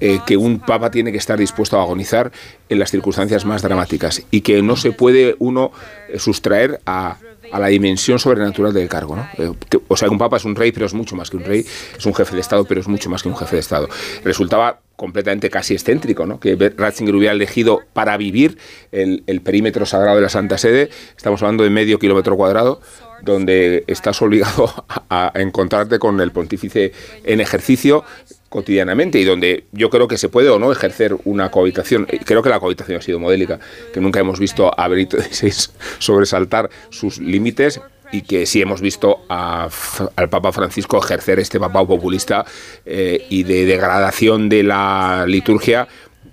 [0.00, 2.32] Eh, que un papa tiene que estar dispuesto a agonizar
[2.70, 5.72] en las circunstancias más dramáticas y que no se puede uno
[6.08, 7.18] eh, sustraer a,
[7.52, 9.16] la dimensión sobrenatural del cargo.
[9.16, 9.28] ¿no?
[9.36, 11.44] Eh, que- o sea, un papa es un rey, pero es mucho más que un
[11.44, 11.66] rey,
[11.98, 13.88] es un jefe de Estado, pero es mucho más que un jefe de Estado.
[14.24, 16.40] Resultaba completamente casi excéntrico, ¿no?
[16.40, 18.56] que Ratzinger hubiera elegido para vivir
[18.92, 22.80] el, perímetro sagrado de la Santa Sede, estamos hablando de medio kilómetro cuadrado,
[23.22, 24.72] donde estás obligado
[25.08, 26.92] a encontrarte con el pontífice
[27.24, 28.04] en ejercicio
[28.50, 32.06] cotidianamente y donde yo creo que se puede o no ejercer una cohabitación.
[32.10, 33.60] Eh, Creo que la cohabitación ha sido modélica,
[33.94, 37.80] que nunca hemos visto a Benito XVI sobresaltar sus límites
[38.12, 39.68] y que sí hemos visto a
[40.16, 42.44] al Papa Francisco ejercer este papado populista
[42.84, 45.86] eh, y de degradación de la liturgia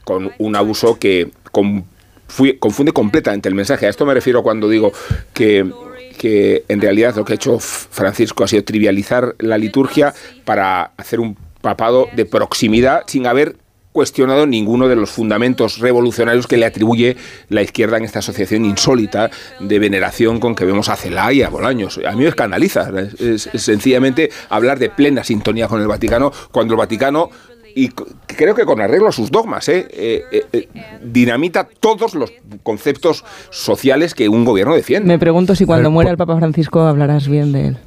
[0.04, 3.86] con un abuso que confunde completamente el mensaje.
[3.86, 4.92] A esto me refiero cuando digo
[5.34, 5.72] que,
[6.18, 10.16] que en realidad lo que ha hecho Francisco ha sido trivializar la liturgia
[10.46, 11.38] para hacer un
[11.68, 13.58] papado de proximidad sin haber
[13.92, 17.18] cuestionado ninguno de los fundamentos revolucionarios que le atribuye
[17.50, 21.50] la izquierda en esta asociación insólita de veneración con que vemos a Celá y a
[21.50, 22.00] Bolaños.
[22.08, 26.32] A mí me escandaliza, es, es- es sencillamente hablar de plena sintonía con el Vaticano
[26.52, 27.30] cuando el Vaticano
[27.76, 29.88] y creo que con arreglo a sus dogmas, ¿eh?
[29.92, 30.68] Eh, eh, eh,
[31.04, 32.32] dinamita todos los
[32.64, 35.08] conceptos sociales que un gobierno defiende.
[35.08, 37.78] Me pregunto si cuando muera el Papa Francisco hablarás bien de él.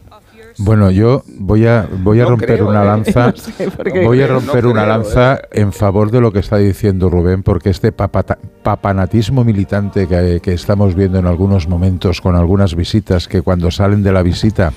[0.58, 2.86] Bueno, yo voy a voy a No romper creo, una ¿eh?
[2.86, 4.88] lanza, No sé, porque- voy a No romper creo, una ¿eh?
[4.88, 10.40] lanza en favor de lo que está diciendo Rubén, porque este papata- papanatismo militante que,
[10.42, 14.72] que estamos viendo en algunos momentos con algunas visitas que cuando salen de la visita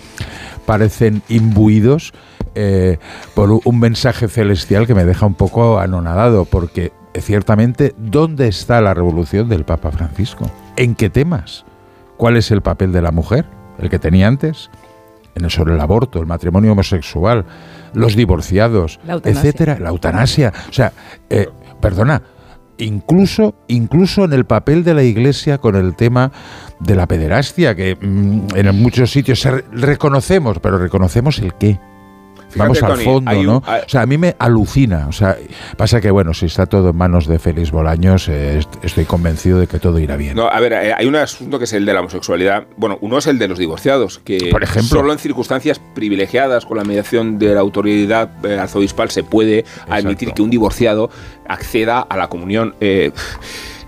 [0.65, 2.13] parecen imbuidos
[2.55, 2.97] eh,
[3.33, 8.93] por un mensaje celestial que me deja un poco anonadado, porque ciertamente, ¿dónde está la
[8.93, 10.49] revolución del Papa Francisco?
[10.77, 11.65] ¿En qué temas?
[12.17, 13.45] ¿Cuál es el papel de la mujer?
[13.79, 14.69] ¿El que tenía antes?
[15.35, 17.45] En el- sobre el aborto, el matrimonio homosexual,
[17.93, 20.53] los divorciados, La etcétera, la eutanasia.
[20.69, 20.91] O sea,
[21.29, 21.47] eh,
[21.81, 22.21] perdona,
[22.77, 26.31] incluso, incluso en el papel de la Iglesia con el tema
[26.79, 31.79] de la pederastia, que mm, en muchos sitios reconocemos, pero reconocemos el qué.
[32.53, 33.63] Fíjate, Vamos al Tony, fondo, un- ¿no?
[33.65, 35.07] hay- O sea, a mí me alucina.
[35.07, 35.35] O sea,
[35.77, 39.59] pasa que, bueno, si está todo en manos de Félix Bolaños, eh, est- estoy convencido
[39.59, 40.35] de que todo irá bien.
[40.35, 42.65] No, a ver, eh, hay un asunto que es el de la homosexualidad.
[42.77, 44.97] Bueno, uno es el de los divorciados, que Por ejemplo.
[44.99, 50.33] solo en circunstancias privilegiadas con la mediación de la autoridad eh, arzobispal se puede admitir
[50.33, 51.09] que un divorciado
[51.47, 52.75] acceda a la comunión.
[52.81, 53.11] eh,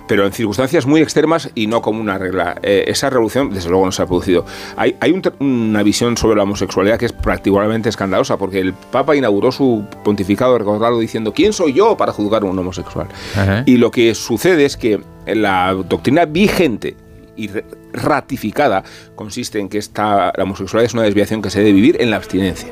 [0.08, 2.58] pero en circunstancias muy extremas y no como una regla.
[2.62, 4.46] Eh, esa revolución, desde luego, no se ha producido.
[4.78, 8.74] Hay, hay un ter- una visión sobre la homosexualidad que es particularmente escandalosa, porque el
[8.74, 13.08] Papa inauguró su pontificado, recordarlo, diciendo: ¿Quién soy yo para juzgar a un homosexual?
[13.36, 13.64] Ajá.
[13.66, 16.96] Y lo que sucede es que la doctrina vigente
[17.38, 17.50] y
[17.92, 18.84] ratificada
[19.16, 22.18] consiste en que esta, la homosexualidad es una desviación que se debe vivir en la
[22.18, 22.70] abstinencia.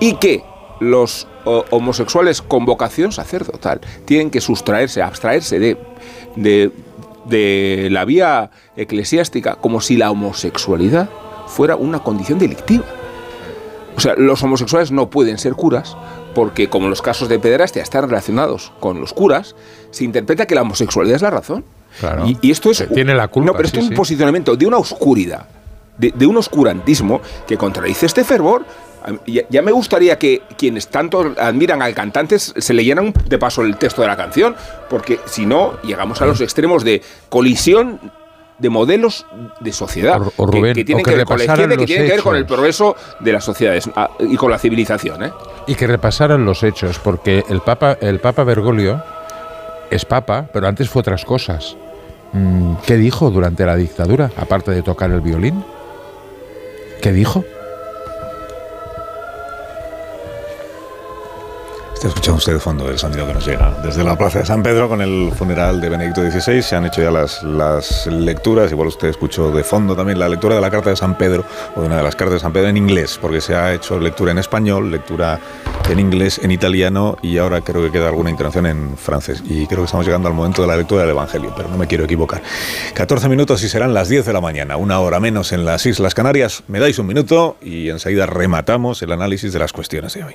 [0.00, 0.42] Y que
[0.80, 5.76] los homosexuales con vocación sacerdotal tienen que sustraerse, abstraerse de,
[6.36, 6.70] de,
[7.26, 11.08] de la vía eclesiástica como si la homosexualidad
[11.46, 12.84] fuera una condición delictiva.
[13.96, 15.96] O sea, los homosexuales no pueden ser curas
[16.34, 19.54] porque como los casos de pederastia están relacionados con los curas,
[19.90, 21.64] se interpreta que la homosexualidad es la razón.
[22.00, 22.26] Claro.
[22.26, 22.88] Y, y esto es...
[22.94, 23.96] tiene la culpa, No, pero esto sí, es un sí.
[23.96, 25.46] posicionamiento de una oscuridad,
[25.98, 28.64] de, de un oscurantismo que contradice este fervor.
[29.26, 33.76] Ya, ya me gustaría que quienes tanto admiran al cantante se leyeran de paso el
[33.76, 34.54] texto de la canción,
[34.88, 37.98] porque si no, llegamos a los extremos de colisión
[38.58, 39.26] de modelos
[39.60, 42.02] de sociedad O- o Rubén, que, que tienen que que, ver con la izquierda que
[42.02, 45.24] ver con el progreso de las sociedades ah, y con la civilización.
[45.24, 45.32] ¿eh?
[45.66, 49.02] Y que repasaran los hechos, porque el Papa, el Papa Bergoglio
[49.90, 51.76] es Papa, pero antes fue otras cosas.
[52.34, 55.64] Mm, ¿Qué dijo durante la dictadura, aparte de tocar el violín?
[57.00, 57.44] ¿Qué dijo?
[62.04, 64.88] Está usted de fondo el sonido que nos llega desde la Plaza de San Pedro
[64.88, 66.60] con el funeral de Benedicto XVI.
[66.60, 68.72] Se han hecho ya las, las lecturas.
[68.72, 71.44] Igual usted escuchó de fondo también la lectura de la Carta de San Pedro
[71.76, 74.00] o de una de las cartas de San Pedro en inglés, porque se ha hecho
[74.00, 75.38] lectura en español, lectura
[75.88, 79.40] en inglés, en italiano y ahora creo que queda alguna intervención en francés.
[79.46, 81.86] Y creo que estamos llegando al momento de la lectura del Evangelio, pero no me
[81.86, 82.42] quiero equivocar.
[82.94, 86.14] 14 minutos y serán las 10 de la mañana, una hora menos en las Islas
[86.14, 86.64] Canarias.
[86.66, 90.34] Me dais un minuto y enseguida rematamos el análisis de las cuestiones de hoy.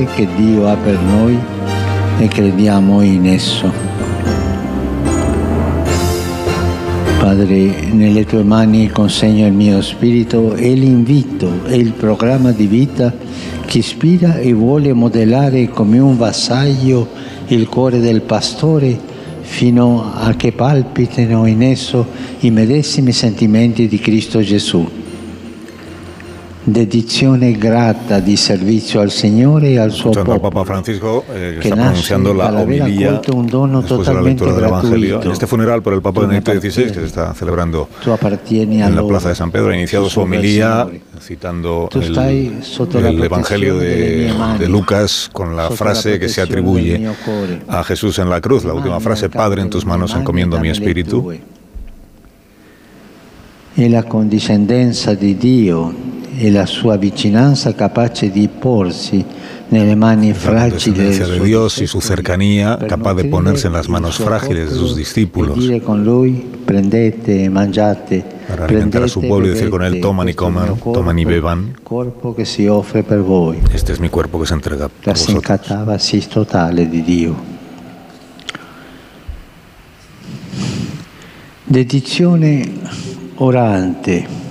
[0.00, 1.38] L'amore che Dio ha per noi
[2.18, 3.72] e crediamo in esso.
[7.18, 13.12] Padre, nelle tue mani consegno il mio spirito e l'invito e il programma di vita
[13.66, 17.08] che ispira e vuole modellare come un vassaglio
[17.48, 18.98] il cuore del pastore
[19.42, 22.06] fino a che palpitino in esso
[22.40, 24.99] i medesimi sentimenti di Cristo Gesù.
[26.62, 30.50] Dedizione grata di servizio al Signore e al suo Escuchando popolo.
[30.50, 34.64] Papa Francisco, eh, que está pronunciando la homilía un dono después de la lectura del
[34.64, 34.98] Evangelio.
[34.98, 35.26] gratuito.
[35.26, 39.30] En este funeral por el Papa Benedicto XVI, que se está celebrando en la plaza
[39.30, 40.86] de San Pedro, ha iniciado su homilía
[41.20, 47.08] citando el, el Evangelio de, de Lucas con la frase que se atribuye
[47.68, 51.22] a Jesús en la cruz, la última frase, Padre, en tus manos encomiendo mi espíritu.
[51.22, 51.40] tue.
[53.74, 55.94] E la condiscendenza di Dio
[56.42, 59.22] e la sua vicinanza capace di porsi
[59.68, 63.14] nelle mani La fragili dei descendencia de suoi Dios y su discepoli cercanía, per capaz
[63.14, 65.82] de nutrire ponerse en las il manos suo frágiles de sus popolo discípulos E dire
[65.82, 69.82] con lui, prendete e mangiate, para alimentar a su prendete e pueblo y decir con
[69.82, 71.76] él, bevete, toman y questo è il mio coman, toman y corpo, beban.
[71.82, 73.58] corpo che si offre per voi.
[73.74, 75.42] Este es mi cuerpo que se entrega por La vosotros.
[75.42, 77.36] sincatavasi totale di Dio.
[81.64, 82.66] Dedizione
[83.36, 84.48] orante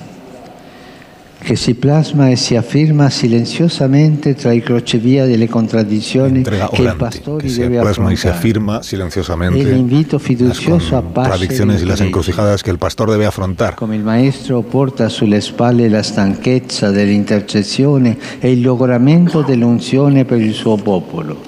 [1.42, 7.44] che si plasma e si affirma silenziosamente tra i crocevia delle contraddizioni che il pastore
[7.44, 11.86] que se deve plasma y se afirma silenciosamente E l'invito las fiducioso a contradicciones y
[11.86, 13.76] las encrucijadas que el pastor debe afrontar.
[13.76, 20.54] Come il Maestro porta sulle spalle la stanchezza dell'intercessione e il logoramento dell'unzione per il
[20.54, 21.42] suo popolo,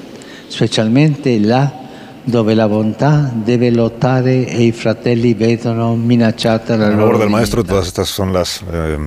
[0.48, 1.80] specialmente là
[2.24, 7.64] dove la bontà deve lottare e i fratelli vedono minacciata la En labor del maestro,
[7.64, 8.98] todas estas son las eh,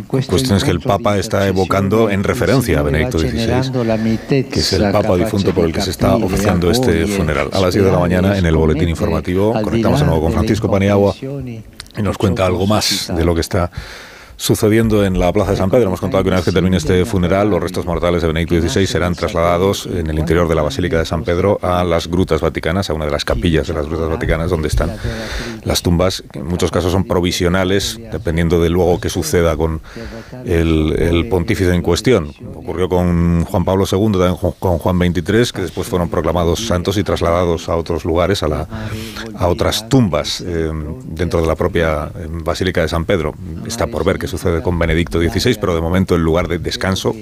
[0.00, 5.16] cuestiones que el Papa está evocando en referencia a Benedicto XVI, que es el Papa
[5.16, 7.50] difunto por el que se está oficiando este funeral.
[7.52, 10.70] A las 10 de la mañana en el boletín informativo conectamos de nuevo con Francisco
[10.70, 13.70] Paniagua y nos cuenta algo más de lo que está
[14.36, 15.86] sucediendo en la Plaza de San Pedro.
[15.88, 18.86] Hemos contado que una vez que termine este funeral, los restos mortales de Benedicto XVI
[18.86, 22.90] serán trasladados en el interior de la Basílica de San Pedro a las grutas vaticanas,
[22.90, 24.92] a una de las capillas de las grutas vaticanas, donde están
[25.64, 29.80] las tumbas, que en muchos casos son provisionales, dependiendo de luego qué suceda con
[30.44, 32.32] el, pontífice en cuestión.
[32.54, 37.04] Ocurrió con Juan Pablo II, también con- Juan XXIII, que después fueron proclamados santos y
[37.04, 40.70] trasladados a otros lugares, a otras tumbas eh,
[41.04, 43.34] dentro de la propia eh, Basílica de San Pedro.
[43.66, 47.12] Está por ver qué sucede con Benedicto XVI, pero de momento el lugar de descanso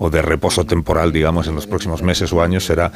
[0.00, 2.90] o de reposo temporal, digamos, en los próximos meses o años será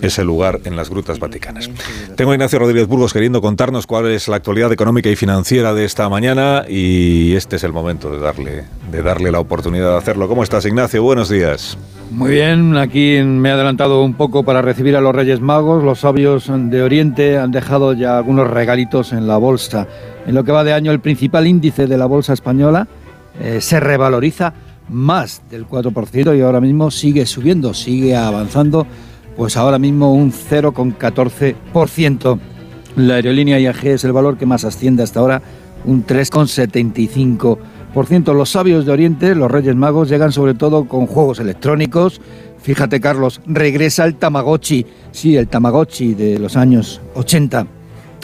[0.00, 1.70] ese lugar en las grutas vaticanas.
[2.16, 5.84] Tengo a Ignacio Rodríguez Burgos queriendo contarnos cuál es la actualidad económica y financiera de
[5.84, 10.26] esta mañana y este es el momento de darle, de darle la oportunidad de hacerlo.
[10.26, 11.02] ¿Cómo estás, Ignacio?
[11.02, 11.76] Buenos días.
[12.10, 15.84] Muy bien, aquí me he adelantado un poco para recibir a los Reyes Magos.
[15.84, 19.86] Los sabios de Oriente han dejado ya algunos regalitos en la bolsa.
[20.26, 22.88] En lo que va de año, el principal índice de la bolsa española
[23.38, 24.54] eh, se revaloriza
[24.88, 28.86] más del 4% y ahora mismo sigue subiendo, sigue avanzando,
[29.36, 32.38] pues ahora mismo un 0,14%.
[32.96, 35.42] La aerolínea IAG es el valor que más asciende hasta ahora,
[35.84, 38.34] un 3,75%.
[38.34, 42.20] Los sabios de Oriente, los Reyes Magos, llegan sobre todo con juegos electrónicos.
[42.60, 44.86] Fíjate, Carlos, regresa el Tamagotchi.
[45.12, 47.66] Sí, el Tamagotchi de los años 80,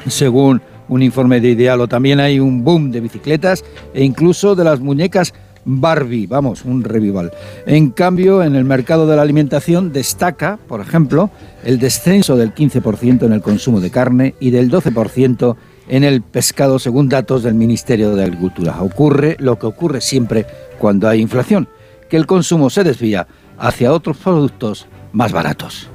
[0.09, 1.89] según un informe de Idealo.
[1.89, 3.65] También hay un boom de bicicletas
[3.95, 5.33] e incluso de las muñecas
[5.65, 7.33] Barbie, vamos, un revival.
[7.67, 11.31] En cambio, en el mercado de la alimentación destaca, por ejemplo,
[11.65, 15.57] el descenso del 15% en el consumo de carne y del 12%
[15.89, 18.81] en el pescado, según datos del Ministerio de Agricultura.
[18.81, 20.47] Ocurre lo que ocurre siempre
[20.79, 21.69] cuando hay inflación,
[22.09, 23.27] que el consumo se desvía
[23.59, 25.89] hacia otros productos más baratos.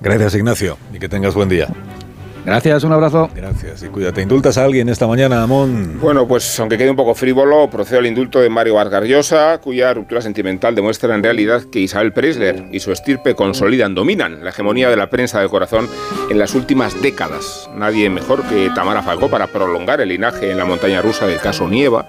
[0.00, 1.68] Gracias, Ignacio, y que tengas buen día.
[2.48, 3.28] Gracias, un abrazo.
[3.34, 4.22] Gracias y cuídate.
[4.22, 5.98] ¿Indultas a alguien esta mañana, Amón?
[6.00, 9.92] Bueno, pues aunque quede un poco frívolo, procedo al indulto de Mario Vargas Llosa, cuya
[9.92, 14.88] ruptura sentimental demuestra en realidad que Isabel Preisler y su estirpe consolidan, dominan la hegemonía
[14.88, 15.88] de la prensa del corazón
[16.30, 17.68] en las últimas décadas.
[17.74, 21.68] Nadie mejor que Tamara Falcó para prolongar el linaje en la montaña rusa del caso
[21.68, 22.06] Nieva,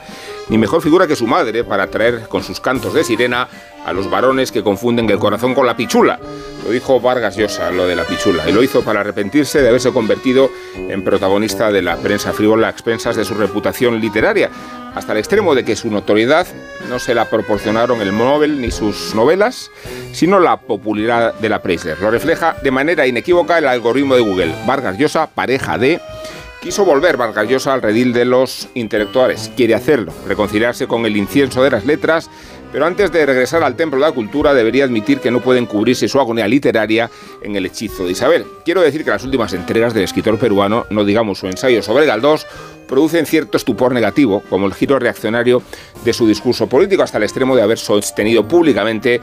[0.50, 3.48] ni mejor figura que su madre para atraer con sus cantos de sirena
[3.86, 6.20] a los varones que confunden el corazón con la pichula.
[6.66, 9.92] Lo dijo Vargas Llosa, lo de la pichula, y lo hizo para arrepentirse de haberse
[9.92, 14.50] convertido en protagonista de la prensa frívola a expensas de su reputación literaria,
[14.96, 16.48] hasta el extremo de que su notoriedad
[16.90, 19.72] no se la proporcionaron el Nobel ni sus novelas,
[20.12, 22.00] sino la popularidad de la Preisler.
[22.02, 24.56] Lo refleja de manera inequívoca el algoritmo de Google.
[24.66, 26.02] Vargas Llosa, pareja de
[26.62, 29.50] Quiso volver Vargas Llosa al redil de los intelectuales.
[29.56, 32.30] Quiere hacerlo, reconciliarse con el incienso de las letras,
[32.74, 36.10] pero antes de regresar al templo de la cultura debería admitir que no pueden cubrirse
[36.10, 37.10] su agonía literaria
[37.42, 38.46] en el hechizo de Isabel.
[38.66, 42.46] Quiero decir que las últimas entregas del escritor peruano, no digamos su ensayo sobre Galdós,
[42.90, 45.64] producen cierto estupor negativo, como el giro reaccionario
[46.04, 49.22] de su discurso político hasta el extremo de haber sostenido públicamente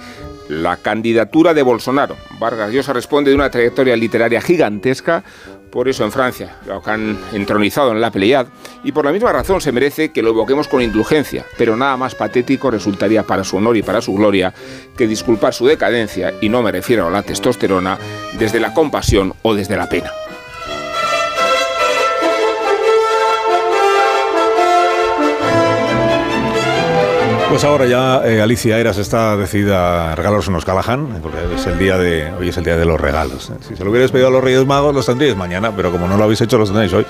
[0.49, 2.17] la candidatura de Bolsonaro.
[2.39, 5.25] Vargas Llosa responde de una trayectoria literaria gigantesca,
[5.71, 8.47] por eso en Francia lo han entronizado en la Pleiad
[8.85, 12.15] y por la misma razón se merece que lo evoquemos con indulgencia, pero nada más
[12.15, 14.53] patético resultaría para su honor y para su gloria
[14.97, 17.99] que disculpar su decadencia, y no me refiero a la testosterona,
[18.39, 20.11] desde la compasión o desde la pena.
[27.49, 31.79] Pues ahora ya eh, Alicia Eras está decidida a regalaros unos Callahan, porque es el
[31.79, 33.51] día de, hoy es el día de los regalos.
[33.67, 36.17] Si se lo hubierais pedido a los Reyes Magos, los tendríais mañana, pero como no
[36.17, 37.07] lo habéis hecho, los tendréis hoy.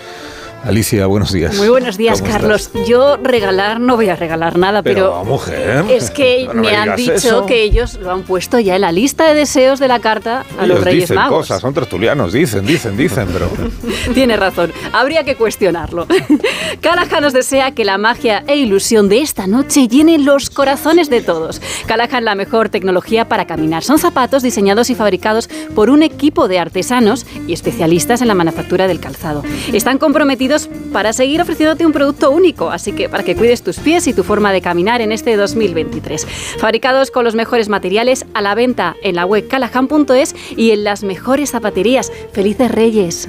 [0.65, 1.55] Alicia, buenos días.
[1.57, 2.71] Muy buenos días, ¿Cómo Carlos.
[2.89, 5.85] Yo regalar no voy a regalar nada, pero, Pero, mujer.
[5.89, 7.47] es que no me han dicho eso.
[7.47, 10.67] que ellos lo han puesto ya en la lista de deseos de la carta a
[10.67, 11.39] los Ellos Reyes dicen Magos.
[11.47, 13.49] cosas, son tertulianos, dicen, dicen, dicen, pero...
[14.15, 16.07] Tiene razón, habría que cuestionarlo.
[16.81, 21.21] Callahan nos desea que la magia e ilusión de esta noche llene los corazones de
[21.21, 21.61] todos.
[21.87, 23.85] Callahan, la mejor tecnología para caminar.
[23.85, 28.89] Son zapatos diseñados y fabricados por un equipo de artesanos y especialistas en la manufactura
[28.89, 29.45] del calzado.
[29.73, 30.46] Están comprometidos
[30.93, 34.23] para seguir ofreciéndote un producto único, así que para que cuides tus pies y tu
[34.23, 36.27] forma de caminar en este 2023.
[36.59, 41.03] Fabricados con los mejores materiales a la venta en la web callahan.es y en las
[41.03, 42.13] mejores zapaterías.
[42.33, 43.29] ¡Felices Reyes!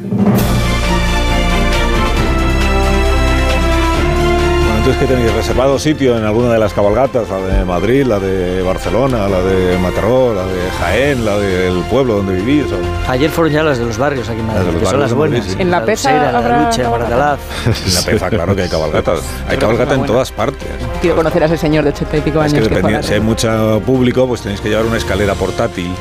[4.88, 5.34] Entonces, ¿qué tenéis?
[5.34, 7.28] ¿Reservado sitio en alguna de las cabalgatas?
[7.30, 12.16] La de Madrid, la de Barcelona, la de Mataró, la de Jaén, la del pueblo
[12.16, 12.68] donde vivís.
[12.72, 15.16] o- Ayer fueron ya las de los barrios aquí en Madrid, que son las de
[15.18, 15.46] Madrid, buenas.
[15.52, 15.58] sí.
[15.60, 16.90] En la La pesa Dulceira, la habrá.
[16.90, 17.40] Bardalaz.
[17.86, 19.20] En la Peza, claro que hay cabalgatas.
[19.50, 20.70] Hay cabalgata en todas partes.
[21.02, 23.04] Quiero conocer a ese señor de ochenta y pico Es años que que juega.
[23.04, 25.92] si hay mucho público, pues tenéis que llevar una escalera portátil,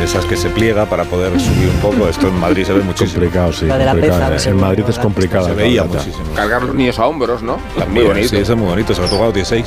[0.00, 2.08] de esas que se pliega para poder subir un poco.
[2.08, 3.20] Esto en Madrid se ve muchísimo.
[3.20, 3.66] Complicado, sí.
[3.66, 4.56] La de la peza, en.
[4.56, 5.44] Madrid es complicado.
[5.46, 6.24] Se veía muchísimo.
[6.34, 7.58] Cargar los niños a hombros, ¿no?
[7.88, 8.28] Muy bonito.
[8.28, 9.66] Sí, eso es muy bonito, sobre todo cuando tienes seis.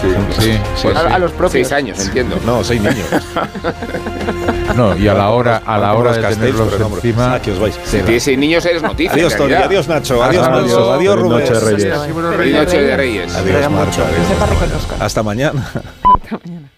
[0.00, 0.88] Sí, sí, Pues sí.
[0.88, 1.52] A, a los propios.
[1.52, 2.36] Seis años, entiendo.
[2.44, 3.06] No, seis niños.
[4.74, 7.34] No, y a la hora, a la hora de tenerlos encima.
[7.34, 7.78] Aquí os vais.
[7.84, 9.12] Si tienes seis niños eres noticia.
[9.12, 9.52] Adiós, Tony.
[9.54, 10.22] Adiós, Nacho.
[10.22, 10.62] Adiós, Adiós.
[10.62, 10.92] Manso.
[10.94, 11.40] Adiós, Rubén.
[11.40, 11.94] noche, Reyes.
[12.36, 13.34] Feliz noche de Reyes.
[13.36, 14.02] Adiós, Marta.
[15.00, 15.64] Hasta mañana.
[16.02, 16.70] Hasta mañana.